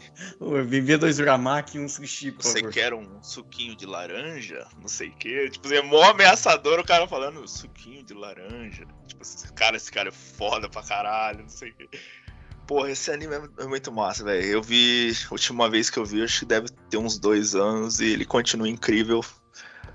[0.66, 4.68] Viver dois Uramaki e um sushi, por você quer um suquinho de laranja?
[4.80, 5.50] Não sei o quê.
[5.50, 8.86] Tipo, é mó ameaçador o cara falando suquinho de laranja.
[9.08, 11.90] Tipo, esse cara, esse cara é foda pra caralho, não sei o quê.
[12.66, 14.44] Porra, esse anime é é muito massa, velho.
[14.44, 18.00] Eu vi, a última vez que eu vi, acho que deve ter uns dois anos
[18.00, 19.24] e ele continua incrível.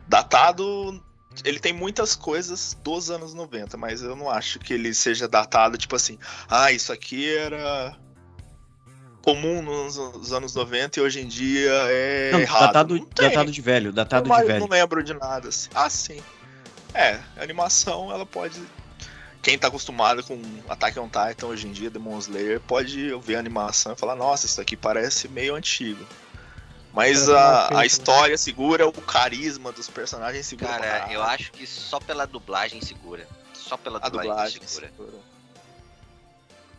[0.08, 1.02] Datado,
[1.44, 5.76] ele tem muitas coisas dos anos 90, mas eu não acho que ele seja datado,
[5.76, 6.18] tipo assim,
[6.48, 7.96] ah, isso aqui era
[9.22, 12.60] comum nos, nos anos 90 e hoje em dia é Não, errado.
[12.66, 14.60] datado, Não datado de velho, datado Eu de não- velho.
[14.60, 15.68] não lembro de nada assim.
[15.74, 16.20] Ah, sim.
[16.92, 18.60] É, a animação, ela pode.
[19.40, 23.38] Quem tá acostumado com Attack on Titan hoje em dia, Demon Slayer, pode ver a
[23.38, 26.04] animação e falar, nossa, isso aqui parece meio antigo.
[26.92, 27.86] Mas É, a, perfeito, a né?
[27.86, 30.68] história segura, o carisma dos personagens segura.
[30.78, 33.26] Cara, eu acho que só pela dublagem segura.
[33.54, 34.30] Só pela a dublagem,
[34.60, 34.90] dublagem segura.
[34.96, 35.18] segura.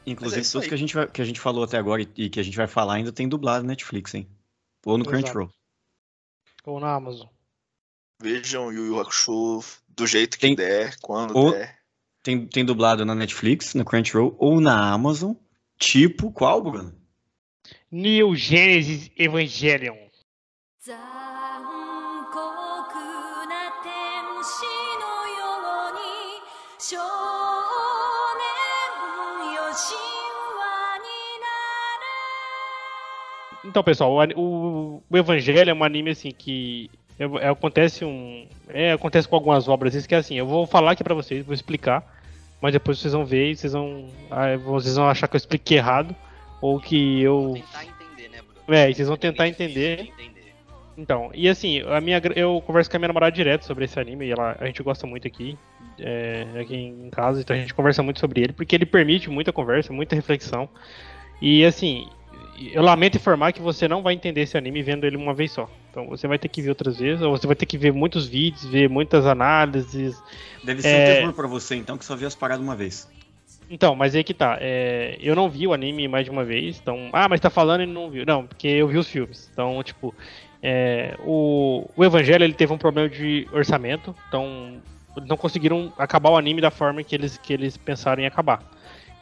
[0.06, 2.40] Inclusive, isso tudo que a, gente vai, que a gente falou até agora e, que
[2.40, 4.28] a gente vai falar ainda tem dublado no Netflix, hein?
[4.86, 5.18] Ou no Exato.
[5.24, 5.52] Crunchyroll.
[6.66, 7.28] Ou na Amazon.
[8.22, 11.78] Vejam Yu Yu Hakusho do jeito que Tem- der, quando o- der.
[12.22, 15.34] Tem, tem dublado na Netflix, no Crunchyroll ou na Amazon.
[15.78, 16.96] Tipo, qual, Bruno?
[17.92, 19.98] Neo Genesis Evangelion.
[33.66, 38.92] Então, pessoal, o, o, Evangelho é um anime assim que é- é- acontece um, é,
[38.92, 40.36] acontece com algumas obras isso que é assim.
[40.36, 42.04] Eu vou falar aqui pra vocês, vou explicar,
[42.62, 45.78] mas depois vocês vão ver e vocês vão, ah, vocês vão achar que eu expliquei
[45.78, 46.16] errado
[46.62, 48.78] ou que eu, tentar entender, né, Bruno?
[48.78, 49.98] é, vocês vão tentar entender.
[49.98, 50.34] de entender.
[50.98, 54.28] Então, e assim, a minha, eu converso com a minha namorada direto sobre esse anime
[54.28, 55.58] e ela, a gente gosta muito aqui,
[56.00, 59.52] é, aqui em casa, então a gente conversa muito sobre ele, porque ele permite muita
[59.52, 60.70] conversa, muita reflexão.
[61.42, 62.08] E assim,
[62.74, 65.70] eu lamento informar que você não vai entender esse anime vendo ele uma vez só.
[65.92, 68.28] Então você vai ter que ver outras vezes, ou você vai ter que ver muitos
[68.28, 70.22] vídeos, ver muitas análises.
[70.64, 71.02] Deve ser É.
[71.02, 73.10] um terror pra você, então, que só viu as paradas uma vez.
[73.70, 74.58] Então, mas aí que tá.
[74.60, 77.10] é, eu não vi o anime mais de uma vez, então.
[77.12, 78.26] Ah, mas tá falando e não viu.
[78.26, 79.50] Não, porque eu vi os filmes.
[79.52, 80.14] Então, tipo,
[80.62, 84.82] é, o, o Evangelho ele teve um problema de orçamento, então
[85.28, 88.62] não conseguiram acabar o anime da forma que eles, que eles pensaram em acabar.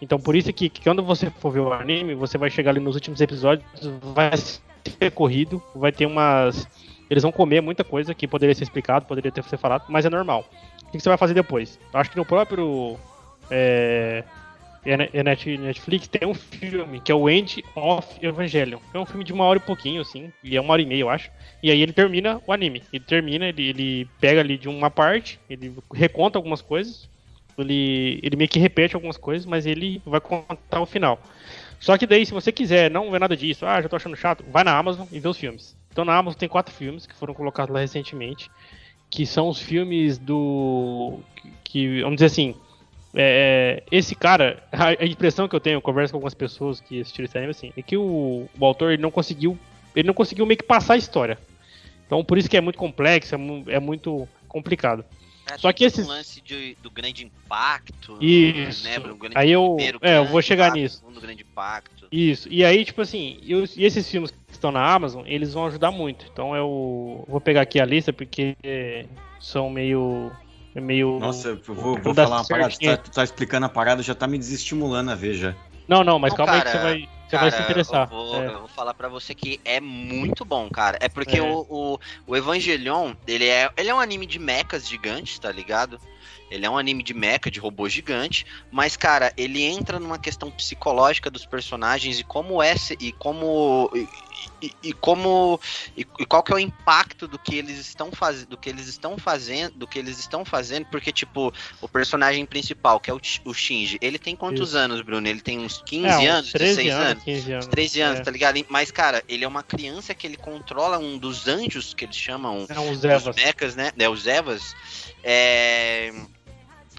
[0.02, 2.80] Então, por isso que, que quando você for ver o anime, você vai chegar ali
[2.80, 3.65] nos últimos episódios,
[4.14, 6.68] vai ser corrido, vai ter umas.
[7.10, 10.10] Eles vão comer muita coisa que poderia ser explicado, poderia ter sido falado, mas é
[10.10, 10.45] normal.
[10.88, 11.78] O que você vai fazer depois?
[11.94, 12.98] Acho que no próprio.
[13.49, 14.23] É,
[14.86, 18.80] ne- net- Netflix tem um filme que é o End of Evangelion.
[18.94, 21.02] É um filme de uma hora e pouquinho, assim, e é uma hora e meia,
[21.02, 21.30] eu acho.
[21.61, 22.82] E aí ele termina o anime.
[22.91, 27.07] Ele termina, ele, ele pega ali de uma parte, ele reconta algumas coisas,
[27.61, 31.19] ele, ele meio que repete algumas coisas, mas ele vai contar o final.
[31.79, 34.43] Só que daí, se você quiser não ver nada disso, ah, já tô achando chato,
[34.51, 35.75] vai na Amazon e vê os filmes.
[35.91, 38.49] Então na Amazon tem quatro filmes que foram colocados lá recentemente,
[39.09, 41.19] que são os filmes do.
[41.63, 42.55] que, vamos dizer assim.
[43.15, 47.25] é, esse cara, a, impressão que eu tenho, eu converso com algumas pessoas que assistiram
[47.25, 49.57] esse anime, assim, é que o, o autor não conseguiu.
[49.95, 51.38] Ele não conseguiu meio que passar a história.
[52.05, 55.03] Então por isso que é muito complexo, é, mu- é muito complicado.
[55.49, 58.18] É, Só que um lance de- do grande impacto.
[58.23, 58.84] Isso.
[58.84, 60.97] Né, grande- Aí eu- primeiro é, eu grande vou chegar impacto, nisso.
[60.99, 62.07] segundo grande impacto.
[62.11, 62.47] Isso.
[62.49, 65.65] E aí, tipo assim, e, os- e esses filmes que estão na Amazon, eles vão
[65.65, 66.26] ajudar muito.
[66.31, 68.55] Então eu vou pegar aqui a lista porque
[69.39, 70.31] são meio.
[70.73, 71.19] é meio.
[71.19, 72.69] Nossa, eu vou, vou falar uma parada.
[72.69, 72.97] Tu certinho.
[72.97, 75.53] tá, tu tá explicando a parada, já tá me desestimulando a ver já.
[75.88, 78.03] Não, não, mas Não, calma aí que cara, você vai, você Cara, vai se interessar.
[78.03, 78.47] Eu vou, É.
[78.47, 80.97] eu vou falar pra você que é muito bom, cara.
[80.99, 81.41] É porque É.
[81.41, 85.99] o, o, o Evangelion, ele é, ele é um anime de mechas gigantes, tá ligado?
[86.49, 90.51] Ele é um anime de mecha, de robô gigante, mas, cara, ele entra numa questão
[90.51, 94.05] psicológica dos personagens e como é e como e,
[94.61, 95.59] e- e como
[95.97, 98.88] e, e qual que é o impacto do que eles estão fazendo, do que eles
[98.88, 103.19] estão fazendo, do que eles estão fazendo, porque tipo, o personagem principal, que é o,
[103.45, 104.77] o Shinji, ele tem quantos Isso.
[104.77, 105.27] anos, Bruno?
[105.27, 107.68] Ele tem uns 15 É, uns anos, 13 16 anos, 15 anos.
[107.68, 108.23] 13 anos, é.
[108.23, 108.65] tá ligado?
[108.69, 112.65] Mas, cara, ele é uma criança que ele controla um dos anjos, que eles chamam
[112.69, 113.91] É os os mechas, né?
[113.97, 114.76] É, os Evas.
[115.23, 116.11] É...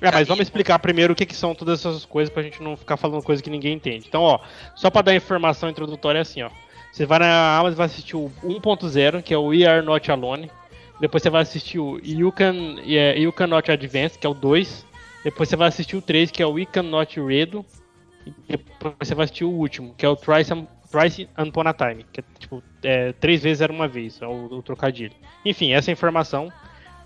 [0.01, 2.77] É, mas vamos explicar primeiro o que, que são todas essas coisas pra gente não
[2.77, 4.07] ficar falando coisa que ninguém entende.
[4.09, 4.41] Então, ó,
[4.75, 6.51] só pra dar informação introdutória é assim, ó.
[6.93, 10.11] Você vai na Amazon e vai assistir o 1.0, que é o We Are Not
[10.11, 10.51] Alone.
[11.01, 14.35] Depois você vai assistir o You Can, é, you Can Not Advance, que é o
[14.35, 14.87] 2.
[15.25, 17.65] Depois você vai assistir o 3, que é o We Can Not Redo.
[18.27, 20.53] E depois você vai assistir o último, que é o Thrice,
[20.91, 22.05] Thrice Upon a Time.
[22.13, 25.15] Que é tipo, é, três vezes era uma vez, é o, o trocadilho.
[25.45, 26.53] Enfim, essa é a informação.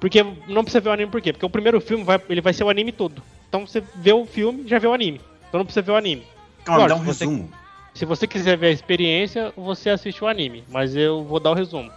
[0.00, 1.32] Porque não precisa ver o anime por quê?
[1.32, 3.22] Porque o primeiro filme vai, ele vai ser o anime todo.
[3.48, 5.20] Então você vê o filme, já vê o anime.
[5.48, 6.26] Então não precisa ver o anime.
[6.64, 7.50] Calma, dá um Lógico, você- resumo.
[7.96, 11.54] Se você quiser ver a experiência, você assiste o anime, mas eu vou dar o
[11.54, 11.90] resumo.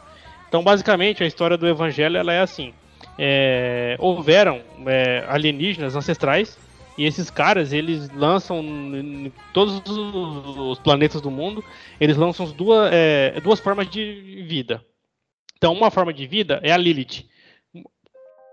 [0.47, 2.73] Então, basicamente, a história do Evangelho ela é assim:
[3.17, 6.57] é, houveram é, alienígenas ancestrais
[6.97, 11.61] e esses caras eles lançam em todos os, planetas do mundo,
[11.99, 14.81] eles lançam as duas, é, duas formas de vida.
[15.57, 17.25] Então, uma forma de vida é a Lilith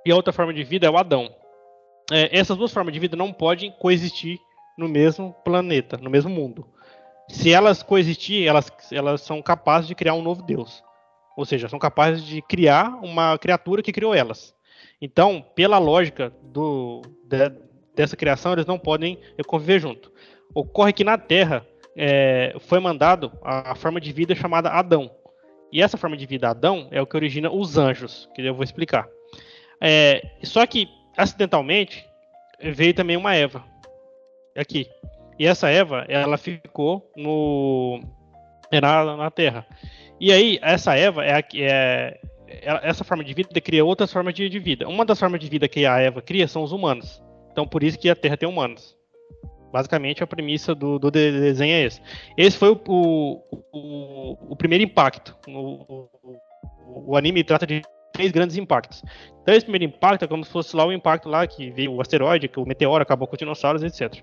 [0.05, 1.32] e a outra forma de vida é o Adão.
[2.10, 4.36] É, essas duas formas de vida não podem coexistir
[4.77, 6.66] no mesmo planeta, no mesmo mundo
[7.28, 10.82] se elas coexistirem, elas, elas são capazes de criar um novo Deus.
[11.36, 14.54] Ou seja, são capazes de criar uma criatura que criou elas.
[15.00, 17.52] Então, pela lógica do, de-
[17.94, 20.10] dessa criação, eles não podem conviver junto.
[20.54, 21.66] Ocorre que na Terra
[21.96, 25.10] é, foi mandado a, a forma de vida chamada Adão.
[25.72, 28.64] E essa forma de vida Adão é o que origina os anjos, que eu vou
[28.64, 29.06] explicar.
[29.80, 32.06] É, só que, acidentalmente,
[32.62, 33.62] veio também uma Eva.
[34.56, 34.88] Aqui.
[35.38, 38.00] E essa Eva, ela ficou no
[38.70, 39.66] é na, na Terra.
[40.18, 42.20] E aí, essa Eva é, a é
[42.82, 44.88] essa forma de vida cria outras formas de, de vida.
[44.88, 47.22] Uma das formas de vida que a Eva cria são os humanos.
[47.52, 48.96] Então, por isso que a Terra tem humanos.
[49.72, 52.00] Basicamente, a premissa do, do de- desenho é esse.
[52.36, 53.42] Esse foi o, o,
[53.72, 55.36] o- o primeiro impacto.
[55.48, 56.08] O-
[57.08, 57.82] o anime trata de
[58.16, 59.02] três grandes impactos.
[59.43, 62.01] Então, esse primeiro impacto é como se fosse lá o impacto lá que veio o
[62.01, 64.22] asteroide, que o meteoro acabou com os dinossauros, etc.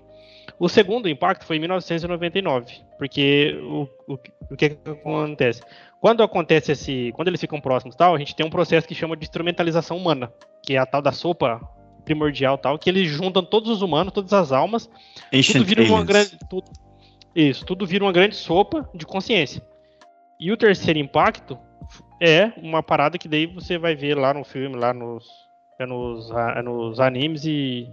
[0.58, 2.66] O segundo impacto foi em 1999,
[2.98, 4.18] porque o, o,
[4.50, 5.62] o que que acontece?
[6.00, 8.94] Quando acontece esse, quando eles ficam próximos, e tal, a gente tem um processo que
[8.94, 10.30] chama de instrumentalização humana,
[10.62, 11.60] que é a tal da sopa
[12.04, 14.96] primordial, tal, que eles juntam todos os humanos, todas as almas, tudo
[15.32, 16.06] Ancient vira uma Aliens.
[16.06, 16.70] grande, tudo,
[17.34, 19.62] isso, tudo vira uma grande sopa de consciência.
[20.38, 21.58] E o terceiro impacto
[22.20, 25.24] é uma parada que daí você vai ver lá no filme, lá nos,
[25.78, 27.88] é nos, é nos animes e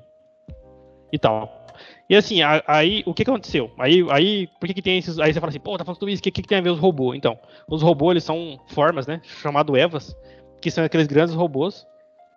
[1.12, 1.62] e tal.
[2.10, 3.72] E assim, aí o que, que aconteceu?
[3.78, 5.20] Aí, aí, por que, que tem esses.
[5.20, 6.62] Aí você fala assim, pô, tá falando tudo isso, o que, que, que tem a
[6.62, 7.18] ver os robôs?
[7.18, 7.38] Então,
[7.68, 9.22] os robôs eles são formas, né?
[9.24, 10.16] Chamado Evas,
[10.62, 11.86] que são aqueles grandes robôs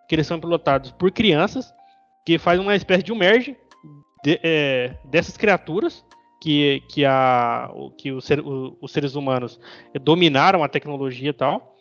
[0.08, 1.74] que eles são pilotados por crianças,
[2.24, 3.56] que faz uma espécie de um merge
[4.22, 6.04] de- é, dessas criaturas
[6.44, 9.58] que, que, a, que os, ser- os seres humanos
[10.02, 11.74] dominaram a tecnologia e tal,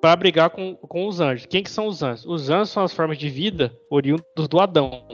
[0.00, 1.46] para brigar com, com os anjos.
[1.46, 2.24] Quem que são os anjos?
[2.24, 5.04] Os anjos são as formas de vida oriundos do Adão.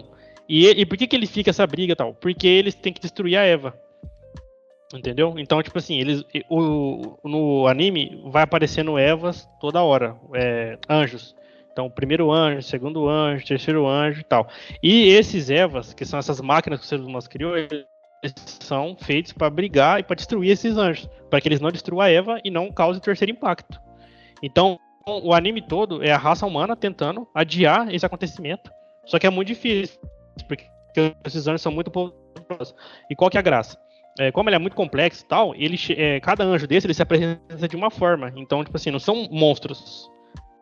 [0.47, 2.12] E, e por que, que ele fica essa briga e tal?
[2.12, 3.74] Porque eles têm que destruir a Eva.
[4.94, 5.35] Entendeu?
[5.39, 11.35] Então, tipo assim, eles, o, no anime vai aparecendo Evas toda hora, é, anjos.
[11.73, 14.47] Então, primeiro anjo, segundo anjo, terceiro anjo e tal.
[14.82, 17.55] E esses Evas, que são essas máquinas que os seres humanos criou,
[18.60, 22.10] são feitos para brigar e para destruir esses anjos, para que eles não destruam a
[22.10, 23.80] Eva e não causem terceiro impacto.
[24.42, 28.70] Então, o anime todo é a raça humana tentando adiar esse acontecimento.
[29.06, 29.98] Só que é muito difícil,
[30.48, 30.66] porque
[31.24, 32.74] esses anjos são muito poderosos.
[33.10, 33.78] E qual que é a graça?
[34.18, 37.02] É, como ele é muito complexo e tal, ele, é, cada anjo desse ele se
[37.02, 38.32] apresenta de uma forma.
[38.36, 40.09] Então, tipo assim, não são monstros.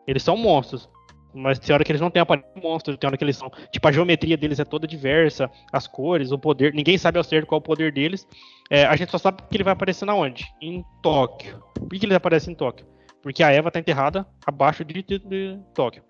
[0.07, 0.89] Eles são monstros.
[1.33, 3.51] Mas tem hora que eles não têm de monstro, tem hora que eles são.
[3.71, 6.73] Tipo, a geometria deles é toda diversa, as cores, o poder.
[6.73, 8.27] Ninguém sabe ao certo qual é o poder deles.
[8.69, 10.45] É, a gente só sabe que ele vai aparecer na onde?
[10.61, 11.63] Em Tóquio.
[11.73, 12.85] Por que, ele aparece em Tóquio?
[13.21, 16.03] Porque a Eva tá enterrada abaixo de, de- de Tóquio.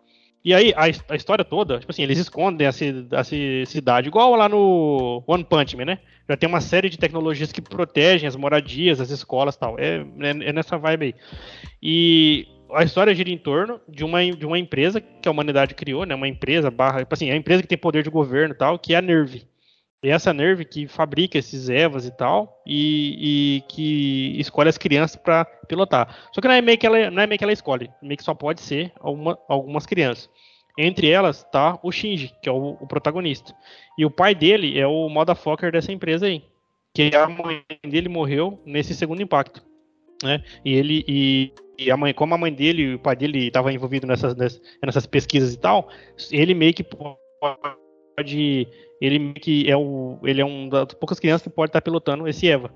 [0.45, 0.81] E aí, a,
[1.13, 5.23] a história toda, tipo assim, eles escondem a, ci- a ci- cidade, igual lá no
[5.25, 5.99] One Punch Man, né?
[6.29, 9.79] Já tem uma série de tecnologias que protegem as moradias, as escolas e tal.
[9.79, 11.15] É, é, é nessa vibe aí.
[11.81, 16.05] E a história gira em torno de uma, de uma empresa que a humanidade criou,
[16.05, 16.15] né?
[16.15, 18.79] Uma empresa barra, tipo assim, é a empresa que tem poder de governo e tal,
[18.79, 19.47] que é a Nerve.
[20.03, 25.15] E essa Nerve que fabrica esses Evas e tal, e, e que escolhe as crianças
[25.15, 26.29] para pilotar.
[26.33, 28.23] Só que não é meio que ela, não é meio que ela escolhe, meio que
[28.23, 30.29] só pode ser alguma- algumas crianças.
[30.77, 33.55] Entre elas tá o Shinji, que é o, o protagonista.
[33.97, 36.43] E o pai dele é o motherfucker dessa empresa aí.
[36.93, 39.63] Que a mãe dele morreu nesse segundo impacto.
[40.23, 40.43] Né?
[40.63, 43.71] E ele e, e a mãe, como a mãe dele e o pai dele estavam
[43.71, 44.35] envolvidos nessas,
[44.83, 45.89] nessas, pesquisas e tal,
[46.31, 48.67] ele meio que pode.
[49.01, 50.19] Ele meio que é o.
[50.23, 52.71] Ele é um das poucas crianças que pode estar pilotando esse Eva.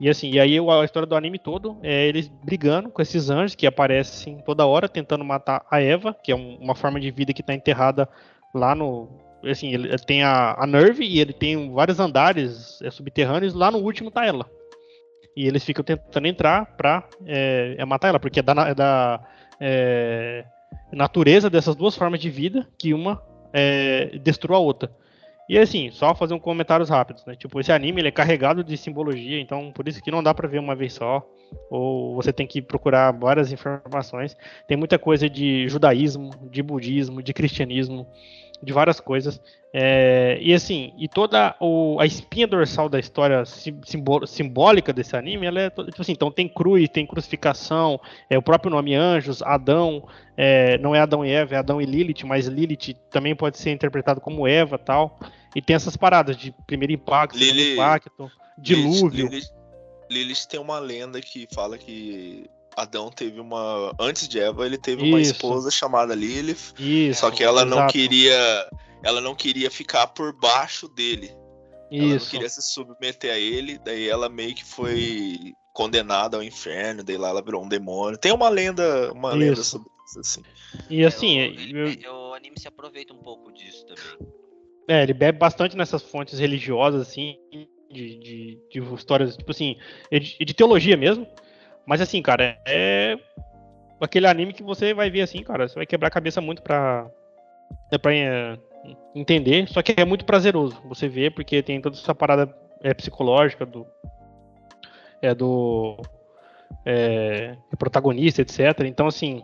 [0.00, 3.56] E assim, e aí a história do anime todo é eles brigando com esses anjos
[3.56, 7.32] que aparecem toda hora tentando matar a Eva, que é um- uma forma de vida
[7.32, 8.08] que tá enterrada
[8.54, 9.08] lá no.
[9.44, 13.78] Assim, ele tem a, a Nerve e ele tem vários andares é, subterrâneos, lá no
[13.78, 14.48] último tá ela.
[15.38, 19.20] E eles ficam tentando entrar pra é, é matar ela, porque é da, é da
[19.60, 20.44] é,
[20.90, 24.90] natureza dessas duas formas de vida que uma é, destrua a outra.
[25.48, 27.36] E assim, só fazer um comentários rápidos, né?
[27.36, 30.48] Tipo, esse anime ele é carregado de simbologia, então por isso que não dá pra
[30.48, 31.24] ver uma vez só,
[31.70, 34.36] ou você tem que procurar várias informações.
[34.66, 38.08] Tem muita coisa de judaísmo, de budismo, de cristianismo,
[38.62, 39.40] de várias coisas.
[39.72, 45.14] É, e assim, e toda o- a espinha dorsal da história sim- simbó- simbólica desse
[45.14, 49.42] anime, ela é tipo assim, então tem cruz, tem crucificação, é o próprio nome anjos,
[49.42, 53.58] Adão, é, não é Adão e Eva, é Adão e Lilith, mas Lilith também pode
[53.58, 55.18] ser interpretado como Eva tal.
[55.54, 59.28] E tem essas paradas de primeiro impacto, segundo Lili- impacto, dilúvio.
[59.28, 59.50] Lilith,
[60.10, 62.48] Lilith tem uma lenda que fala que
[62.82, 63.94] Adão teve uma.
[63.98, 65.32] Antes de Eva, ele teve uma Isso.
[65.32, 66.74] esposa chamada Lilith.
[66.78, 67.20] Isso.
[67.20, 67.92] Só que ela não exato.
[67.92, 68.68] queria.
[69.02, 71.30] Ela não queria ficar por baixo dele.
[71.90, 72.30] Ela não Isso.
[72.30, 73.78] queria se submeter a ele.
[73.84, 77.02] Daí ela meio que foi condenada ao inferno.
[77.04, 78.18] Daí lá ela virou um demônio.
[78.18, 79.64] Tem uma lenda, uma lenda Isso.
[79.64, 80.42] sobre isso, assim.
[80.90, 84.28] E assim, É, é, o, eu- ele- o anime se aproveita um pouco disso também.
[84.88, 87.36] É, ele bebe bastante nessas fontes religiosas, assim,
[87.90, 89.76] de, de, de histórias, tipo assim,
[90.10, 91.26] de, e de teologia mesmo.
[91.88, 93.16] Mas assim, cara, é
[93.98, 97.10] aquele anime que você vai ver assim, cara, você vai quebrar a cabeça muito pra,
[97.90, 98.58] é, pra é,
[99.14, 103.64] entender, só que é muito prazeroso você ver, porque tem toda essa parada é, psicológica
[103.64, 103.86] do.
[105.22, 105.96] É do.
[106.84, 108.80] É, do protagonista, etc.
[108.84, 109.42] Então, assim,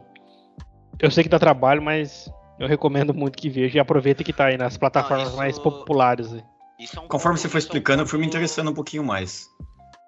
[1.01, 4.47] eu sei que dá trabalho, mas eu recomendo muito que veja e aproveita que tá
[4.47, 6.33] aí nas plataformas isso- mais populares.
[6.35, 6.37] é
[7.01, 9.49] um Conforme ponto- você foi é um explicando, eu fui me interessando um pouquinho mais.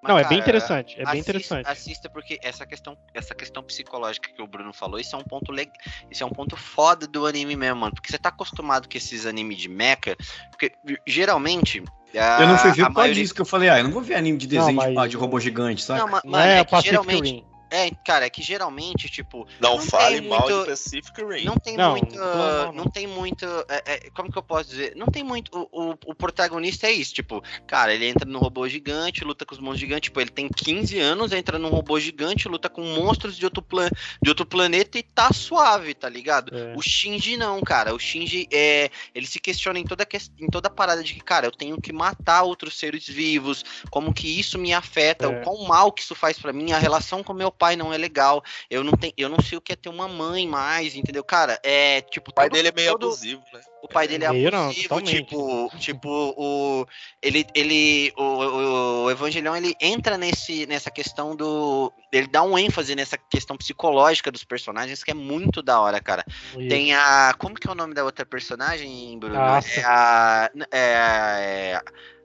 [0.07, 1.67] Mas, Não, é bem cara, interessante, é bem assista- interessante.
[1.67, 5.51] Assista porque essa questão, essa questão psicológica que o Bruno falou, isso é um ponto
[5.51, 5.73] legal,
[6.09, 9.25] isso é um ponto foda do anime mesmo, mano, porque você tá acostumado com esses
[9.25, 10.15] animes de mecha,
[10.49, 10.71] porque
[11.05, 11.83] geralmente
[12.15, 13.91] a, eu não fui ver a por maioria disso que eu falei, ah, eu não
[13.91, 15.99] vou ver anime de desenho Não, de- mas- de, robô gigante, saca?
[15.99, 17.45] Não, ma- Não é é Pacific geralmente.
[17.69, 21.45] É, cara, é que geralmente, tipo, Não, Não fale tem mal muito- de Pacific Rim.
[21.45, 22.15] Não tem Não, muito.
[22.15, 22.89] não não, Não, não.
[22.89, 23.45] tem muito.
[23.69, 24.95] é, é, como que eu posso dizer?
[24.95, 25.51] Não tem muito.
[25.71, 27.13] O, o, o protagonista é isso.
[27.13, 30.07] Tipo, cara, ele entra no robô gigante, luta com os monstros gigantes.
[30.07, 33.89] Tipo, ele tem 15 anos, entra num robô gigante, luta com monstros de outro, plan,
[34.21, 36.55] de outro planeta e tá suave, tá ligado?
[36.55, 36.73] É.
[36.75, 37.93] O Shinji não, cara.
[37.93, 38.89] O Shinji é.
[39.13, 40.07] Ele se questiona em toda,
[40.39, 43.63] em toda a parada de que, cara, eu tenho que matar outros seres vivos.
[43.89, 45.27] Como que isso me afeta, É.
[45.27, 47.97] o quão mal que isso faz pra mim, a relação com meu pai não é
[47.97, 48.43] legal.
[48.69, 51.23] Eu não, tenho, eu não sei o que é ter uma mãe mais, entendeu?
[51.23, 52.31] Cara, é tipo.
[52.31, 53.61] O pai todo- dele é meio todo- abusivo, né?
[53.83, 55.15] O pai dele é Meio não, abusivo, totalmente.
[55.23, 56.85] tipo, tipo, o.
[57.21, 57.45] Ele.
[57.53, 61.91] ele o, o, o Evangelion ele entra nesse, nessa questão do.
[62.11, 66.23] Ele dá um ênfase nessa questão psicológica dos personagens, que é muito da hora, cara.
[66.57, 66.67] Isso.
[66.67, 67.33] Tem a.
[67.37, 69.35] Como que é o nome da outra personagem, Bruno?
[69.35, 69.79] Nossa.
[69.79, 70.49] É a.
[70.71, 71.81] É,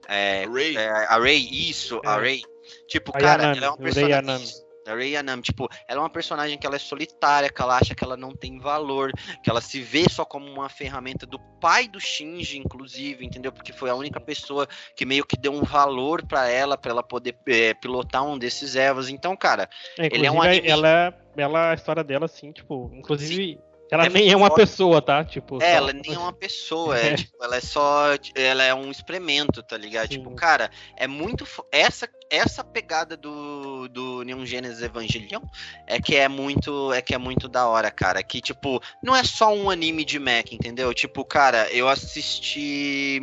[0.07, 0.75] é, Ray.
[0.75, 2.19] é, a Ray, isso, a É.
[2.19, 2.41] Ray.
[2.87, 4.47] Tipo, A cara, Yanami, ela é Ray personagem.
[4.83, 4.87] Yanami.
[4.87, 7.95] A Ray Yanami, tipo, ela é uma personagem que ela é solitária, que ela acha
[7.95, 9.11] que ela não tem valor,
[9.41, 13.51] que ela se vê só como uma ferramenta do pai do Shinji, inclusive, entendeu?
[13.51, 17.03] Porque foi a única pessoa que meio que deu um valor pra ela, pra ela
[17.03, 19.09] poder é, pilotar um desses Evas.
[19.09, 23.59] Então, cara, É, ele é um anime- ela, ela, a história dela, assim, tipo, inclusive,
[23.93, 24.61] ela É nem é uma forte.
[24.61, 25.23] pessoa, tá?
[25.23, 27.15] Tipo, só- É, ela nem é uma pessoa, é, É.
[27.15, 28.05] tipo, ela é só,
[28.35, 30.07] ela é um experimento, tá ligado?
[30.11, 30.17] Sim.
[30.19, 35.41] Tipo, cara, é muito essa essa pegada do do Neon Genesis Evangelion
[35.85, 39.23] é que é muito é que é muito da hora, cara, que tipo, não é
[39.23, 40.91] só um anime de mecha, entendeu?
[40.93, 43.21] Tipo, cara, eu assisti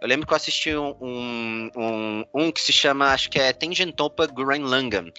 [0.00, 3.52] eu lembro que eu assisti um, um, um, um que se chama, acho que é
[3.52, 5.10] Tengentopa Gurren Lagann,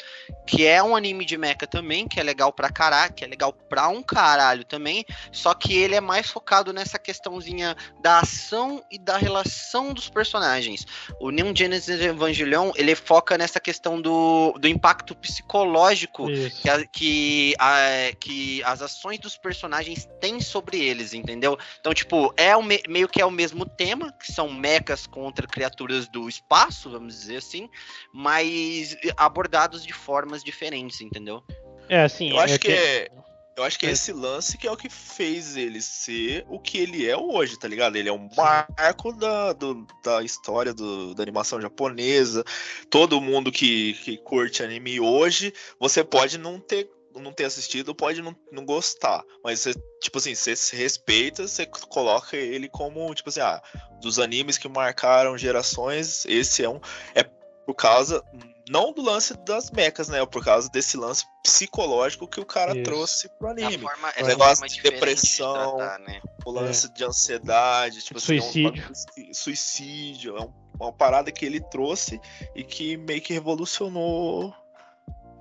[0.48, 3.52] que é um anime de mecha também, que é legal pra caralho, que é legal
[3.52, 5.04] pra um caralho também,
[5.34, 10.86] só que ele é mais focado nessa questãozinha da ação e da relação dos personagens.
[11.20, 16.62] O Neon Genesis Evangelion, ele foca nessa questão do, do impacto psicológico Isso.
[16.62, 21.58] que, a- que, a- que as ações dos personagens têm sobre eles, entendeu?
[21.82, 24.69] Então, tipo, é o me- meio que é o mesmo tema, que são mechas
[25.10, 27.70] contra criaturas do espaço, vamos dizer assim,
[28.14, 31.44] mas abordados de formas diferentes, entendeu?
[31.88, 33.10] É, assim, Eu acho que que- é.
[33.58, 33.92] Eu acho que é É.
[33.92, 37.68] esse lance que é o que fez ele ser o que ele é hoje, tá
[37.68, 37.98] ligado?
[37.98, 42.46] Ele é um marco da, do- da história do- da animação japonesa.
[42.90, 48.22] Todo mundo que, que curte anime hoje, você pode não ter, não ter assistido, pode
[48.22, 49.24] não, não gostar.
[49.44, 53.62] Mas você, tipo assim, você se respeita, você coloca ele como, tipo assim, ah,
[54.02, 56.80] dos animes que marcaram gerações, esse é um.
[57.16, 57.24] É
[57.66, 58.24] por causa
[58.68, 60.26] não do lance das mecas, né?
[60.26, 62.84] Por causa desse lance psicológico que o cara Isso.
[62.84, 63.84] trouxe pro É a anime.
[63.84, 65.78] forma, O essa negócio de depressão.
[65.78, 66.20] tratar, né?
[66.46, 69.36] O lance de ansiedade, tipo assim, é um Suicídio.
[69.36, 70.38] suicídio.
[70.38, 72.20] É um- uma parada que ele trouxe
[72.56, 74.54] e que meio que revolucionou.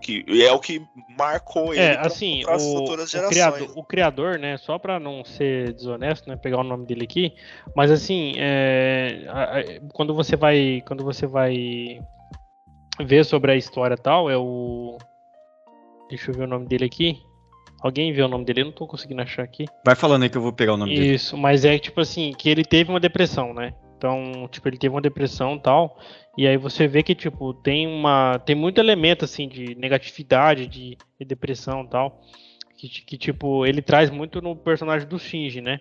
[0.09, 0.80] Que e é o que
[1.18, 3.35] marcou ele É, assim, pras o, futuras o, gerações.
[3.35, 7.35] criador, o criador, né, só pra não ser desonesto, né, pegar o nome dele aqui,
[7.76, 9.62] mas assim, é, a- a-
[9.93, 12.01] quando você vai, quando você vai
[13.01, 14.97] ver sobre a história e tal, é o,
[16.09, 17.20] deixa eu ver o nome dele aqui,
[17.82, 18.62] alguém vê o nome dele?
[18.62, 19.66] Eu não tô conseguindo achar aqui.
[19.85, 21.14] Vai falando aí que eu vou pegar o nome dele.
[21.16, 23.74] Isso, mas é tipo assim, que ele teve uma depressão, né?
[23.99, 25.99] Então, tipo, ele teve uma depressão e tal.
[26.37, 28.39] E aí você vê que, tipo, tem uma.
[28.39, 32.23] Tem muito elemento assim de negatividade, de, de depressão e tal.
[32.79, 35.81] Que, que, tipo, ele traz muito no personagem do Shinji, né?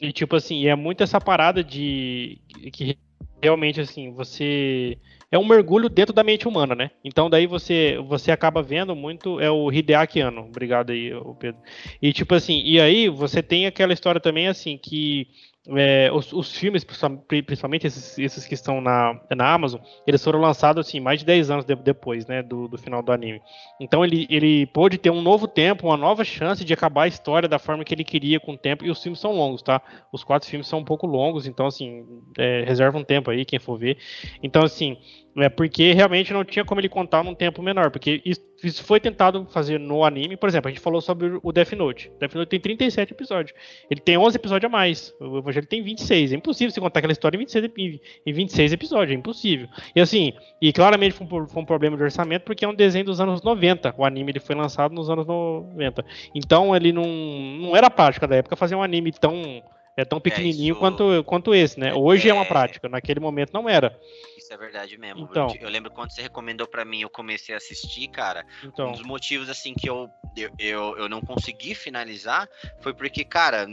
[0.00, 2.40] E tipo assim, é muito essa parada de.
[2.72, 2.98] que
[3.42, 4.98] realmente assim, você.
[5.30, 6.90] É um mergulho dentro da mente humana, né?
[7.04, 10.42] Então daí você você acaba vendo muito é o Hideaki Anno.
[10.42, 11.60] Obrigado aí, Pedro.
[12.02, 15.28] E tipo assim, e aí você tem aquela história também assim que
[15.68, 20.40] é, os, os filmes, principal- principalmente esses, esses que estão na, na Amazon, eles foram
[20.40, 23.40] lançados assim mais de 10 anos de- depois, né, do, do final do anime.
[23.80, 27.48] Então ele, ele pôde ter um novo tempo, uma nova chance de acabar a história
[27.48, 28.84] da forma que ele queria com o tempo.
[28.84, 29.80] E os filmes são longos, tá?
[30.10, 32.04] Os quatro filmes são um pouco longos, então assim,
[32.36, 33.98] é, reserva um tempo aí, quem for ver.
[34.42, 34.96] Então assim,
[35.36, 39.00] é porque realmente não tinha como ele contar num tempo menor, porque isso, isso foi
[39.00, 40.36] tentado fazer no anime.
[40.36, 42.12] Por exemplo, a gente falou sobre o Death Note.
[42.20, 43.56] Death Note tem 37 episódios.
[43.90, 45.14] Ele tem 11 episódios a mais.
[45.18, 46.32] O Evangelho tem 26.
[46.32, 49.14] É impossível você contar aquela história em 26, epi- em 26 episódios.
[49.14, 49.68] É impossível.
[49.96, 53.06] E assim, e claramente foi um, foi um problema de orçamento porque é um desenho
[53.06, 53.94] dos anos 90.
[53.96, 56.04] O anime ele foi lançado nos anos 90.
[56.34, 59.62] Então ele não, não era prática da época fazer um anime tão.
[59.96, 61.92] É tão pequenininho isso- quanto, quanto esse, né?
[61.92, 62.48] Hoje é uma É.
[62.48, 63.98] prática, naquele momento não era.
[64.38, 65.28] Isso é verdade mesmo.
[65.30, 65.54] Então.
[65.60, 68.44] Eu, lembro quando você recomendou pra mim, eu comecei a assistir, cara.
[68.64, 72.48] Então, Um dos motivos, assim, que eu, eu, eu, eu não consegui finalizar
[72.80, 73.66] foi porque, cara,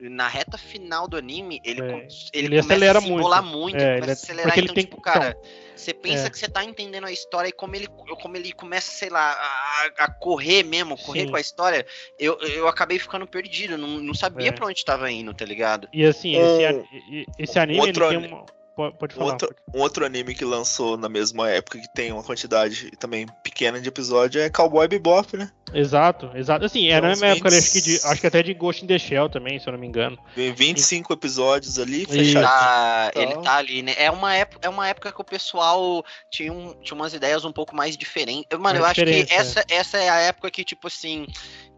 [0.00, 3.42] na reta final do anime, ele, É, ele, ele começa acelera a se muito.
[3.44, 4.52] muito, É, ele é- a acelerar.
[4.58, 5.36] ele Então, tem- tipo, cara,
[5.80, 6.30] você pensa é.
[6.30, 10.04] que você tá entendendo a história e como ele, como ele começa, sei lá, a,
[10.04, 11.30] a correr mesmo, correr Sim.
[11.30, 11.86] com a história,
[12.18, 14.52] eu, eu acabei ficando perdido, não, não sabia É.
[14.52, 15.88] pra onde tava indo, tá ligado?
[15.92, 18.46] E assim, esse, Um- e- esse anime ele outro tem uma.
[18.76, 19.32] Pode, falar.
[19.32, 23.80] Outro, um outro anime que lançou na mesma época, que tem uma quantidade também pequena
[23.80, 25.50] de episódio, é Cowboy Bebop, né?
[25.72, 26.66] Exato, exato.
[26.66, 28.84] Assim, é Então, na mesma época, 20 acho que, de- acho que até de Ghost
[28.84, 30.18] in the Shell também, se eu não me engano.
[30.34, 32.44] Tem 25 episódios ali, fechado.
[32.44, 33.94] Tá, Então- ele tá ali, né?
[33.96, 37.52] É uma, época, é uma época que o pessoal tinha, um, tinha umas ideias um
[37.52, 38.44] pouco mais diferentes.
[38.50, 39.34] Eu- Mano, Mais eu acho que é.
[39.36, 41.26] essa, essa é a época que, tipo assim,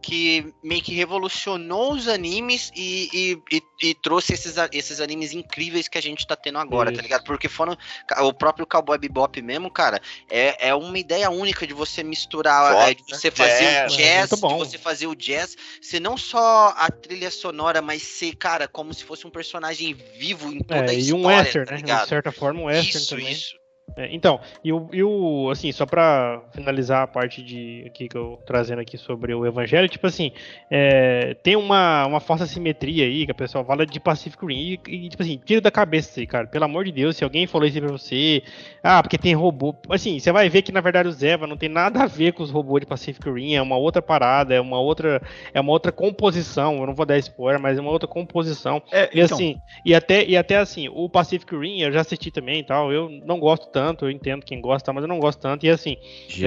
[0.01, 5.33] que meio que revolucionou os animes e, e, e- e trouxe esses, a- esses animes
[5.33, 6.97] incríveis que a gente tá tendo agora, Isso.
[6.97, 7.25] tá ligado?
[7.25, 7.77] Porque foram.
[8.21, 10.01] O próprio Cowboy Bebop mesmo, cara,
[10.31, 13.93] é, é uma ideia única de você misturar, Foda, é, de você fazer jazz.
[13.93, 18.37] o jazz, de você fazer o jazz, ser não só a trilha sonora, mas ser,
[18.37, 21.67] cara, como se fosse um personagem vivo em toda a É, e história, um western,
[21.67, 22.03] tá né?
[22.03, 23.33] De certa forma, um western isso, também.
[23.33, 23.58] isso.
[23.97, 28.17] É, então, e o, e o- assim, só pra finalizar a parte de aqui que
[28.17, 30.31] eu trazendo aqui sobre o Evangelho, tipo assim,
[30.71, 35.07] é, tem uma, uma falsa simetria aí, que a pessoa fala de Pacific Rim, e,
[35.07, 37.47] e, tipo assim, tira da cabeça isso aí, cara, pelo amor de Deus, se alguém
[37.47, 38.43] falou isso aí pra você,
[38.83, 41.69] ah, porque tem robô, assim, você vai ver que na verdade o Zeva não tem
[41.69, 44.79] nada a ver com os robôs de Pacific Rim, é uma outra parada, é uma
[44.79, 45.21] outra,
[45.53, 49.09] é uma outra composição, eu não vou dar spoiler, mas é uma outra composição, É,
[49.13, 52.61] e então, assim, e até, e até assim, o Pacific Rim eu já assisti também
[52.61, 52.93] e tal.
[52.93, 55.65] Eu não gosto tanto, eu entendo quem gosta, mas eu não gosto tanto.
[55.67, 55.97] E assim,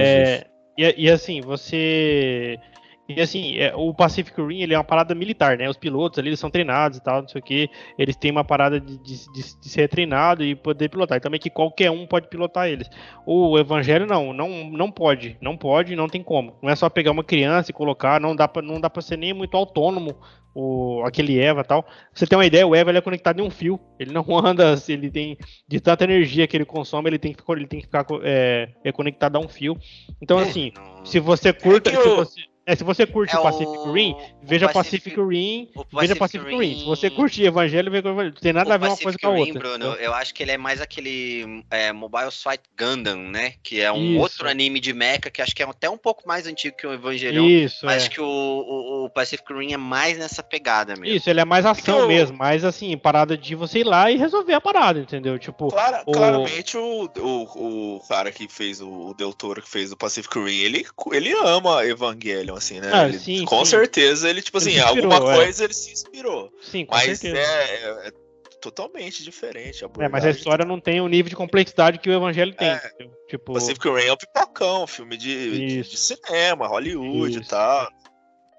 [0.00, 0.46] é,
[0.76, 2.58] e, e assim, você.
[3.08, 5.68] E assim, é, o Pacific Rim ele é uma parada militar, né?
[5.68, 7.68] Os pilotos ali eles são treinados e tal, não sei o que.
[7.98, 11.18] Eles têm uma parada de, de, de- de ser treinado e poder pilotar.
[11.18, 12.88] E também que qualquer um pode pilotar eles.
[13.26, 15.36] O Evangelho não, não, não pode.
[15.42, 16.56] Não pode, não tem como.
[16.62, 19.18] Não é só pegar uma criança e colocar, não dá pra, não dá pra ser
[19.18, 20.16] nem muito autônomo
[20.54, 21.82] o, aquele Eva e tal.
[21.82, 23.80] Pra você ter uma ideia, o Eva ele é conectado em um fio.
[23.98, 27.42] Ele não anda, se ele tem de tanta energia que ele consome, ele tem que,
[27.52, 29.76] ele tem que ficar é, é conectado a um fio.
[30.20, 31.90] Então, assim, Não- se você curta.
[31.90, 35.14] que se, você, é, se você curte É o Pacific o- Rim, o veja Pacific-
[35.14, 35.68] Pacific Rim.
[35.74, 36.78] o Veja Pacific Rim.
[36.78, 38.34] Se você curte Evangelho, veja Evangelho.
[38.34, 39.58] Não tem nada a ver uma coisa com a Rim, outra.
[39.58, 43.54] Bruno, eu acho que ele é mais aquele é, Mobile Suit Gundam, né?
[43.62, 44.20] Que é um Isso.
[44.20, 46.92] outro anime de mecha, que acho que é até um pouco mais antigo que o
[46.92, 47.44] Evangelion.
[47.46, 48.08] Isso, Mas é.
[48.08, 51.16] que o, o, o Pacific Rim é mais nessa pegada mesmo.
[51.16, 54.16] Isso, ele é mais ação eu- mesmo, mas assim, parada de você ir lá e
[54.16, 55.38] resolver a parada, entendeu?
[55.38, 59.68] Tipo, Clara- o- Claramente o, o, o cara que fez o, o Del Toro, que
[59.68, 62.90] fez o Pacific Rim, ele, ele ama Evangelion, assim, né?
[62.92, 63.70] Ah, Ele- sim, com sim.
[63.72, 65.36] certeza ele, tipo Ele assim, inspirou, alguma é.
[65.36, 66.50] coisa ele se inspirou.
[66.62, 67.36] sim, com Mas certeza.
[67.38, 68.12] é, é-
[68.60, 69.84] totalmente diferente.
[69.98, 72.68] É, mas a história não tem o nível de complexidade que o Evangelho tem.
[72.68, 72.92] É.
[73.28, 77.50] Tipo, Pacific Rim é um pipocão, filme de, de, de cinema, Hollywood e Isso.
[77.50, 77.88] tal.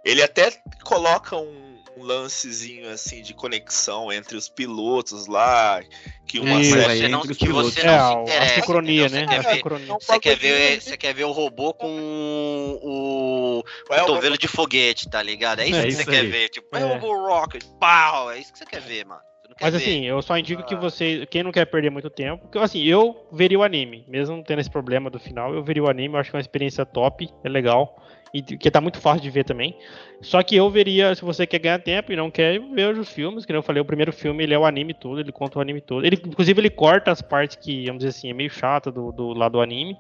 [0.04, 0.52] Ele até
[0.84, 5.82] coloca um, um lancezinho assim de conexão entre os pilotos lá,
[6.28, 6.72] que uma Isso.
[6.74, 7.74] Série- você não, entre os que pilotos.
[7.74, 8.56] você é, não se a, a interessa.
[8.56, 9.10] sincronia, né?
[9.10, 9.94] Você A quer ver, sincronia.
[10.00, 15.22] você quer ver, você quer ver o robô com o é cotovelo de foguete, tá
[15.22, 15.60] ligado?
[15.60, 16.28] É isso É que isso você quer aí.
[16.28, 16.50] ver.
[16.50, 16.86] Tipo, é É.
[16.86, 18.32] o robô Rocket, pau!
[18.32, 19.22] É isso que você quer ver, mano.
[19.48, 19.80] Você quer Mas ver.
[19.82, 20.66] assim, eu só indico Ah.
[20.66, 24.44] que você, quem não quer perder muito tempo, que assim, eu veria o anime, mesmo
[24.44, 26.86] tendo esse problema do final, eu veria o anime, eu acho que é uma experiência
[26.86, 28.02] top, é legal,
[28.34, 29.78] e que tá muito fácil de ver também.
[30.22, 33.46] Só que eu veria, se você quer ganhar tempo e não quer, ver os filmes,
[33.46, 35.82] que eu falei, o primeiro filme ele é o anime todo, ele conta o anime
[35.82, 36.06] todo.
[36.06, 39.34] Ele, inclusive, ele corta as partes que, vamos dizer assim, é meio chata do, do
[39.34, 39.98] lado do anime.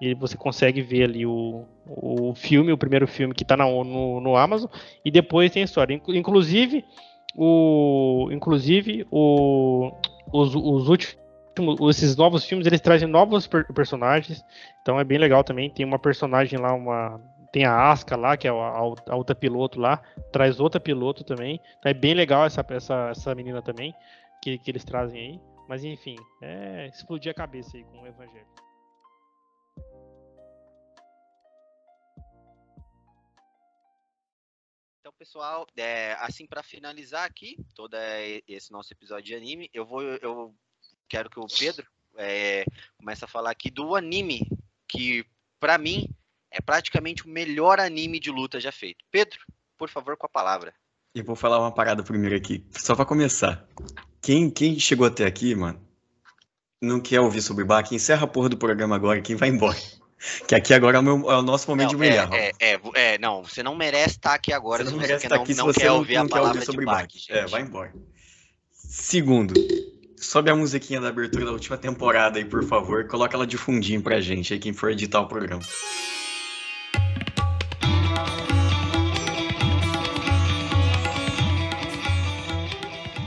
[0.00, 4.20] E você consegue ver ali o, o filme, o primeiro filme que tá na, no,
[4.20, 4.68] no Amazon,
[5.04, 5.94] e depois tem a história.
[5.94, 6.84] Inclu- Inclusive,
[7.36, 9.92] o inclusive o,
[10.32, 11.16] os, os últimos
[11.90, 14.44] esses novos filmes eles trazem novos per- personagens
[14.82, 17.20] então é bem legal também tem uma personagem lá uma
[17.54, 19.98] tem a Aska lá que é a, a, outra piloto lá
[20.32, 21.60] traz outra piloto também.
[21.78, 23.94] Então é bem legal essa essa, essa menina também
[24.42, 25.40] que, que eles trazem aí.
[25.68, 28.44] Mas enfim é explodir a cabeça aí com o evangelho.
[34.98, 39.86] Então, pessoal, é, assim pra finalizar aqui todo é, esse nosso episódio de anime, eu
[39.86, 40.52] vou, eu
[41.08, 41.86] quero que o Pedro
[42.16, 42.64] é,
[42.98, 44.40] comece a falar aqui do anime
[44.88, 45.24] que
[45.60, 46.08] pra mim
[46.54, 49.04] é praticamente o melhor anime de luta já feito.
[49.10, 49.38] Pedro,
[49.76, 50.72] por favor, com a palavra.
[51.14, 53.66] Eu vou falar uma parada primeiro aqui, só pra começar.
[54.22, 55.80] Quem, quem chegou até aqui, mano,
[56.80, 59.76] não quer ouvir sobre Bach, encerra a porra do programa agora, quem vai embora.
[60.48, 62.32] Que aqui agora é o, meu- é o nosso momento de Não, humilhar.
[62.32, 65.06] é, é, é, é, não, você não merece estar aqui agora Você se não você
[65.06, 66.64] merece estar não, aqui se não você quer não, ouvir não a quer palavra ouvir
[66.64, 67.06] sobre Bach.
[67.28, 67.92] É, vai embora.
[68.72, 69.52] Segundo,
[70.16, 73.06] sobe a musiquinha da abertura da última temporada aí, por favor.
[73.06, 75.60] Coloca ela de fundinho pra gente aí, quem for editar o programa.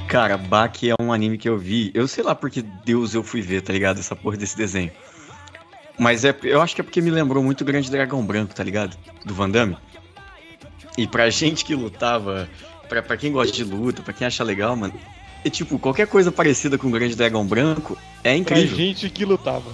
[0.08, 1.92] Cara, Bach é um anime que eu vi.
[1.94, 4.00] Eu sei lá porque Deus eu fui ver, tá ligado?
[4.00, 4.92] Essa porra desse desenho.
[6.00, 8.64] Mas é, eu acho que é porque me lembrou muito o Grande Dragão Branco, tá
[8.64, 8.96] ligado?
[9.26, 9.78] Do Van Damme.
[10.98, 12.48] E pra gente que lutava,
[12.88, 14.94] pra, pra quem gosta de luta, pra quem acha legal, mano,
[15.44, 18.76] é tipo, qualquer coisa parecida com o Grande Dragão Branco é incrível.
[18.78, 19.72] gente que lutava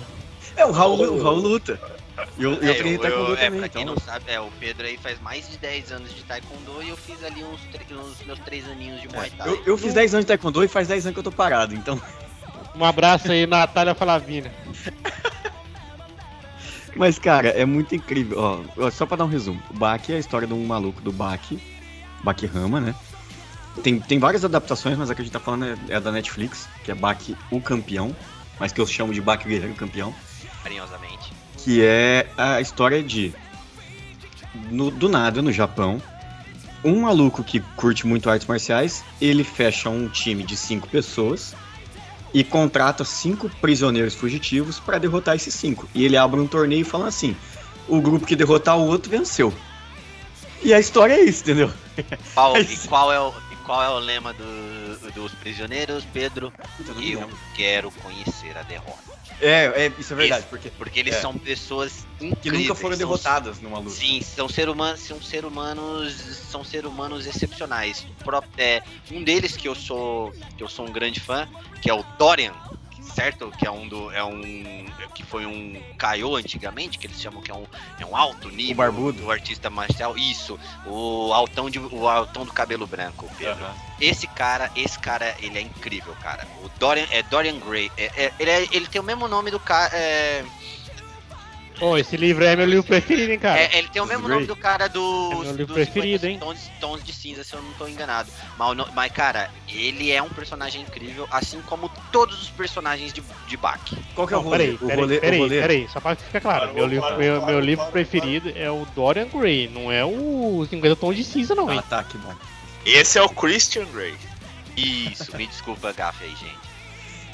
[0.56, 1.80] É, o Raul, o Raul luta.
[2.38, 3.96] E eu, eu É, treino eu- taekwondo eu- é, também, pra quem então.
[3.96, 6.98] não sabe, é, o Pedro aí faz mais de 10 anos de taekwondo e eu
[6.98, 7.60] fiz ali uns,
[7.92, 9.48] uns meus 3 aninhos de Muay Thai.
[9.50, 11.32] É, Eu, eu fiz 10 anos de taekwondo e faz 10 anos que eu tô
[11.32, 12.00] parado, então.
[12.76, 14.52] um abraço aí Natália Falavina
[16.96, 18.64] Mas, cara, é muito incrível.
[18.78, 19.62] Ó, só pra dar um resumo.
[19.72, 21.60] O Baki é a história de um maluco do Baki,
[22.24, 22.94] Baki Rama, né?
[23.82, 26.12] Tem, tem várias adaptações, mas a que a gente tá falando é, é a da
[26.12, 28.16] Netflix, que é Baki o Campeão,
[28.60, 30.14] mas que eu chamo de Baki o Guerreiro Campeão.
[30.62, 31.33] Carinhosamente.
[31.64, 33.34] Que é a história de
[34.70, 36.02] no- do nada no Japão
[36.84, 41.56] um maluco que curte muito artes marciais ele fecha um time de cinco pessoas
[42.34, 45.88] e contrata cinco prisioneiros fugitivos para derrotar esses cinco.
[45.94, 47.36] E ele abre um torneio falando assim
[47.88, 49.54] o grupo que derrotar o outro venceu.
[50.64, 51.72] E a história é isso entendeu?
[52.34, 56.52] Qual, É e qual é o, e qual é o lema do- dos prisioneiros, Pedro?
[56.98, 59.13] Eu quero conhecer a derrota.
[59.48, 61.22] É, é isso é verdade porque Porque eles É.
[61.22, 62.64] são pessoas que incríveis.
[62.68, 66.14] nunca foram são- derrotadas numa luta Sim, são ser humanos, são ser humanos,
[66.50, 68.06] são ser humanos excepcionais.
[68.10, 71.48] O pró- é, um deles que eu sou, que eu sou um grande fã,
[71.82, 72.54] que é o Dorian,
[73.14, 73.52] certo?
[73.58, 77.52] Que é um do, é um, que foi um Kaiô antigamente, que eles chamam que
[77.52, 77.66] é um,
[78.00, 79.22] é um alto nível, barbudo.
[79.22, 80.18] do artista marcial.
[80.18, 83.66] Isso, o altão de, o altão do cabelo branco, Pedro.
[84.02, 86.48] Esse cara, esse cara, ele é incrível, cara.
[86.64, 87.92] O Dorian, é Dorian Gray.
[87.98, 89.92] É, é- ele, é- ele tem o mesmo nome do cara.
[91.80, 93.60] Pô, esse livro é meu livro preferido, hein, cara?
[93.60, 94.36] é, ele tem o mesmo Gray.
[94.36, 95.32] nome do cara do.
[95.32, 96.40] É meu livro dos preferido, 50 hein?
[96.40, 98.30] Tons, tons de cinza, se eu não tô enganado.
[98.58, 103.58] Mas, mas, cara, ele é um personagem incrível, assim como todos os personagens de, de
[103.58, 103.80] Bach.
[104.16, 106.16] qual que é o Não, rolê peraí, o peraí, rolê, peraí, rolê peraí, só pra
[106.16, 106.74] ficar claro.
[106.74, 111.16] Meu livro, meu, meu livro preferido é o Dorian Gray, não é o 50 Tons
[111.16, 111.80] de Cinza, não, hein?
[111.80, 112.34] ah tá que bom
[112.86, 114.16] Esse é o Christian Grey.
[114.78, 116.73] Isso, me desculpa, gafe aí, gente.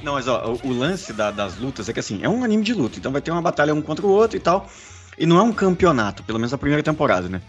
[0.01, 2.63] Não, mas ó, o, o lance da- das lutas é que assim, é um anime
[2.63, 4.69] de luta, então vai ter uma batalha um contra o outro e tal.
[5.17, 7.41] E não é um campeonato, pelo menos a primeira temporada, né?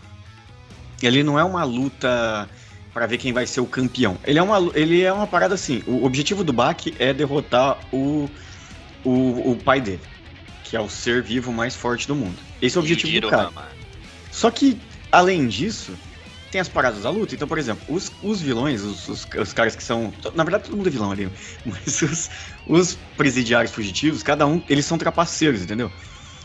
[1.02, 2.48] Ele não é uma luta
[2.93, 4.18] pra ver quem vai ser o campeão.
[4.24, 8.28] Ele é uma, ele é uma parada assim, o objetivo do Baki é derrotar o,
[9.05, 10.02] o, o pai dele,
[10.64, 12.36] que é o ser vivo mais forte do mundo.
[12.60, 13.44] Esse é o objetivo do cara.
[13.44, 13.68] Jiroma.
[14.32, 14.77] Só que,
[15.12, 15.93] além disso,
[16.51, 17.35] tem as paradas da luta.
[17.35, 20.12] Então, por exemplo, os, os vilões, os, os, os caras que são.
[20.35, 21.31] Na verdade, todo mundo é vilão ali.
[21.64, 22.31] Mas os,
[22.66, 25.90] os presidiários fugitivos, cada um, eles são trapaceiros, entendeu?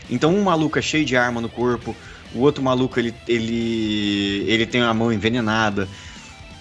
[0.08, 1.94] Então, um maluco é cheio de arma no corpo,
[2.32, 5.88] o outro maluco ele, ele, ele tem a mão envenenada,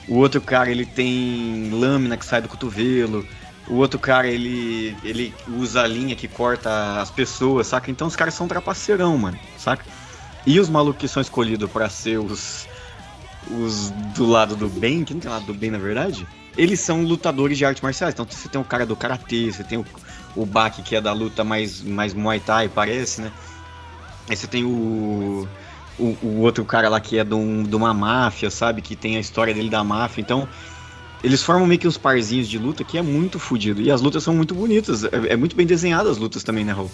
[0.08, 3.26] o outro cara ele tem lâmina que sai do cotovelo.
[3.68, 7.90] O outro cara, ele, ele usa a linha que corta as pessoas, saca?
[7.90, 9.84] Então os caras são trapaceirão, mano, saca?
[10.46, 12.68] E os malucos que são escolhidos para ser os,
[13.52, 16.28] os do lado do bem, que não tem lado do bem na verdade,
[16.58, 18.14] eles são lutadores de artes marciais.
[18.14, 19.86] Então você tem o cara do karatê, você tem o,
[20.36, 23.32] o Baki que é da luta mais, mais Muay Thai, parece, né?
[24.30, 25.48] Aí você tem o,
[26.00, 28.82] o, o outro cara lá que é de, um, de uma máfia, sabe?
[28.82, 30.22] Que tem a história dele da máfia.
[30.22, 30.48] Então
[31.24, 33.82] eles formam meio que uns parzinhos de luta que é muito fodido.
[33.82, 35.04] E as lutas são muito bonitas.
[35.04, 36.92] É, é muito bem desenhado as lutas também, né, Raul?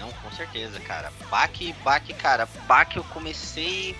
[0.00, 1.12] Não, com certeza, cara.
[1.30, 2.48] Baki, Baki, cara.
[2.66, 3.96] Baki eu comecei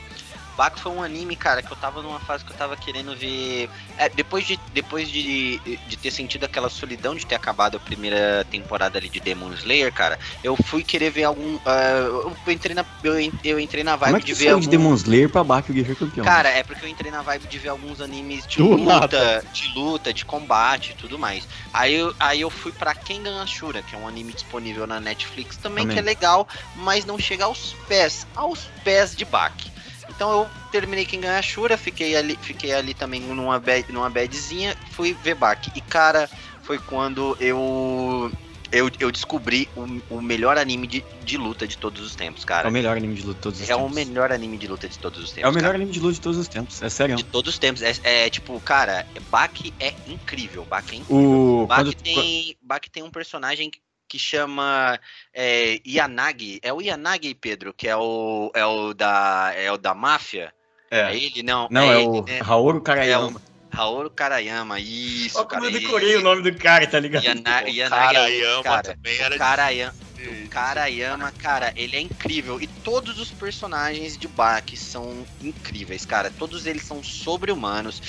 [0.57, 3.69] Baco foi um anime, cara, que eu tava numa fase que eu tava querendo ver.
[3.99, 8.47] É, depois de, depois de, de ter sentido aquela solidão de ter acabado a primeira
[8.51, 11.57] temporada ali de Demon Slayer, cara, eu fui querer ver algum.
[11.57, 12.85] Uh, eu entrei na.
[13.05, 13.15] Eu,
[13.45, 14.49] eu entrei na vibe Como é que de ver.
[14.49, 14.61] Algum...
[14.61, 16.25] de Demon Slayer pra o Guerreiro Campeão?
[16.25, 19.45] Cara, é porque eu entrei na vibe de ver alguns animes de Do luta, nada.
[19.53, 21.47] de luta, de combate e tudo mais.
[21.73, 25.57] Aí eu, aí eu fui pra Kengan Ashura, que é um anime disponível na Netflix
[25.57, 25.95] também, Também.
[25.95, 29.76] que é legal, mas não chega aos pés, aos pés de Baki.
[30.17, 35.13] Então eu terminei Kengan Ashura, fiquei ali, fiquei ali também numa, bad, numa badzinha, fui
[35.23, 35.71] ver Baki.
[35.77, 36.29] E cara,
[36.63, 38.33] foi quando eu
[38.73, 42.47] eu, eu descobri o, o melhor anime de, de luta de todos os tempos, É
[42.47, 42.69] cara.
[42.69, 43.95] o melhor anime de luta de todos os É o tempos.
[43.95, 45.45] melhor anime de luta de todos os tempos.
[45.45, 45.77] É o melhor cara.
[45.77, 47.15] anime de luta de todos os tempos, é sério.
[47.17, 47.81] De todos os tempos.
[47.83, 50.65] É, é, tipo, cara, Baki é incrível.
[50.65, 51.31] Baki é incrível.
[51.63, 53.71] O, Baki, quando, tem, Baki tem um personagem
[54.09, 54.99] que- chama
[55.33, 56.59] é, Yanagi.
[56.63, 60.53] É o Yanagi, Pedro, que é o, é o, da, é o da máfia?
[60.91, 61.43] É, é, ele?
[61.43, 62.39] Não, não, é, ele, o né?
[62.41, 63.41] Raoru Karayama.
[63.73, 64.81] Haoru Karayama.
[64.81, 65.61] Isso, Olha cara.
[65.61, 67.25] como eu ele- decorei o nome do cara, tá ligado?
[67.25, 68.83] Yana, O Yanagi é Karayama cara.
[68.95, 72.59] também era O Karayama, de- o Karayama, cara, ele é incrível.
[72.59, 76.31] E todos os personagens de Baki são incríveis, cara.
[76.31, 78.01] Todos eles são sobre-humanos.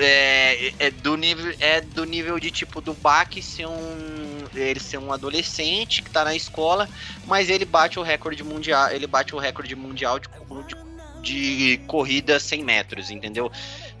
[0.00, 4.19] É, é do nível, é do nível de tipo do Baki ser um.
[4.54, 6.88] Ele ser um adolescente que tá na escola,
[7.26, 8.90] mas ele bate o recorde mundial.
[8.90, 10.28] Ele bate o recorde mundial de,
[10.66, 13.50] de, de corrida 100 metros, entendeu?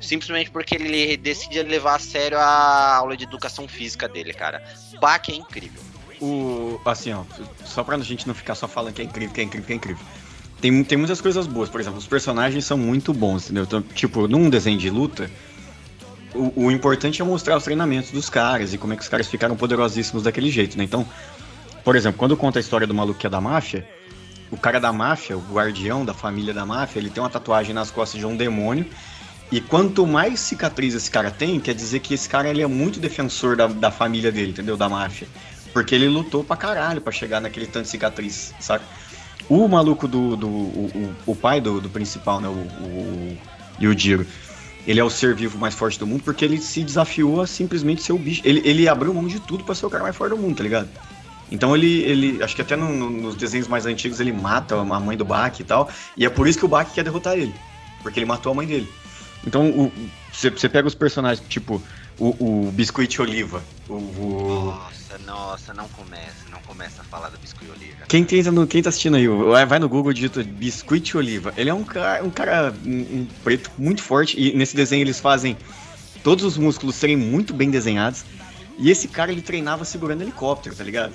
[0.00, 4.62] Simplesmente porque ele decide levar a sério a aula de educação física dele, cara.
[5.00, 5.82] Baki é incrível.
[6.20, 7.24] O, assim, ó,
[7.64, 9.76] só pra gente não ficar só falando que é incrível, que é incrível, que é
[9.76, 10.04] incrível.
[10.60, 13.64] Tem, tem muitas coisas boas, por exemplo, os personagens são muito bons, entendeu?
[13.64, 15.30] Então, tipo, num desenho de luta,
[16.34, 19.26] o, o importante é mostrar os treinamentos dos caras e como é que os caras
[19.26, 20.84] ficaram poderosíssimos daquele jeito, né?
[20.84, 21.06] Então,
[21.84, 23.86] por exemplo, quando conta a história do maluco que é da máfia,
[24.50, 27.90] o cara da máfia, o guardião da família da máfia, ele tem uma tatuagem nas
[27.90, 28.86] costas de um demônio.
[29.50, 33.00] E quanto mais cicatriz esse cara tem, quer dizer que esse cara ele é muito
[33.00, 34.76] defensor da, da família dele, entendeu?
[34.76, 35.26] Da máfia.
[35.72, 38.84] Porque ele lutou pra caralho pra chegar naquele tanto de cicatriz, saca?
[39.48, 40.36] O maluco do.
[40.36, 42.48] do o, o, o pai do, do principal, né?
[42.48, 43.38] O, o
[43.80, 44.26] Yujiro.
[44.86, 48.02] Ele é o ser vivo mais forte do mundo porque ele se desafiou a simplesmente
[48.02, 48.40] ser o bicho.
[48.44, 50.62] Ele, ele abriu mão de tudo pra ser o cara mais forte do mundo, tá
[50.62, 50.88] ligado?
[51.52, 54.84] Então ele, ele acho que até no- no- nos desenhos mais antigos ele mata a
[55.00, 55.90] mãe do Baki e tal.
[56.16, 57.54] E é por isso que o Baki quer derrotar ele.
[58.02, 58.88] Porque ele matou a mãe dele.
[59.46, 59.90] Então
[60.32, 61.82] você pega os personagens, tipo,
[62.18, 63.62] o, o Biscoito Oliva.
[63.88, 68.04] O, o- Nossa, nossa, não começa, começa a falar do biscoito oliva.
[68.06, 69.26] Quem, tem, no, quem tá assistindo aí,
[69.66, 71.52] vai no Google, digita Biscoito Oliva.
[71.56, 74.38] Ele é um cara, um cara um, um preto muito forte.
[74.40, 75.56] E nesse desenho eles fazem
[76.22, 78.24] todos os músculos serem muito bem desenhados.
[78.78, 81.12] E esse cara ele treinava segurando helicóptero, tá ligado?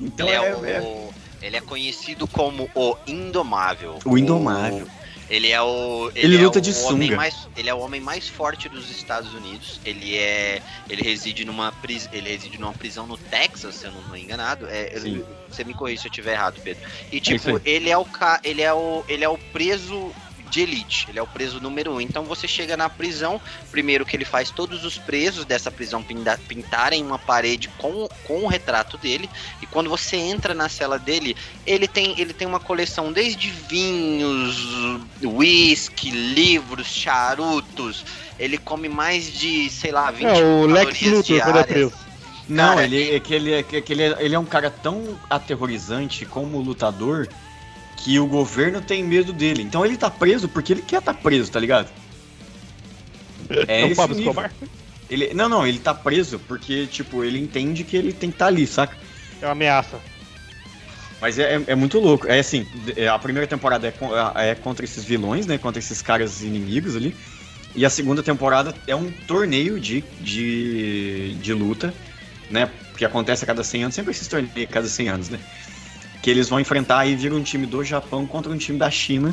[0.00, 1.08] Então ele, é, é o, é-
[1.40, 4.00] ele é conhecido como o Indomável.
[4.04, 4.88] O Indomável.
[5.28, 6.10] Ele é o.
[6.14, 7.16] Ele é luta o de homem sunga.
[7.16, 9.80] mais, Ele é o homem mais forte dos Estados Unidos.
[9.84, 10.62] Ele é.
[10.88, 14.66] Ele reside numa pris, Ele reside numa prisão no Texas, se eu não estou enganado.
[14.68, 15.24] É, Sim.
[15.48, 16.82] você me corrija se eu estiver errado, Pedro.
[17.10, 17.62] E isso tipo, aí.
[17.64, 18.06] ele é o
[18.44, 19.04] ele é o.
[19.08, 20.12] Ele é o preso
[20.50, 21.06] de elite.
[21.08, 22.00] Ele é o preso número um.
[22.00, 23.40] Então você chega na prisão.
[23.70, 26.04] Primeiro que ele faz todos os presos dessa prisão
[26.48, 29.28] pintarem uma parede com, com o retrato dele.
[29.62, 31.36] E quando você entra na cela dele,
[31.66, 34.56] ele tem, ele tem uma coleção desde vinhos,
[35.22, 38.04] whisky, livros, charutos.
[38.38, 42.06] Ele come mais de, sei lá, 20 É o Lex Luthor quando é preso.
[42.48, 45.18] Não, Cara, ele, é que ele, é que ele, é, ele é um cara tão
[45.28, 47.28] aterrorizante como lutador
[47.96, 49.62] que o governo tem medo dele.
[49.62, 51.88] Então ele tá preso porque ele quer tá preso, tá ligado?
[53.66, 54.18] É É o Pablo.
[54.18, 54.52] Escobar.
[55.08, 58.46] Ele, não, não, ele tá preso porque, tipo, ele entende que ele tem que estar
[58.46, 58.96] ali, saca?
[59.40, 60.00] É uma ameaça.
[61.20, 62.26] Mas é, é, é muito louco.
[62.26, 62.66] É assim,
[62.96, 65.58] é, a primeira temporada é, é contra esses vilões, né?
[65.58, 67.16] Contra esses caras inimigos ali.
[67.74, 71.94] E a segunda temporada é um torneio de, de, de luta,
[72.50, 72.70] né?
[72.96, 73.94] Que acontece a cada 100 anos.
[73.94, 75.38] Sempre esses torneios a cada 100 anos, né?
[76.26, 79.32] Que eles vão enfrentar e vira um time do Japão contra um time da China.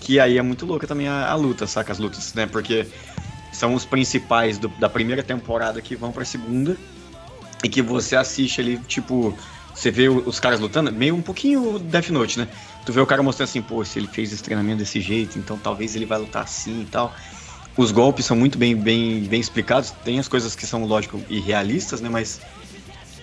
[0.00, 1.92] Que aí é muito louca também a, a luta, saca?
[1.92, 2.44] As lutas, né?
[2.44, 2.88] Porque
[3.52, 6.76] são os principais do- da primeira temporada que vão pra segunda.
[7.62, 9.32] E que você assiste ali, tipo,
[9.72, 12.48] você vê os caras lutando, meio um pouquinho Death Note, né?
[12.84, 15.56] Tu vê o cara mostrando assim, pô, se ele fez esse treinamento desse jeito, então
[15.56, 17.14] talvez ele vai lutar assim e tal.
[17.76, 22.00] Os golpes são muito bem, bem, bem explicados, tem as coisas que são, lógico, irrealistas,
[22.00, 22.08] né?
[22.08, 22.40] Mas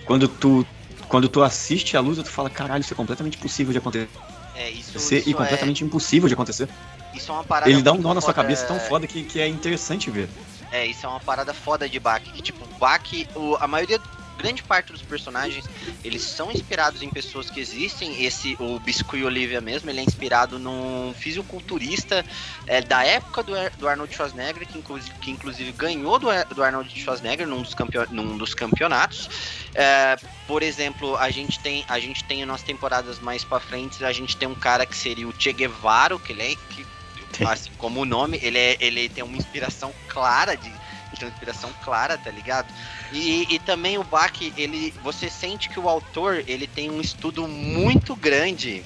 [0.06, 0.66] quando tu,
[1.10, 4.08] quando tu assiste a luta, tu fala, caralho, isso é completamente possível de acontecer
[4.54, 6.68] É, isso, e isso completamente impossível de acontecer.
[7.12, 9.06] é, isso é uma parada Ele dá um nó na sua foda- cabeça tão foda
[9.06, 10.28] que, que é interessante ver.
[10.72, 12.30] É, isso é uma parada foda de Baki.
[12.32, 14.00] Que, tipo, Baki, o- a maioria,
[14.40, 15.64] grande parte dos personagens,
[16.04, 18.24] eles são inspirados em pessoas que existem.
[18.24, 22.24] Esse, o Biscuit Olivia mesmo, ele é inspirado num fisiculturista
[22.66, 26.90] é, da época do, do Arnold Schwarzenegger, que inclusive, que inclusive ganhou do, do Arnold
[26.98, 29.28] Schwarzenegger num dos, campeo- num dos campeonatos.
[29.74, 34.12] É, por exemplo, a gente tem, a gente tem nas temporadas mais pra frente, a
[34.12, 36.56] gente tem um cara que seria o Che Guevara, que ele é.
[36.70, 36.86] Que,
[37.46, 40.70] assim como o nome, ele, é, ele tem uma inspiração clara de.
[41.28, 42.72] Inspiração clara, tá ligado?
[43.12, 44.92] E, e também o Bach, ele.
[45.02, 48.82] Você sente que o autor ele tem um estudo muito grande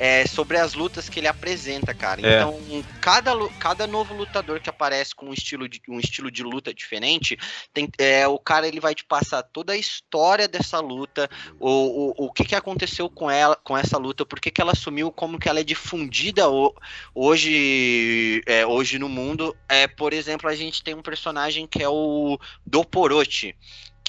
[0.00, 2.26] é, sobre as lutas que ele apresenta, cara.
[2.26, 2.38] É.
[2.38, 6.72] Então, cada, cada novo lutador que aparece com um estilo de, um estilo de luta
[6.72, 7.36] diferente,
[7.74, 11.28] tem, é, o cara ele vai te passar toda a história dessa luta,
[11.58, 14.74] o, o, o que, que aconteceu com ela, com essa luta, por que, que ela
[14.74, 16.74] sumiu, como que ela é difundida ho-
[17.14, 19.54] hoje, é, hoje no mundo.
[19.68, 23.54] É, por exemplo, a gente tem um personagem que é o Doporochi.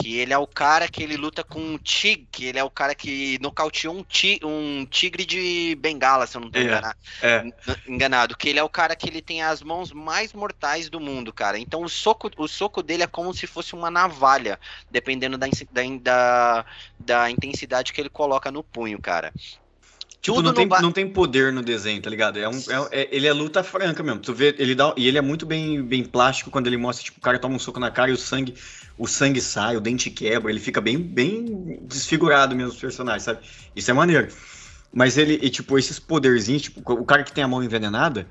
[0.01, 2.71] Que ele é o cara que ele luta com um tigre, que ele é o
[2.71, 6.63] cara que nocauteou um, ti, um tigre de bengala, se eu não tô É.
[6.63, 7.45] enganado É,
[7.87, 11.31] enganado, que ele é o cara que ele tem as mãos mais mortais do mundo,
[11.33, 11.59] cara.
[11.59, 14.59] Então o soco, o soco dele é como se fosse uma navalha,
[14.89, 15.47] dependendo da,
[16.01, 16.65] da,
[16.99, 19.33] da intensidade que ele coloca no punho, cara.
[20.21, 22.37] Tipo, Tudo não no tem, ba- não tem poder no desenho, tá ligado?
[22.37, 22.57] É um,
[22.91, 24.19] é- é- ele é luta franca mesmo.
[24.19, 27.17] Tu vê, ele dá, e ele é muito bem, bem plástico quando ele mostra, tipo,
[27.17, 28.53] o cara toma um soco na cara e o sangue,
[28.97, 33.39] o sangue sai, o dente quebra, ele fica bem, bem desfigurado mesmo, os personagens, sabe?
[33.75, 34.27] Isso é maneiro.
[34.93, 38.27] Mas ele, e, tipo, esses poderzinhos, tipo, o cara que tem a mão envenenada,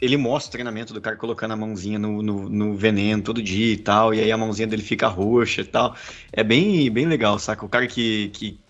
[0.00, 3.72] ele mostra o treinamento do cara colocando a mãozinha no, no, no veneno todo dia
[3.72, 5.96] e tal, e aí a mãozinha dele fica roxa e tal.
[6.32, 7.64] É bem, bem legal, saca?
[7.64, 8.61] O cara que, que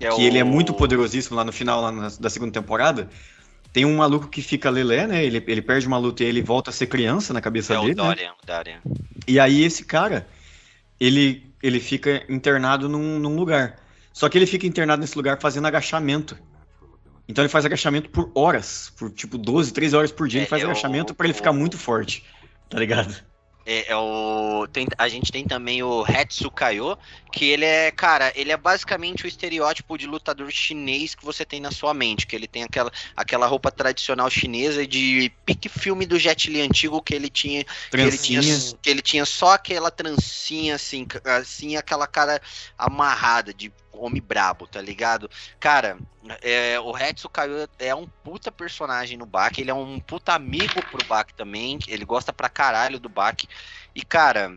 [0.00, 3.08] É que ele é o- muito poderosíssimo lá no final lá na- da segunda temporada.
[3.72, 5.24] Tem um maluco que fica lelé, né?
[5.24, 7.82] Ele, ele perde uma luta e ele volta a ser criança na cabeça É o
[7.82, 8.02] dele, né?
[8.02, 8.80] Dorian, o Dorian.
[9.26, 10.26] E aí esse cara,
[10.98, 13.76] ele, ele fica internado num, num lugar.
[14.12, 16.36] Só que ele fica internado nesse lugar fazendo agachamento.
[17.28, 20.48] Então ele faz agachamento por horas, por tipo 12, 13 horas por dia, É, ele
[20.48, 22.24] faz é o- agachamento pra ele ficar o- muito forte,
[22.70, 23.14] tá ligado?
[23.70, 26.96] É, é o, tem- a gente tem também o Hetsukayo,
[27.30, 31.60] que ele é, cara, ele é basicamente o estereótipo de lutador chinês que você tem
[31.60, 36.18] na sua mente, que ele tem aquela, aquela roupa tradicional chinesa de pique filme do
[36.18, 38.40] Jet Li antigo que ele tinha, que ele tinha,
[38.80, 42.40] que ele tinha só aquela trancinha assim, assim aquela cara
[42.78, 45.28] amarrada de homem brabo, tá ligado?
[45.60, 45.98] Cara,
[46.42, 51.04] é, o Hetsukayo é um puta personagem no Bak, ele é um puta amigo pro
[51.04, 53.46] Bak também, ele gosta pra caralho do Bak.
[53.94, 54.54] E cara,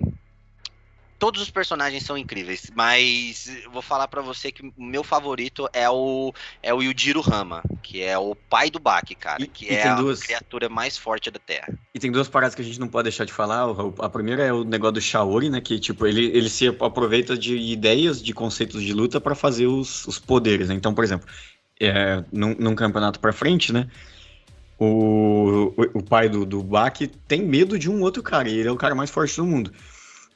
[1.22, 5.88] todos os personagens são incríveis, mas vou falar pra você que o meu favorito é
[5.88, 6.34] o
[6.64, 9.84] é o Yujiro Hama, que é o pai do Bak, cara, E- que e é
[9.84, 11.78] tem a duas- criatura mais forte da Terra.
[11.94, 13.68] E tem duas paradas que a gente não pode deixar de falar.
[14.00, 15.62] A primeira é o negócio do Shaori, né?
[15.62, 20.08] Que, tipo, ele, ele se aproveita de ideias, de conceitos de luta pra fazer os,
[20.08, 20.74] os poderes, né?
[20.74, 21.28] Então, por exemplo,
[21.80, 23.88] é, num, num campeonato pra frente, né?
[24.80, 28.68] O, o, o pai do, do Baki tem medo de um outro cara, e ele
[28.70, 29.72] é o cara mais forte do mundo.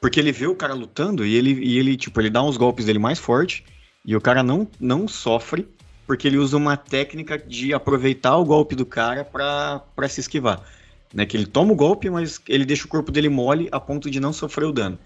[0.06, 2.86] Porque ele vê o cara lutando e ele, e ele tipo, ele dá uns golpes
[2.86, 3.66] dele mais forte,
[4.06, 5.68] e o cara não, não sofre,
[6.06, 10.62] porque ele usa uma técnica de aproveitar o golpe do cara pra se esquivar
[11.12, 11.26] né?
[11.26, 14.20] Que ele toma o golpe, mas ele deixa o corpo dele mole a ponto de
[14.20, 15.00] não sofrer o dano,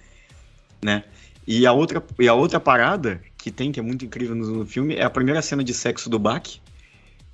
[0.83, 1.05] né?
[1.47, 4.65] E a outra, e a outra parada que tem, que é muito incrível no, no
[4.65, 6.59] filme, é a primeira cena de sexo do Bak,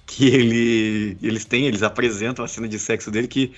[0.05, 3.53] que ele, eles têm, eles apresentam a cena de sexo dele que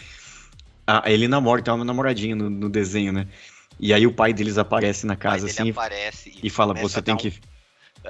[0.88, 3.28] a- ele namora, tem uma namoradinha no, no desenho, né?
[3.80, 6.74] E aí o pai deles aparece na O pai casa dele assim aparece e fala,
[6.74, 7.34] você tem um- que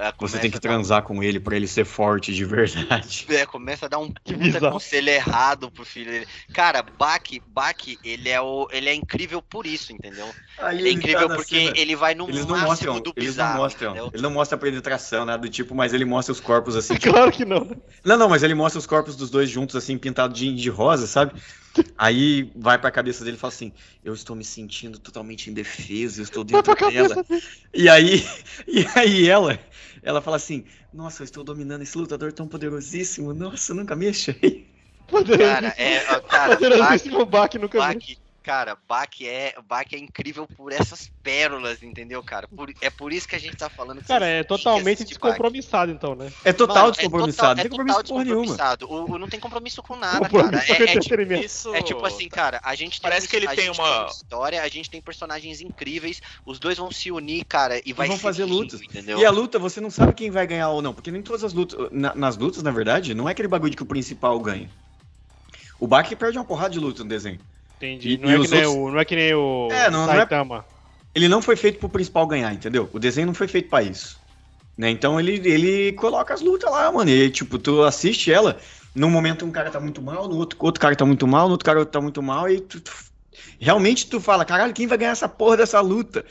[0.00, 3.26] Ah, Você tem que dar um- transar com ele pra ele ser forte de verdade.
[3.30, 6.26] É, começa a dar um puta conselho errado pro filho dele.
[6.52, 7.74] Cara, Bach, Bach,
[8.04, 10.32] ele é o, ele é incrível por isso, entendeu?
[10.60, 12.68] Aí Ele é ele tá incrível na porque cena, ele vai no Eles não máximo
[12.68, 15.92] mostram, do eles bizarro, não mostram, ele não mostra a penetração, nada do tipo, mas
[15.92, 16.94] ele mostra os corpos assim.
[16.98, 17.68] tipo, Claro que não.
[18.04, 21.06] Não, não, mas ele mostra os corpos dos dois juntos, assim, pintados de, de rosa,
[21.08, 21.32] sabe?
[21.96, 23.72] Aí vai pra cabeça dele e fala assim:
[24.04, 27.24] Eu estou me sentindo totalmente indefeso, eu estou dentro pra dela.
[27.74, 28.24] E aí,
[28.66, 29.58] e aí ela,
[30.02, 34.68] ela fala assim: Nossa, eu estou dominando esse lutador tão poderosíssimo, nossa, nunca me achei.
[35.38, 37.78] Cara, é, cara, Poderosíssimo Bach nunca.
[37.78, 37.96] Bach,
[38.42, 42.48] cara, Bach é, Bach é incrível por essas pérolas, entendeu, cara?
[42.48, 44.00] Por- é por isso que a gente tá falando.
[44.00, 45.30] que Cara, é totalmente assistir Bach.
[45.32, 46.32] descompromissado, então, né?
[46.44, 48.42] É total Mano, descompromissado, É não tem total, compromisso é total nenhuma.
[48.56, 48.86] descompromissado.
[48.90, 50.30] O, o- não tem compromisso com nada, cara.
[50.30, 51.44] Compromisso com É, é tipo, entretenimento.
[51.44, 51.74] Isso.
[51.74, 54.06] é tipo assim, cara, a gente tem Parece uma- que ele a tem gente uma-
[54.06, 58.16] história, a gente tem personagens incríveis, os dois vão se unir, cara, e vai vão
[58.16, 58.80] ser fazer lindo, lutas.
[58.80, 59.18] entendeu?
[59.18, 61.52] E a luta, você não sabe quem vai ganhar ou não, porque nem todas as
[61.52, 61.88] lutas.
[61.92, 64.70] na- nas lutas, na verdade, não é aquele bagulho de que o principal ganha.
[65.78, 67.38] O Baki perde uma porrada de luta no desenho.
[67.78, 68.10] Entendi.
[68.14, 70.12] E- não, e é que outros- o, não é que nem o É, não- não
[70.12, 70.64] é- Saitama.
[71.14, 72.88] Ele não foi feito pro principal ganhar, entendeu?
[72.92, 74.18] O desenho não foi feito pra isso.
[74.76, 74.90] Né?
[74.90, 77.10] Então ele, ele coloca as lutas lá, mano.
[77.10, 78.60] E tipo, tu assiste ela,
[78.94, 81.52] num momento um cara tá muito mal, no outro, outro cara tá muito mal, no
[81.52, 82.92] outro cara tá muito mal, e tu, tu-
[83.58, 86.24] realmente tu fala, caralho, quem vai ganhar essa porra dessa luta?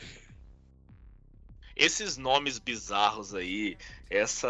[1.75, 3.77] Esses nomes bizarros aí,
[4.09, 4.47] essa,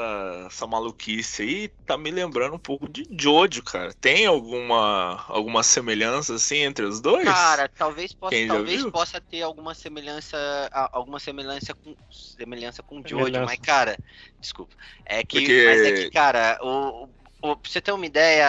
[0.48, 3.94] essa maluquice aí, tá me lembrando um pouco de Jojo, cara.
[3.94, 7.26] Tem alguma, alguma semelhança assim entre os dois?
[7.26, 10.38] Cara, talvez possa, Quem talvez possa ter alguma semelhança,
[10.92, 13.46] alguma semelhança com semelhança com Jojo, Semelhança.
[13.46, 13.98] mas cara,
[14.40, 14.76] desculpa.
[15.06, 17.10] É que, Porque- mas é que, cara, o,
[17.41, 18.45] o- pra você ter uma ideia,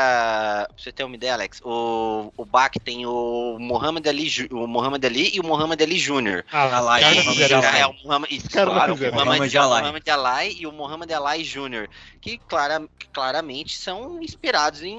[0.66, 5.04] pra você ter uma ideia, Alex, o, o Bach tem o Muhammad Ali, o Muhammad
[5.04, 6.44] Ali e o Muhammad Ali Jr.
[6.50, 7.62] Ah, os caras é, fizeram.
[7.62, 8.96] É, o Muhammad, isso, claro, o.
[9.84, 11.88] Muhammad Ali e o Muhammad Ali Jr.,
[12.20, 14.96] que clara, que claramente são inspirados em,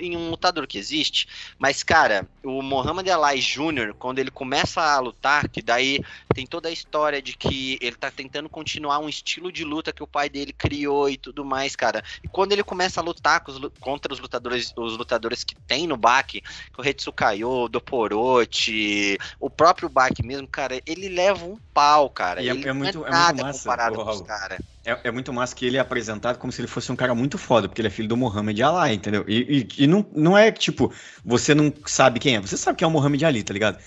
[0.00, 1.26] em um lutador que existe.
[1.58, 6.00] Mas, cara, o Muhammad Ali Jr., quando ele começa a lutar, que daí
[6.34, 10.02] tem toda a história de que ele tá tentando continuar um estilo de luta que
[10.02, 12.02] o pai dele criou e tudo mais, cara.
[12.22, 15.96] E quando ele começa a lutar os contra os lutadores, os lutadores que tem no
[15.96, 22.10] Baki, que o Retsukayo, o Doporochi, o próprio Baki mesmo, cara, ele leva um pau,
[22.10, 22.42] cara.
[22.42, 24.26] E é- é muito- é muito nada massa, comparado ô, com os Raul.
[24.26, 24.58] caras.
[24.86, 27.38] É, é muito massa que ele é apresentado como se ele fosse um cara muito
[27.38, 29.24] foda, porque ele é filho do Muhammad Ali, entendeu?
[29.26, 30.92] E, e- e não, não é que, tipo,
[31.24, 33.78] você não sabe quem é, você sabe quem é o Muhammad Ali, tá ligado?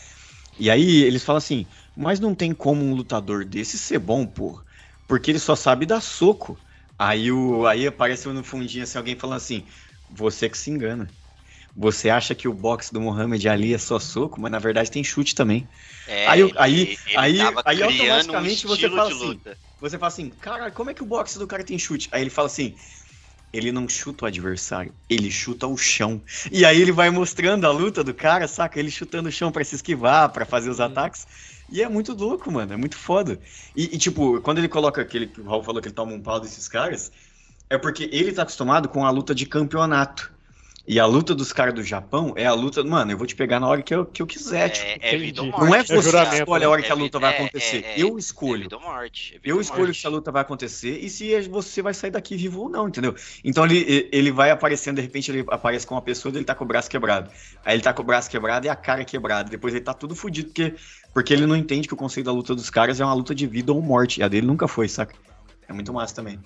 [0.60, 4.64] E aí eles falam assim, mas não tem como um lutador desse ser bom, porra,
[5.07, 6.57] porque ele só sabe dar soco.
[6.98, 9.68] Aí, o, aí aparece no fundinho assim, alguém falando assim,
[10.10, 11.07] você que se engana.
[11.76, 15.03] Você acha que o boxe do Muhammad Ali é só soco, mas na verdade tem
[15.03, 15.69] chute também.
[16.07, 19.41] É, Aí ele- aí- ele aí- tava aí criando um automaticamente você fala assim.
[19.80, 22.10] Você fala assim, cara, como é que o boxe do cara tem chute?
[22.11, 22.76] Aí ele fala assim,
[23.53, 26.24] ele não chuta o adversário, ele chuta o chão.
[26.52, 28.80] E aí ele vai mostrando a luta do cara, saca?
[28.80, 31.26] Ele chutando o chão pra se esquivar, pra fazer os ataques.
[31.69, 33.39] E é muito louco, mano, é muito foda.
[33.76, 36.22] E, e, tipo, quando ele coloca aquele que o Raul falou que ele toma um
[36.22, 37.11] pau desses caras,
[37.69, 40.31] é porque ele tá acostumado com a luta de campeonato.
[40.89, 43.59] E a luta dos caras do Japão é a luta, mano, eu vou te pegar
[43.59, 45.65] na hora que eu, que eu quiser, tipo, É, é vida ou morte.
[45.65, 47.34] não é É você juramento, que escolhe a hora que a É luta vida- vai
[47.34, 47.84] é- acontecer.
[47.85, 48.61] é- eu É escolho.
[48.64, 49.31] vida ou morte.
[49.31, 49.99] é vida Eu escolho morte.
[49.99, 53.14] se a luta vai acontecer e se você vai sair daqui vivo ou não, entendeu?
[53.43, 56.55] Então ele, ele vai aparecendo, de repente ele aparece com uma pessoa e ele tá
[56.55, 57.30] com o braço quebrado.
[57.65, 59.49] Aí ele tá com o braço quebrado e a cara quebrada.
[59.49, 60.73] Depois ele tá tudo fudido porque,
[61.14, 63.45] porque ele não entende que o conceito da luta dos caras é uma luta de
[63.45, 64.22] vida ou morte.
[64.22, 65.14] E a dele nunca foi, saca?
[65.68, 66.39] É muito massa também.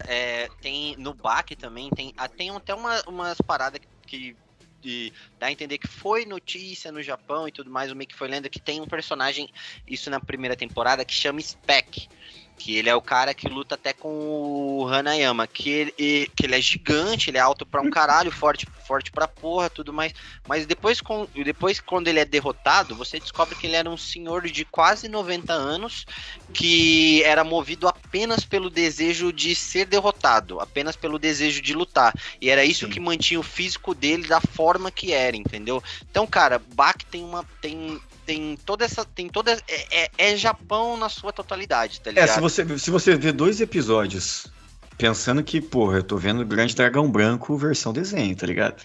[0.00, 4.36] É, tem no BAC também, tem, ah, tem até uma, umas paradas que
[4.80, 8.14] de, dá a entender que foi notícia no Japão e tudo mais, o meio que
[8.14, 9.48] foi lenda que tem um personagem,
[9.86, 12.08] isso na primeira temporada, que chama Spec.
[12.58, 15.92] Que ele é o cara que luta até com o Hanayama, que ele,
[16.34, 19.92] que ele é gigante, ele é alto pra um caralho, forte, forte pra porra, tudo
[19.92, 20.12] mais.
[20.48, 24.46] Mas depois, com, depois, quando ele é derrotado, você descobre que ele era um senhor
[24.48, 26.06] de quase 90 anos,
[26.52, 32.14] que era movido apenas pelo desejo de ser derrotado, apenas pelo desejo de lutar.
[32.40, 32.92] E era isso Sim.
[32.92, 35.82] que mantinha o físico dele da forma que era, entendeu?
[36.10, 37.44] Então, cara, Bach tem uma.
[37.60, 39.04] Tem, tem toda essa.
[39.04, 39.52] Tem toda.
[39.68, 42.34] É, é- é Japão na sua totalidade, tá É, ligado?
[42.34, 44.46] se você, se você vê dois episódios
[44.98, 48.82] pensando que, porra, eu tô vendo Grande Dragão Branco versão desenho, tá ligado?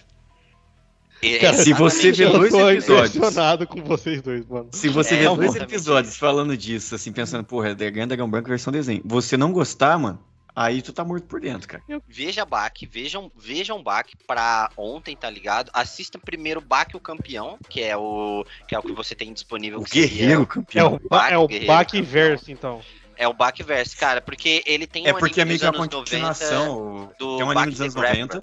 [1.22, 3.14] É Cara, se você vê Eu dois tô episódios.
[3.16, 4.68] impressionado com vocês dois, mano.
[4.72, 8.48] Se você É, vê dois episódios falando disso, assim, pensando, porra, é Grande Dragão Branco
[8.48, 10.18] versão desenho, você não gostar, mano,
[10.54, 11.82] aí tu tá morto por dentro, cara.
[12.08, 15.70] Veja Bach, vejam, vejam Bach pra ontem, tá ligado?
[15.72, 19.80] Assista primeiro Bach o campeão, que é o que é o que você tem disponível.
[19.80, 20.94] O que seria- guerreiro É campeão.
[21.02, 22.80] o, ba é o Bach verso, então.
[23.14, 25.66] É o Backverse, cara, porque ele tem É um porque é anime meio dos que
[25.66, 27.12] a anos 90 continuação.
[27.18, 28.26] do Tem um anime Baki dos anos Grappler.
[28.26, 28.42] 90.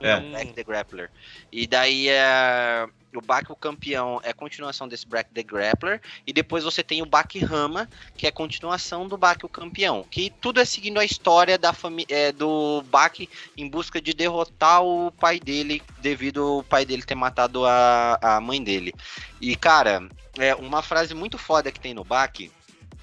[0.00, 0.16] É.
[0.16, 1.10] Hum, Black the Grappler.
[1.50, 6.00] E daí é, o Baki o campeão é a continuação desse Black the Grappler.
[6.26, 10.04] E depois você tem o Baki Rama, que é a continuação do Baki o campeão.
[10.10, 15.10] Que tudo é seguindo a história da família do Baki em busca de derrotar o
[15.12, 18.92] pai dele, devido ao pai dele ter matado a, a mãe dele.
[19.40, 20.08] E cara,
[20.38, 22.50] é uma frase muito foda que tem no Baki.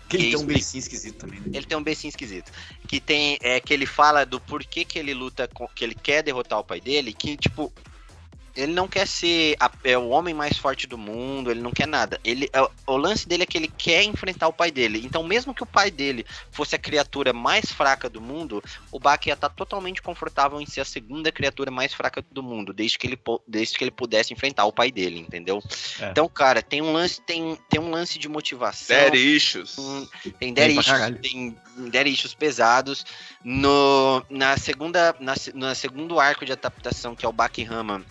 [0.08, 1.40] Que ele tem um beicinho esquisito também.
[1.40, 1.48] né?
[1.54, 2.52] Ele tem um becinho esquisito.
[2.88, 3.38] Que tem.
[3.42, 5.68] É que ele fala do porquê que ele luta com.
[5.68, 7.12] que ele quer derrotar o pai dele.
[7.12, 7.74] Que, tipo.
[8.56, 11.88] Ele não quer ser a- é, o homem mais forte do mundo, ele não quer
[11.88, 12.20] nada.
[12.24, 15.02] Ele, é, o lance dele é que ele quer enfrentar o pai dele.
[15.04, 19.30] Então, mesmo que o pai dele fosse a criatura mais fraca do mundo, o Baki
[19.30, 23.08] ia estar totalmente confortável em ser a segunda criatura mais fraca do mundo, desde que
[23.08, 25.62] ele, desde que ele pudesse enfrentar o pai dele, entendeu?
[26.00, 26.10] É.
[26.12, 28.96] Então, cara, tem um lance, tem, tem um lance de motivação.
[28.96, 29.76] Dead issues.
[30.40, 31.58] Tem dead issues, tem
[31.90, 33.06] dead issues pesados.
[33.44, 38.04] No, na segunda, na, no segundo arco de adaptação, que é o Bakihama,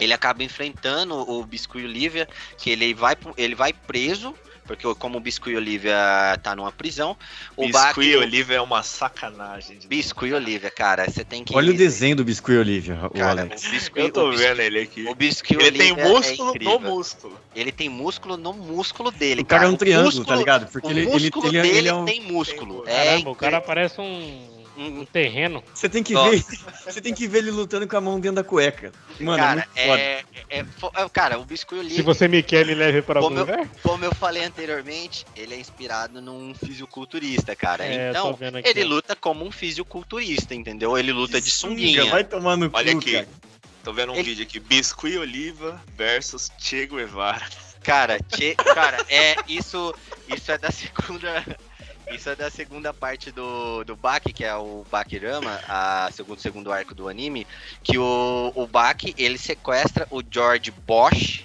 [0.00, 2.28] ele acaba enfrentando o Biscuit Olivia,
[2.58, 4.34] que ele vai, pro- ele vai preso,
[4.66, 5.96] porque como o Biscuit Olivia
[6.44, 7.16] tá numa prisão,
[7.56, 8.16] o Biscuit Baki...
[8.16, 9.78] Oliva é uma sacanagem.
[9.78, 11.56] de Biscuit Olivia, cara, você tem que...
[11.56, 13.64] Olha o desenho do Biscuit Olivia, o Cara, Alex.
[13.66, 15.04] o Biscuit, Eu tô o Biscuit- vendo ele aqui.
[15.08, 16.80] O Biscuit Ele tem Olivia é músculo no incrível.
[16.80, 17.40] músculo.
[17.56, 20.70] Ele tem músculo no músculo dele, O cara é um triângulo, músculo- tá ligado?
[20.70, 22.04] Porque o ele, ele, músculo ele, dele ele é um.
[22.04, 22.82] tem músculo.
[22.82, 25.62] Tem É Caramba, o cara parece um, um terreno.
[25.74, 26.30] Você tem que Nossa.
[26.30, 26.44] ver.
[26.92, 28.90] Você tem que ver ele lutando com a mão dentro da cueca.
[29.20, 30.00] Mano, cara, é muito foda.
[30.02, 33.28] é, é, fo- é- cara, o Biscuit Se você me quer, me leve para algum
[33.34, 33.68] Como eu- lugar.
[33.82, 37.84] como eu falei anteriormente, ele é inspirado num fisiculturista, cara.
[37.84, 40.96] É, então, ele luta como um fisiculturista, entendeu?
[40.98, 42.06] Ele luta de sunguinha.
[42.06, 43.12] Vai tomar no Olha cu, aqui.
[43.12, 43.28] cara.
[43.84, 44.60] Tô vendo um Ele- vídeo aqui.
[44.60, 47.46] Biscuit Oliva versus Che Guevara.
[47.82, 49.94] Cara, tchê- cara, é isso,
[50.28, 51.44] isso é da segunda,
[52.12, 56.72] isso é da segunda parte do, do Baki, que é o Bakirama, a segundo segundo
[56.72, 57.46] arco do anime,
[57.82, 61.44] que o, o Baki, ele sequestra o George Bosch.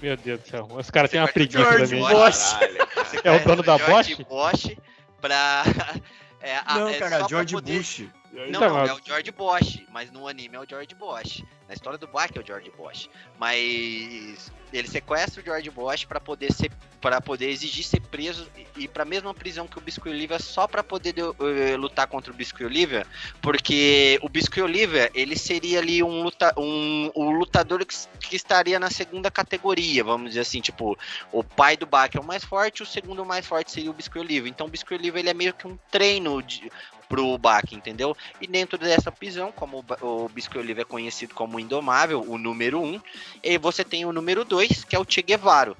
[0.00, 0.68] Meu Deus do céu.
[0.70, 2.08] Os caras têm uma preguiça George minha.
[2.08, 2.52] Bosch.
[2.52, 3.20] Caralho, cara.
[3.24, 4.28] É o dono da George Bosch?
[4.28, 4.76] Bosch
[5.20, 5.64] pra
[6.40, 8.04] é, a- Não, é cara, George poder- Bush.
[8.46, 11.44] Não, não, é o George Bosch, mas no anime é o George Bosch.
[11.66, 13.10] Na história do Baki é o George Bosch.
[13.38, 16.70] Mas ele sequestra o George Bosch pra poder ser
[17.00, 20.66] para poder exigir ser preso e ir pra mesma prisão que o Biscuit Olivia só
[20.66, 23.06] pra poder eh, lutar contra o Biscuit Olivia,
[23.40, 28.80] porque o Biscuit Olivia, ele seria ali um, luta, um o lutador que, que estaria
[28.80, 30.98] na segunda categoria, vamos dizer assim, tipo,
[31.30, 34.18] o pai do Baki é o mais forte, o segundo mais forte seria o Biscuit
[34.18, 34.50] Olivia.
[34.50, 36.68] Então o Biscuit Olivia ele é meio que um treino de,
[37.08, 38.16] pro Baki, entendeu?
[38.40, 42.36] E dentro dessa prisão, como o Ba- o Biscuit Oliva é conhecido como Indomável, o
[42.36, 43.00] número 1, um,
[43.42, 45.74] e você tem o número 2, que é o Che Guevara.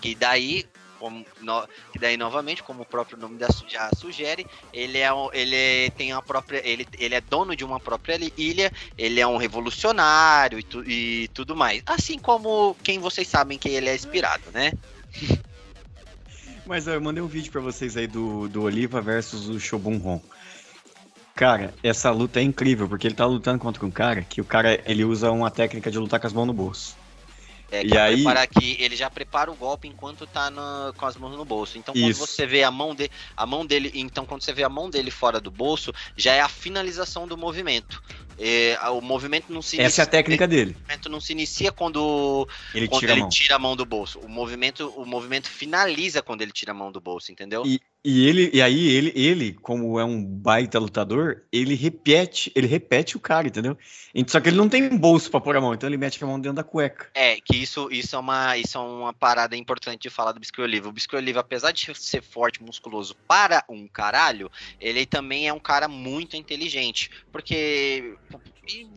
[0.00, 0.64] Que daí,
[0.98, 5.90] como no- que daí novamente, como o próprio nome da, já sugere, ele é ele
[5.90, 10.58] tem a própria ele, ele é dono de uma própria ilha, ele é um revolucionário
[10.58, 11.82] e, tu- e tudo mais.
[11.86, 14.72] Assim como quem vocês sabem que ele é inspirado, né?
[16.70, 19.98] Mas ó, eu mandei um vídeo pra vocês aí do, do Oliva versus o Shobun
[19.98, 20.20] Ron.
[21.34, 24.80] Cara, essa luta é incrível, porque ele tá lutando contra um cara que o cara
[24.88, 26.96] ele usa uma técnica de lutar com as mãos no bolso.
[27.72, 31.06] É, E que aí- preparar que ele já prepara o golpe enquanto tá no- com
[31.06, 31.76] as mãos no bolso.
[31.76, 32.24] Então quando Isso.
[32.24, 35.10] você vê a mão dele, a mão dele, então quando você vê a mão dele
[35.10, 38.00] fora do bolso, já é a finalização do movimento.
[38.42, 40.70] É, a- o movimento não se Essa é a inicia, técnica dele.
[40.70, 43.28] o movimento não se inicia quando, Ele quando tira a ele mão.
[43.28, 44.18] tira a mão do bolso.
[44.20, 47.62] O movimento, o movimento finaliza quando ele tira a mão do bolso, entendeu?
[47.66, 52.66] E, e ele, e aí ele, ele, como é um baita lutador, ele repete, ele
[52.66, 53.76] repete o cara, entendeu?
[54.26, 56.40] Só que ele não tem bolso pra pôr a mão, então ele mete a mão
[56.40, 57.10] dentro da cueca.
[57.14, 60.62] É, que isso, isso, é uma, isso é uma parada importante de falar do Biscuit
[60.62, 60.88] Oliva.
[60.88, 64.50] O Biscuit Oliva, apesar de ser forte, musculoso para um caralho,
[64.80, 67.10] ele também é um cara muito inteligente.
[67.30, 68.14] Porque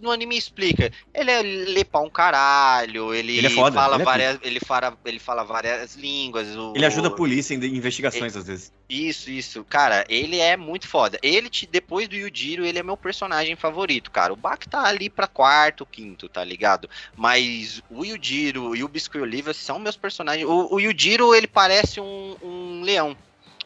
[0.01, 4.01] no anime explica, ele é lê pra um caralho, ele, Ele é foda, fala ele
[4.01, 4.39] é várias.
[4.41, 6.55] Ele fala, ele fala várias línguas.
[6.55, 8.71] o- Ele ajuda a polícia em investigações, às vezes.
[8.89, 9.63] Isso, isso.
[9.63, 11.17] Cara, ele é muito foda.
[11.23, 14.31] Ele, te- depois do Yujiro, ele é meu personagem favorito, cara.
[14.33, 16.89] O Bak tá ali pra quarto, quinto, tá ligado?
[17.15, 20.47] Mas o Yujiro e o Biscuit Oliva são meus personagens.
[20.47, 23.15] O, o Yujiro, ele parece um, um leão.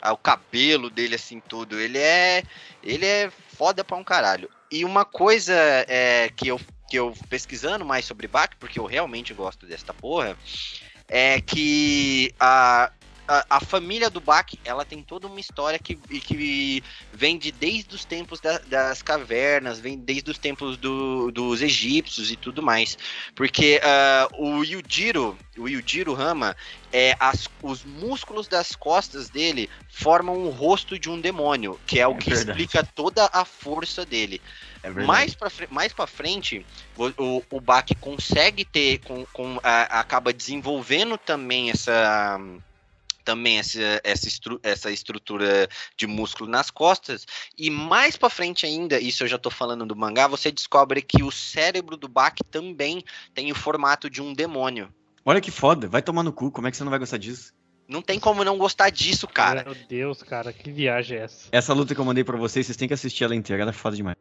[0.01, 1.79] Ah, o cabelo dele, assim, tudo.
[1.79, 2.43] Ele é.
[2.83, 4.47] Ele é foda pra um caralho.
[4.71, 5.53] E uma coisa
[5.87, 10.37] é, que, eu, que eu pesquisando mais sobre Bak, porque eu realmente gosto desta porra,
[11.07, 12.91] é que a,
[13.27, 17.93] a, a família do Bak, ela tem toda uma história que, que vem de desde
[17.95, 22.97] os tempos da- das cavernas, vem desde os tempos do- dos egípcios e tudo mais.
[23.35, 26.55] Porque ah, o Yujiro, o Yujiro Rama,
[26.91, 32.07] é, as- os músculos das costas dele formam o rosto de um demônio, que é
[32.07, 32.51] o É que verdade.
[32.63, 34.41] explica toda a força dele.
[34.83, 34.89] É.
[34.89, 39.99] Mais pra, fre- mais pra frente, o, o, o Bak consegue ter, com, com, a-
[39.99, 42.39] acaba desenvolvendo também essa
[43.27, 45.67] também essa, essa, estru- essa estrutura
[45.97, 47.25] de músculo nas costas
[47.57, 51.21] e mais pra frente ainda, isso eu já tô falando do mangá, você descobre que
[51.21, 54.87] o cérebro do Bak também tem o formato de um demônio.
[55.25, 57.53] Olha que foda, vai tomar no cu, como é que você não vai gostar disso?
[57.85, 59.65] Não tem como não gostar disso, cara.
[59.65, 61.49] Meu Deus, cara, que viagem é essa?
[61.51, 63.73] Essa luta que eu mandei pra vocês, vocês têm que assistir ela inteira, ela é
[63.73, 64.15] foda demais.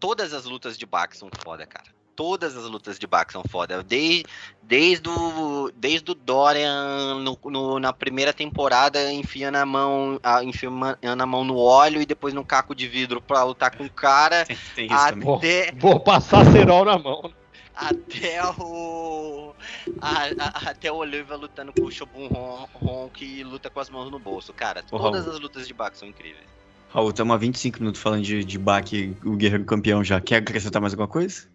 [0.00, 1.97] Todas as lutas de Bak são foda, cara.
[2.18, 3.80] Todas as lutas de Bak são foda.
[3.80, 4.24] Desde,
[4.60, 11.22] desde, o, desde o Dorian no- no- na primeira temporada enfiando a mão, a, enfiando
[11.22, 14.44] a mão no óleo e depois no caco de vidro pra lutar com o cara.
[14.46, 15.24] Tem, tem isso também.
[15.24, 17.32] Vou, Até, vou passar cerol na mão.
[17.72, 19.54] até o.
[20.02, 23.88] a- a- até o Oliva lutando com o Shobun Ron, Ron que luta com as
[23.88, 24.52] mãos no bolso.
[24.52, 25.34] Cara, todas Raul.
[25.36, 26.48] as lutas de Bak são incríveis.
[26.90, 28.58] Raul, estamos há 25 minutos falando de, de
[29.24, 30.20] o guerreiro campeão já.
[30.20, 31.46] Quer acrescentar mais alguma coisa?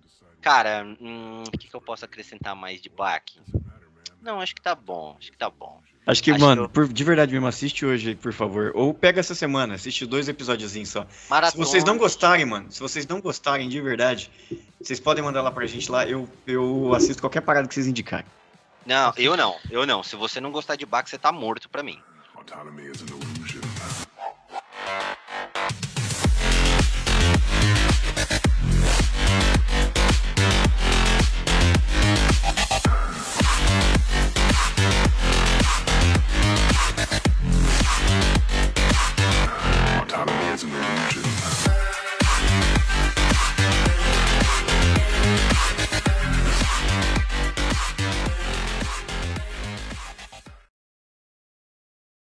[0.44, 3.40] Cara, hum, o que, que eu posso acrescentar mais de Bak?
[4.22, 5.16] Não, acho que tá bom.
[5.20, 5.82] Acho que tá bom.
[6.06, 8.72] Acho que, Acho mano, que eu- por- de verdade mesmo, assiste hoje, por favor.
[8.76, 11.06] Ou pega essa semana, assiste dois episódiozinhos só.
[11.10, 11.66] Se Maratona.
[11.66, 14.30] vocês não gostarem, mano, se vocês não gostarem de verdade,
[14.82, 16.06] vocês podem mandar lá pra gente lá.
[16.06, 18.26] Eu, eu assisto qualquer parada que vocês indicarem.
[18.86, 20.04] Não, eu não, eu não.
[20.04, 21.98] Se você não gostar de Bach, você tá morto pra mim.
[22.36, 23.62] Autonomy is an illusion.
[40.54, 41.03] Rosenberg.